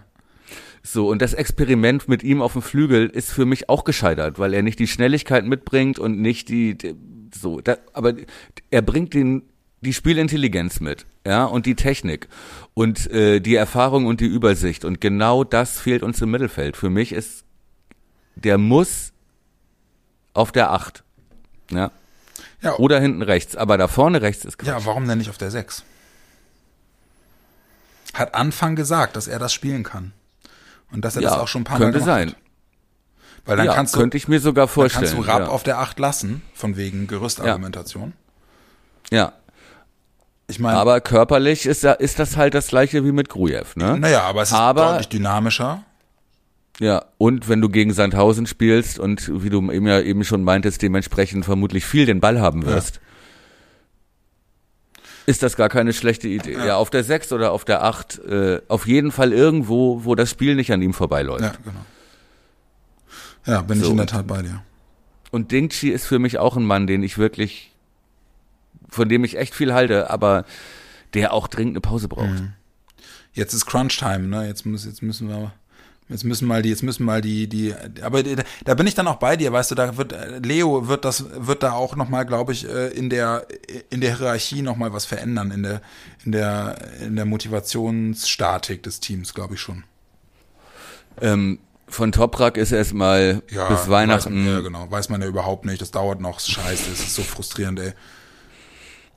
So, 0.90 1.06
und 1.10 1.20
das 1.20 1.34
Experiment 1.34 2.08
mit 2.08 2.22
ihm 2.22 2.40
auf 2.40 2.54
dem 2.54 2.62
Flügel 2.62 3.10
ist 3.10 3.30
für 3.30 3.44
mich 3.44 3.68
auch 3.68 3.84
gescheitert, 3.84 4.38
weil 4.38 4.54
er 4.54 4.62
nicht 4.62 4.78
die 4.78 4.86
Schnelligkeit 4.86 5.44
mitbringt 5.44 5.98
und 5.98 6.18
nicht 6.18 6.48
die, 6.48 6.78
die 6.78 6.94
so, 7.34 7.60
da, 7.60 7.76
aber 7.92 8.14
er 8.70 8.80
bringt 8.80 9.12
den, 9.12 9.42
die 9.82 9.92
Spielintelligenz 9.92 10.80
mit, 10.80 11.04
ja, 11.26 11.44
und 11.44 11.66
die 11.66 11.74
Technik 11.74 12.28
und 12.72 13.06
äh, 13.10 13.40
die 13.40 13.54
Erfahrung 13.54 14.06
und 14.06 14.22
die 14.22 14.26
Übersicht. 14.26 14.86
Und 14.86 14.98
genau 15.02 15.44
das 15.44 15.78
fehlt 15.78 16.02
uns 16.02 16.22
im 16.22 16.30
Mittelfeld. 16.30 16.74
Für 16.74 16.88
mich 16.88 17.12
ist, 17.12 17.44
der 18.36 18.56
muss 18.56 19.12
auf 20.32 20.52
der 20.52 20.70
Acht, 20.70 21.04
ja, 21.70 21.90
Ja, 22.62 22.76
oder 22.76 22.98
hinten 22.98 23.20
rechts, 23.20 23.56
aber 23.56 23.76
da 23.76 23.88
vorne 23.88 24.22
rechts 24.22 24.46
ist 24.46 24.56
Quatsch. 24.56 24.68
ja, 24.68 24.86
warum 24.86 25.06
denn 25.06 25.18
nicht 25.18 25.28
auf 25.28 25.36
der 25.36 25.50
6? 25.50 25.84
Hat 28.14 28.34
Anfang 28.34 28.74
gesagt, 28.74 29.16
dass 29.16 29.28
er 29.28 29.38
das 29.38 29.52
spielen 29.52 29.82
kann. 29.82 30.14
Und 30.92 31.04
dass 31.04 31.16
er 31.16 31.22
das 31.22 31.32
auch 31.32 31.48
schon 31.48 31.62
ein 31.62 31.64
paar 31.64 31.78
Mal 31.78 31.86
könnte 31.86 31.98
gemacht 32.00 32.14
sein. 32.14 32.34
Weil 33.44 33.56
dann 33.56 33.66
ja, 33.66 33.74
kannst 33.74 33.94
du, 33.94 33.98
könnte 34.00 34.16
ich 34.16 34.28
mir 34.28 34.40
sogar 34.40 34.66
dann 34.66 34.74
vorstellen. 34.74 35.06
kannst 35.06 35.16
du 35.16 35.30
Rapp 35.30 35.40
ja. 35.40 35.48
auf 35.48 35.62
der 35.62 35.78
8 35.78 35.98
lassen, 35.98 36.42
von 36.54 36.76
wegen 36.76 37.06
Gerüstargumentation. 37.06 38.12
ja. 39.10 39.32
Ich 40.50 40.58
meine, 40.58 40.78
Aber 40.78 41.02
körperlich 41.02 41.66
ist, 41.66 41.84
ist 41.84 42.18
das 42.18 42.38
halt 42.38 42.54
das 42.54 42.68
gleiche 42.68 43.04
wie 43.04 43.12
mit 43.12 43.28
Grujew, 43.28 43.66
ne? 43.74 43.98
naja, 43.98 44.22
aber 44.22 44.40
es 44.40 44.48
ist 44.48 44.54
aber- 44.54 44.92
deutlich 44.92 45.08
dynamischer. 45.08 45.84
Ja, 46.80 47.04
und 47.18 47.48
wenn 47.48 47.60
du 47.60 47.68
gegen 47.68 47.92
Sandhausen 47.92 48.46
spielst 48.46 48.98
und 48.98 49.30
wie 49.42 49.50
du 49.50 49.70
eben 49.70 49.86
ja 49.86 50.00
eben 50.00 50.24
schon 50.24 50.44
meintest, 50.44 50.80
dementsprechend 50.80 51.44
vermutlich 51.44 51.84
viel 51.84 52.06
den 52.06 52.20
Ball 52.20 52.40
haben 52.40 52.64
wirst, 52.64 53.00
ist 55.28 55.42
das 55.42 55.56
gar 55.56 55.68
keine 55.68 55.92
schlechte 55.92 56.26
Idee. 56.26 56.54
Ja, 56.54 56.76
auf 56.76 56.88
der 56.88 57.04
6 57.04 57.32
oder 57.32 57.52
auf 57.52 57.66
der 57.66 57.84
8, 57.84 58.18
äh, 58.24 58.62
auf 58.68 58.86
jeden 58.86 59.12
Fall 59.12 59.34
irgendwo, 59.34 60.02
wo 60.06 60.14
das 60.14 60.30
Spiel 60.30 60.54
nicht 60.54 60.72
an 60.72 60.80
ihm 60.80 60.94
vorbeiläuft. 60.94 61.42
Ja, 61.42 61.52
genau. 61.62 61.84
Ja, 63.44 63.60
bin 63.60 63.78
ich 63.78 63.84
So, 63.84 63.90
in 63.90 63.98
der 63.98 64.06
Tat 64.06 64.26
bei 64.26 64.40
dir. 64.40 64.62
Und 65.30 65.52
Dingchi 65.52 65.90
ist 65.90 66.06
für 66.06 66.18
mich 66.18 66.38
auch 66.38 66.56
ein 66.56 66.64
Mann, 66.64 66.86
den 66.86 67.02
ich 67.02 67.18
wirklich, 67.18 67.74
von 68.88 69.10
dem 69.10 69.22
ich 69.22 69.36
echt 69.36 69.54
viel 69.54 69.74
halte, 69.74 70.08
aber 70.08 70.46
der 71.12 71.34
auch 71.34 71.46
dringend 71.46 71.74
eine 71.74 71.82
Pause 71.82 72.08
braucht. 72.08 72.30
Mhm. 72.30 72.54
Jetzt 73.34 73.52
ist 73.52 73.66
Crunch 73.66 73.98
Time, 73.98 74.28
ne? 74.28 74.46
Jetzt 74.46 74.64
müssen, 74.64 74.88
jetzt 74.88 75.02
müssen 75.02 75.28
wir, 75.28 75.52
jetzt 76.08 76.24
müssen 76.24 76.48
mal 76.48 76.62
die, 76.62 76.70
jetzt 76.70 76.82
müssen 76.82 77.04
mal 77.04 77.20
die, 77.20 77.48
die, 77.48 77.74
aber 78.02 78.22
da 78.22 78.74
bin 78.74 78.86
ich 78.86 78.94
dann 78.94 79.06
auch 79.06 79.16
bei 79.16 79.36
dir, 79.36 79.52
weißt 79.52 79.70
du, 79.70 79.74
da 79.74 79.96
wird, 79.96 80.14
Leo 80.44 80.88
wird 80.88 81.04
das, 81.04 81.24
wird 81.34 81.62
da 81.62 81.72
auch 81.72 81.96
nochmal, 81.96 82.24
glaube 82.24 82.52
ich, 82.52 82.68
äh, 82.68 82.88
in 82.88 83.10
der, 83.10 83.46
in 83.90 84.00
der 84.00 84.16
Hierarchie 84.16 84.62
nochmal 84.62 84.92
was 84.92 85.04
verändern, 85.04 85.50
in 85.50 85.62
der, 85.62 85.82
in 86.24 86.32
der, 86.32 86.78
in 87.00 87.16
der 87.16 87.26
Motivationsstatik 87.26 88.82
des 88.82 89.00
Teams, 89.00 89.34
glaube 89.34 89.54
ich 89.54 89.60
schon. 89.60 89.84
Ähm, 91.20 91.58
von 91.88 92.12
Toprak 92.12 92.56
ist 92.56 92.72
erstmal 92.72 93.42
Ja, 93.50 93.68
bis 93.68 93.88
Weihnachten. 93.88 94.46
Weiß, 94.46 94.52
ja, 94.52 94.60
genau, 94.60 94.90
weiß 94.90 95.08
man 95.10 95.20
ja 95.20 95.26
überhaupt 95.26 95.64
nicht, 95.64 95.80
das 95.80 95.90
dauert 95.90 96.20
noch, 96.20 96.40
scheiße, 96.40 96.90
es 96.90 97.00
ist 97.00 97.14
so 97.14 97.22
frustrierend, 97.22 97.80
ey. 97.80 97.92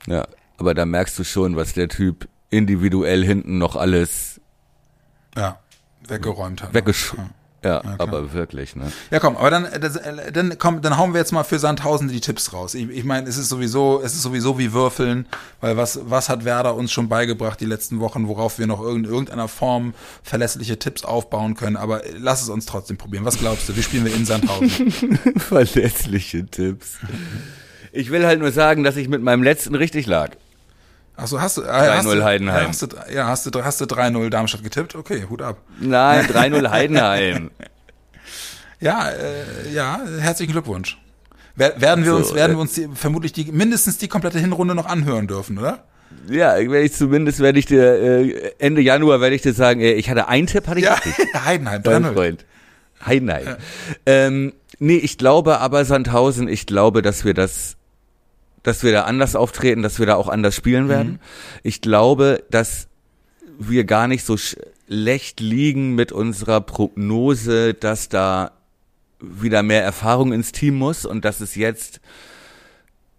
Ja, 0.06 0.26
aber 0.58 0.74
da 0.74 0.84
merkst 0.84 1.18
du 1.18 1.24
schon, 1.24 1.56
was 1.56 1.72
der 1.74 1.88
Typ 1.88 2.28
individuell 2.50 3.24
hinten 3.24 3.56
noch 3.58 3.76
alles 3.76 4.40
Ja, 5.36 5.58
weggeräumt 6.08 6.62
hat. 6.62 6.74
weggesch... 6.74 7.14
Ja. 7.16 7.30
Ja, 7.64 7.78
klar. 7.80 8.00
aber 8.00 8.32
wirklich, 8.32 8.74
ne? 8.74 8.90
Ja, 9.12 9.20
komm, 9.20 9.36
aber 9.36 9.50
dann, 9.50 9.66
äh, 9.66 9.78
das, 9.78 9.94
äh, 9.94 10.32
dann, 10.32 10.58
komm, 10.58 10.82
dann 10.82 10.96
hauen 10.96 11.12
wir 11.14 11.20
jetzt 11.20 11.30
mal 11.30 11.44
für 11.44 11.60
Sandhausen 11.60 12.08
die 12.08 12.20
Tipps 12.20 12.52
raus. 12.52 12.74
Ich, 12.74 12.88
ich 12.90 13.04
meine, 13.04 13.28
es 13.28 13.36
ist 13.36 13.48
sowieso, 13.48 14.02
es 14.02 14.14
ist 14.14 14.22
sowieso 14.22 14.58
wie 14.58 14.72
Würfeln, 14.72 15.26
weil 15.60 15.76
was, 15.76 16.00
was 16.04 16.28
hat 16.28 16.44
Werder 16.44 16.74
uns 16.74 16.90
schon 16.90 17.08
beigebracht 17.08 17.60
die 17.60 17.66
letzten 17.66 18.00
Wochen, 18.00 18.26
worauf 18.26 18.58
wir 18.58 18.66
noch 18.66 18.84
in 18.88 19.04
irgendeiner 19.04 19.46
Form 19.46 19.94
verlässliche 20.24 20.76
Tipps 20.78 21.04
aufbauen 21.04 21.54
können. 21.54 21.76
Aber 21.76 22.04
äh, 22.04 22.14
lass 22.18 22.42
es 22.42 22.48
uns 22.48 22.66
trotzdem 22.66 22.96
probieren. 22.96 23.24
Was 23.24 23.38
glaubst 23.38 23.68
du? 23.68 23.76
Wie 23.76 23.82
spielen 23.82 24.04
wir 24.04 24.14
in 24.14 24.26
Sandhausen? 24.26 24.90
Verlässliche 25.36 26.44
Tipps. 26.46 26.98
Ich 27.92 28.10
will 28.10 28.26
halt 28.26 28.40
nur 28.40 28.50
sagen, 28.50 28.82
dass 28.82 28.96
ich 28.96 29.08
mit 29.08 29.22
meinem 29.22 29.44
letzten 29.44 29.76
richtig 29.76 30.06
lag. 30.06 30.30
Achso, 31.16 31.40
hast 31.40 31.58
du, 31.58 31.62
ah, 31.64 31.96
hast 31.96 32.06
3-0 32.06 32.14
du, 32.16 32.24
Heidenheim. 32.24 32.62
Ja, 32.62 32.68
hast 32.68 32.82
du, 32.82 32.86
ja, 33.14 33.26
hast 33.26 33.46
du, 33.54 33.64
hast 33.64 33.80
du 33.80 33.84
3-0 33.84 34.30
Darmstadt 34.30 34.62
getippt? 34.64 34.94
Okay, 34.94 35.24
Hut 35.28 35.42
ab. 35.42 35.58
Nein, 35.78 36.24
3-0 36.26 36.70
Heidenheim. 36.70 37.50
Ja, 38.80 39.10
äh, 39.10 39.72
ja, 39.72 40.00
herzlichen 40.18 40.50
Glückwunsch. 40.52 40.98
Wer- 41.54 41.80
Werden 41.80 42.04
wir 42.04 42.10
So, 42.12 42.16
uns, 42.16 42.34
werden 42.34 42.52
äh, 42.52 42.56
wir 42.56 42.60
uns 42.60 42.72
die, 42.72 42.88
vermutlich 42.94 43.32
die, 43.32 43.44
mindestens 43.52 43.98
die 43.98 44.08
komplette 44.08 44.40
Hinrunde 44.40 44.74
noch 44.74 44.86
anhören 44.86 45.28
dürfen, 45.28 45.56
oder? 45.58 45.84
Ja, 46.28 46.56
werde 46.56 46.80
ich 46.80 46.92
zumindest 46.92 47.38
werde 47.38 47.60
ich 47.60 47.66
dir 47.66 47.80
äh, 47.84 48.52
Ende 48.58 48.80
Januar 48.80 49.20
werde 49.20 49.36
ich 49.36 49.42
dir 49.42 49.52
sagen, 49.52 49.80
äh, 49.80 49.92
ich 49.92 50.10
hatte 50.10 50.26
einen 50.26 50.48
Tipp, 50.48 50.66
hatte 50.66 50.80
ich 50.80 50.84
Ja, 50.86 50.94
richtig. 50.94 51.32
Heidenheim, 51.44 51.82
Mein 51.84 52.04
3-0. 52.06 52.12
Freund. 52.12 52.44
Heidenheim. 53.06 53.56
Ähm, 54.04 54.52
nee, 54.80 54.96
ich 54.96 55.16
glaube 55.16 55.60
aber 55.60 55.84
Sandhausen, 55.84 56.48
ich 56.48 56.66
glaube, 56.66 57.02
dass 57.02 57.24
wir 57.24 57.34
das, 57.34 57.76
dass 58.62 58.82
wir 58.82 58.92
da 58.92 59.02
anders 59.02 59.36
auftreten, 59.36 59.82
dass 59.82 59.98
wir 59.98 60.06
da 60.06 60.16
auch 60.16 60.28
anders 60.28 60.54
spielen 60.54 60.88
werden. 60.88 61.18
Ich 61.62 61.80
glaube, 61.80 62.44
dass 62.50 62.88
wir 63.58 63.84
gar 63.84 64.08
nicht 64.08 64.24
so 64.24 64.36
schlecht 64.36 65.40
liegen 65.40 65.94
mit 65.94 66.12
unserer 66.12 66.60
Prognose, 66.60 67.74
dass 67.74 68.08
da 68.08 68.52
wieder 69.20 69.62
mehr 69.62 69.82
Erfahrung 69.82 70.32
ins 70.32 70.52
Team 70.52 70.74
muss 70.74 71.06
und 71.06 71.24
dass 71.24 71.40
es 71.40 71.54
jetzt 71.54 72.00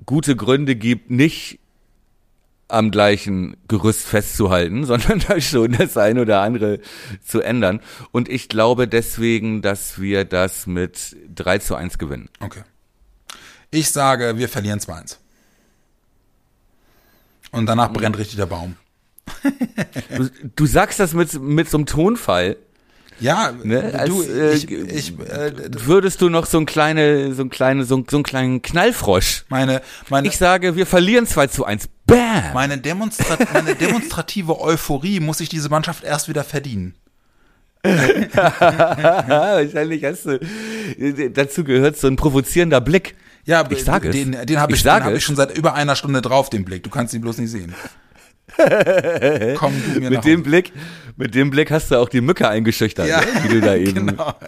gute 0.06 0.36
Gründe 0.36 0.76
gibt, 0.76 1.12
nicht 1.12 1.60
am 2.68 2.92
gleichen 2.92 3.56
Gerüst 3.68 4.06
festzuhalten, 4.06 4.86
sondern 4.86 5.20
da 5.20 5.40
schon 5.40 5.74
das 5.74 5.96
ein 5.98 6.20
oder 6.20 6.42
andere 6.42 6.80
zu 7.26 7.42
ändern. 7.42 7.80
Und 8.12 8.30
ich 8.30 8.50
glaube 8.50 8.88
deswegen, 8.88 9.62
dass 9.62 10.02
wir 10.02 10.26
das 10.26 10.68
mit 10.68 11.16
3 11.34 11.60
zu 11.60 11.76
1 11.76 11.98
gewinnen. 11.98 12.30
Okay. 12.40 12.64
Ich 13.72 13.90
sage, 13.90 14.38
wir 14.38 14.50
verlieren 14.50 14.80
2-1. 14.80 15.18
Und 17.54 17.66
danach 17.68 17.94
brennt 17.94 18.18
richtig 18.18 18.36
der 18.38 18.48
Baum. 18.48 18.76
Du, 20.18 20.28
du 20.56 20.66
sagst 20.66 21.00
das 21.00 21.14
mit, 21.14 21.40
mit 21.42 21.70
so 21.70 21.78
einem 21.78 21.86
Tonfall. 21.86 22.58
Ja, 23.20 23.54
Ne, 23.64 23.94
als, 23.98 24.10
du, 24.10 24.24
äh, 24.24 24.54
ich, 24.56 24.70
ich, 24.70 25.18
äh, 25.20 25.54
Würdest 25.86 26.20
du 26.22 26.30
noch 26.30 26.46
so 26.48 26.58
ein 26.58 26.66
kleine, 26.66 27.34
so 27.34 27.44
ein 27.44 27.50
kleine, 27.50 27.86
so, 27.86 27.96
ein- 27.98 28.06
so 28.10 28.18
einen 28.18 28.24
kleinen 28.24 28.62
Knallfrosch? 28.64 29.46
meine, 29.50 29.82
meine, 30.10 30.28
Ich 30.28 30.38
sage, 30.38 30.76
wir 30.76 30.86
verlieren 30.88 31.28
2 31.28 31.48
zu 31.48 31.64
1. 31.64 31.88
Bam! 32.08 32.54
meine, 32.54 32.80
Demonstra 32.80 33.38
meine 33.54 33.76
demonstrative 33.76 34.60
Euphorie 34.60 35.20
muss 35.20 35.38
sich 35.38 35.48
diese 35.48 35.70
Mannschaft 35.70 36.04
erst 36.04 36.28
wieder 36.28 36.44
verdienen. 36.44 36.96
Wahrscheinlich 37.86 40.04
hast 40.04 40.26
du, 40.26 40.40
dazu 41.34 41.64
gehört 41.64 41.98
so 41.98 42.08
ein 42.08 42.16
provozierender 42.16 42.82
Blick. 42.82 43.16
Ja, 43.46 43.64
Ich 43.70 43.84
sage 43.84 44.10
es. 44.10 44.16
den, 44.16 44.32
den 44.46 44.60
habe 44.60 44.72
Ich 44.72 44.78
ich, 44.80 44.84
den 44.84 44.92
hab 45.04 45.14
ich 45.14 45.24
schon 45.24 45.36
seit 45.36 45.58
über 45.58 45.74
einer 45.74 45.96
Stunde 45.96 46.22
drauf, 46.22 46.50
den 46.50 46.64
Blick. 46.66 46.84
Du 46.84 46.90
kannst 46.90 47.14
ihn 47.14 47.22
bloß 47.22 47.38
nicht 47.40 47.52
sehen. 47.52 47.74
Komm 49.58 49.74
du 49.94 50.00
mir 50.00 50.10
Mit 50.12 50.26
dem 50.26 50.40
Hause. 50.40 50.50
Blick, 50.50 50.72
mit 51.18 51.34
dem 51.36 51.50
Blick 51.50 51.72
hast 51.72 51.92
du 51.92 51.96
auch 51.98 52.10
die 52.10 52.22
Mücke 52.22 52.48
eingeschüchtert, 52.48 53.08
Ja, 53.08 53.22
ne? 53.22 53.28
wie 53.44 53.48
du 53.50 53.62
da 53.62 53.76
eben. 53.76 54.08
genau. 54.08 54.34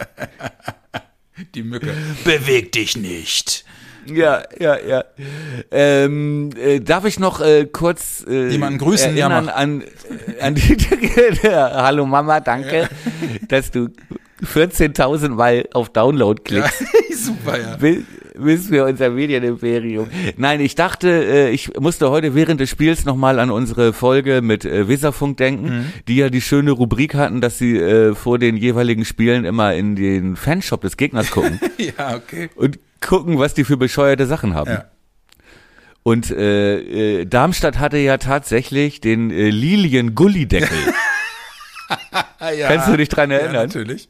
Die 1.53 1.63
Mücke. 1.63 1.93
Beweg 2.23 2.71
dich 2.71 2.95
nicht. 2.95 3.65
Ja, 4.05 4.43
ja, 4.59 4.77
ja. 4.79 5.03
Ähm, 5.71 6.51
äh, 6.57 6.79
darf 6.79 7.03
ich 7.05 7.19
noch 7.19 7.41
äh, 7.41 7.65
kurz 7.65 8.23
äh, 8.25 8.49
Jemanden 8.49 8.79
grüßen? 8.79 9.17
Ja, 9.17 9.27
erinnern 9.27 9.45
mach. 9.45 9.55
an, 9.55 9.83
an 10.39 10.55
die 10.55 10.77
Hallo 11.43 12.05
Mama, 12.05 12.39
danke, 12.39 12.87
dass 13.49 13.71
du 13.71 13.89
14.000 14.43 15.29
Mal 15.29 15.67
auf 15.73 15.89
Download 15.89 16.41
klickst. 16.41 16.83
Super, 17.13 17.59
ja. 17.59 17.75
Bis, 17.77 17.97
bis 18.37 18.71
wir 18.71 18.85
unser 18.85 19.09
Medienimperium. 19.09 20.07
Nein, 20.37 20.59
ich 20.61 20.75
dachte, 20.75 21.09
äh, 21.09 21.49
ich 21.51 21.79
musste 21.79 22.09
heute 22.09 22.35
während 22.35 22.59
des 22.59 22.69
Spiels 22.69 23.05
nochmal 23.05 23.39
an 23.39 23.51
unsere 23.51 23.93
Folge 23.93 24.41
mit 24.41 24.65
äh, 24.65 24.87
Weserfunk 24.87 25.37
denken, 25.37 25.91
die 26.07 26.17
ja 26.17 26.29
die 26.29 26.41
schöne 26.41 26.71
Rubrik 26.71 27.15
hatten, 27.15 27.41
dass 27.41 27.57
sie 27.57 27.77
äh, 27.77 28.15
vor 28.15 28.39
den 28.39 28.57
jeweiligen 28.57 29.05
Spielen 29.05 29.45
immer 29.45 29.73
in 29.73 29.95
den 29.95 30.35
Fanshop 30.35 30.81
des 30.81 30.97
Gegners 30.97 31.31
gucken 31.31 31.59
Ja, 31.77 32.15
okay. 32.15 32.49
und 32.55 32.79
gucken, 33.01 33.37
was 33.39 33.53
die 33.53 33.63
für 33.63 33.77
bescheuerte 33.77 34.25
Sachen 34.25 34.53
haben. 34.53 34.71
Ja. 34.71 34.85
Und 36.03 36.29
äh, 36.29 37.21
äh, 37.21 37.25
Darmstadt 37.25 37.79
hatte 37.79 37.97
ja 37.97 38.17
tatsächlich 38.17 39.01
den 39.01 39.31
äh, 39.31 39.49
Lilien-Gullideckel. 39.49 40.77
Ja. 42.57 42.67
Kannst 42.67 42.87
du 42.87 42.97
dich 42.97 43.09
dran 43.09 43.31
Ja, 43.31 43.37
erinnern? 43.37 43.67
natürlich. 43.67 44.09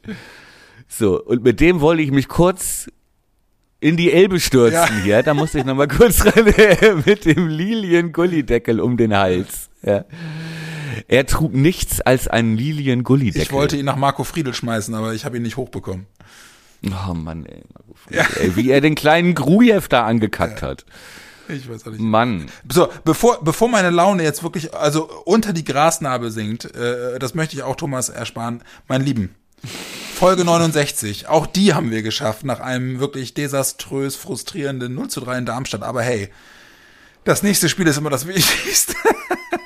So, 0.88 1.22
und 1.22 1.42
mit 1.42 1.60
dem 1.60 1.80
wollte 1.80 2.02
ich 2.02 2.10
mich 2.10 2.28
kurz 2.28 2.88
in 3.80 3.96
die 3.96 4.12
Elbe 4.12 4.40
stürzen 4.40 4.72
Ja. 4.74 5.02
hier. 5.02 5.22
Da 5.22 5.34
musste 5.34 5.58
ich 5.58 5.64
nochmal 5.64 5.88
kurz 5.88 6.24
ran 6.24 6.46
äh, 6.46 6.94
mit 7.04 7.24
dem 7.24 7.48
Lilien-Gullideckel 7.48 8.80
um 8.80 8.96
den 8.96 9.14
Hals. 9.16 9.68
Ja. 9.82 10.04
Er 11.08 11.26
trug 11.26 11.52
nichts 11.54 12.00
als 12.00 12.26
einen 12.26 12.56
Lilien-Gullideckel. 12.56 13.42
Ich 13.42 13.52
wollte 13.52 13.76
ihn 13.76 13.84
nach 13.84 13.96
Marco 13.96 14.24
Friedel 14.24 14.54
schmeißen, 14.54 14.94
aber 14.94 15.14
ich 15.14 15.24
habe 15.24 15.36
ihn 15.36 15.42
nicht 15.42 15.56
hochbekommen. 15.56 16.06
Oh 16.86 17.14
Mann, 17.14 17.46
ey, 17.46 17.62
Marco 17.74 17.94
Friedl, 17.94 18.24
ey, 18.40 18.56
wie 18.56 18.70
er 18.70 18.80
den 18.80 18.94
kleinen 18.94 19.34
Grujew 19.34 19.82
da 19.88 20.04
angekackt 20.04 20.62
hat. 20.62 20.84
Ich 21.48 21.68
weiß 21.70 21.86
auch 21.86 21.92
nicht. 21.92 22.00
Mann. 22.00 22.46
So, 22.70 22.88
bevor, 23.04 23.42
bevor 23.44 23.68
meine 23.68 23.90
Laune 23.90 24.22
jetzt 24.24 24.42
wirklich, 24.42 24.74
also 24.74 25.08
unter 25.24 25.52
die 25.52 25.64
Grasnarbe 25.64 26.30
sinkt, 26.30 26.64
äh, 26.74 27.18
das 27.18 27.34
möchte 27.34 27.54
ich 27.56 27.62
auch 27.62 27.76
Thomas 27.76 28.08
ersparen, 28.08 28.62
mein 28.88 29.02
Lieben. 29.02 29.34
Folge 29.64 30.44
69, 30.44 31.28
auch 31.28 31.46
die 31.46 31.74
haben 31.74 31.90
wir 31.90 32.02
geschafft, 32.02 32.44
nach 32.44 32.60
einem 32.60 33.00
wirklich 33.00 33.34
desaströs 33.34 34.16
frustrierenden 34.16 34.94
0 34.94 35.08
zu 35.08 35.20
3 35.20 35.38
in 35.38 35.46
Darmstadt. 35.46 35.82
Aber 35.82 36.02
hey, 36.02 36.30
das 37.26 37.42
nächste 37.42 37.68
Spiel 37.68 37.86
ist 37.86 37.98
immer 37.98 38.10
das 38.10 38.26
Wichtigste. 38.26 38.94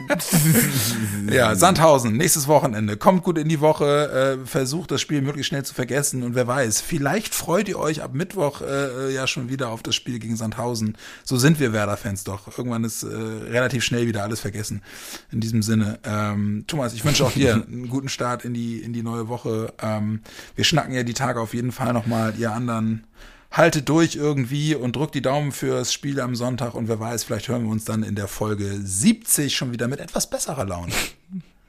ja, 1.31 1.55
Sandhausen, 1.55 2.17
nächstes 2.17 2.49
Wochenende. 2.49 2.97
Kommt 2.97 3.23
gut 3.23 3.39
in 3.39 3.49
die 3.49 3.61
Woche, 3.61 4.39
äh, 4.43 4.47
versucht 4.47 4.91
das 4.91 5.01
Spiel 5.01 5.21
möglichst 5.21 5.49
schnell 5.49 5.65
zu 5.65 5.75
vergessen 5.75 6.23
und 6.23 6.35
wer 6.35 6.47
weiß, 6.47 6.81
vielleicht 6.81 7.35
freut 7.35 7.69
ihr 7.69 7.79
euch 7.79 8.03
ab 8.03 8.15
Mittwoch 8.15 8.63
äh, 8.63 9.13
ja 9.13 9.27
schon 9.27 9.51
wieder 9.51 9.69
auf 9.69 9.83
das 9.83 9.95
Spiel 9.95 10.19
gegen 10.19 10.37
Sandhausen. 10.37 10.97
So 11.23 11.37
sind 11.37 11.61
wir 11.61 11.73
Werder-Fans 11.73 12.25
doch. 12.25 12.57
Irgendwann 12.57 12.85
ist 12.85 13.03
äh, 13.03 13.07
relativ 13.07 13.85
schnell 13.85 14.07
wieder 14.07 14.23
alles 14.23 14.41
vergessen. 14.41 14.83
In 15.31 15.41
diesem 15.41 15.63
Sinne. 15.63 15.99
Ähm, 16.05 16.65
Thomas, 16.67 16.95
ich 16.95 17.05
wünsche 17.05 17.25
auch 17.25 17.33
dir 17.33 17.55
einen 17.67 17.89
guten 17.89 18.09
Start 18.09 18.45
in 18.45 18.55
die, 18.55 18.79
in 18.79 18.93
die 18.93 19.03
neue 19.03 19.29
Woche. 19.29 19.73
Ähm, 19.83 20.23
wir 20.57 20.65
schnacken 20.65 20.95
ja 20.95 21.03
die 21.03 21.15
Tage 21.15 21.41
auf 21.41 21.55
jeden 21.55 21.73
Fall 21.73 21.93
nochmal, 21.93 22.35
ihr 22.39 22.53
anderen 22.53 23.05
haltet 23.51 23.89
durch 23.89 24.17
irgendwie 24.17 24.75
und 24.75 24.97
drückt 24.97 25.15
die 25.15 25.23
Daumen 25.23 25.53
fürs 25.53 25.93
Spiel 25.93 26.21
am 26.21 26.35
Sonntag 26.35 26.75
und 26.75 26.89
wer 26.89 27.01
weiß, 27.01 27.25
vielleicht 27.25 27.49
hören 27.49 27.65
wir 27.65 27.71
uns 27.71 27.85
dann 27.85 28.03
in 28.03 28.15
der 28.15 28.29
Folge 28.29 28.79
70 28.83 29.55
schon 29.55 29.73
wieder 29.73 29.89
mit 29.89 30.01
etwas 30.01 30.31
besserer 30.31 30.65
Laune. 30.65 30.93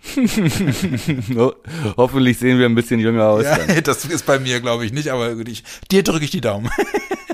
Ho 1.35 1.53
hoffentlich 1.95 2.39
sehen 2.39 2.57
wir 2.57 2.65
ein 2.65 2.75
bisschen 2.75 2.99
jünger 2.99 3.25
aus. 3.25 3.43
Ja, 3.43 3.57
dann. 3.57 3.83
das 3.83 4.05
ist 4.05 4.25
bei 4.25 4.39
mir, 4.39 4.59
glaube 4.59 4.85
ich, 4.85 4.93
nicht, 4.93 5.09
aber 5.09 5.37
ich, 5.47 5.63
dir 5.91 6.03
drücke 6.03 6.25
ich 6.25 6.31
die 6.31 6.41
Daumen. 6.41 6.69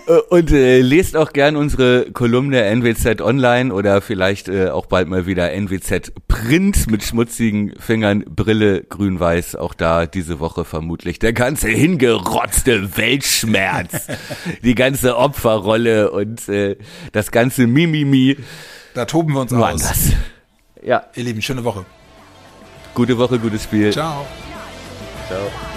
Äh, 0.07 0.19
Und 0.29 0.51
äh, 0.51 0.81
lest 0.81 1.15
auch 1.17 1.33
gern 1.33 1.55
unsere 1.55 2.11
Kolumne 2.11 2.63
NWZ 2.63 3.21
Online 3.21 3.73
oder 3.73 4.01
vielleicht 4.01 4.47
äh, 4.47 4.69
auch 4.69 4.85
bald 4.85 5.07
mal 5.07 5.25
wieder 5.25 5.51
NWZ 5.51 6.13
Print 6.27 6.89
mit 6.89 7.03
schmutzigen 7.03 7.73
Fingern, 7.79 8.23
Brille, 8.27 8.83
grün-weiß. 8.83 9.55
Auch 9.55 9.73
da 9.73 10.05
diese 10.05 10.39
Woche 10.39 10.65
vermutlich 10.65 11.19
der 11.19 11.33
ganze 11.33 11.67
hingerotzte 11.69 12.97
Weltschmerz, 12.97 14.07
die 14.63 14.75
ganze 14.75 15.17
Opferrolle 15.17 16.11
und 16.11 16.47
äh, 16.49 16.77
das 17.11 17.31
ganze 17.31 17.67
Mimimi. 17.67 18.37
Da 18.93 19.05
toben 19.05 19.33
wir 19.33 19.41
uns 19.41 19.51
Nur 19.51 19.65
aus. 19.65 19.71
anders. 19.73 20.11
Ja, 20.83 21.05
Ihr 21.15 21.23
Lieben, 21.25 21.41
schöne 21.41 21.63
Woche. 21.63 21.85
gute 22.93 23.17
Woche, 23.17 23.37
gutes 23.39 23.63
Spiel. 23.63 23.91
Ciao. 23.91 24.25
Ciao. 25.27 25.76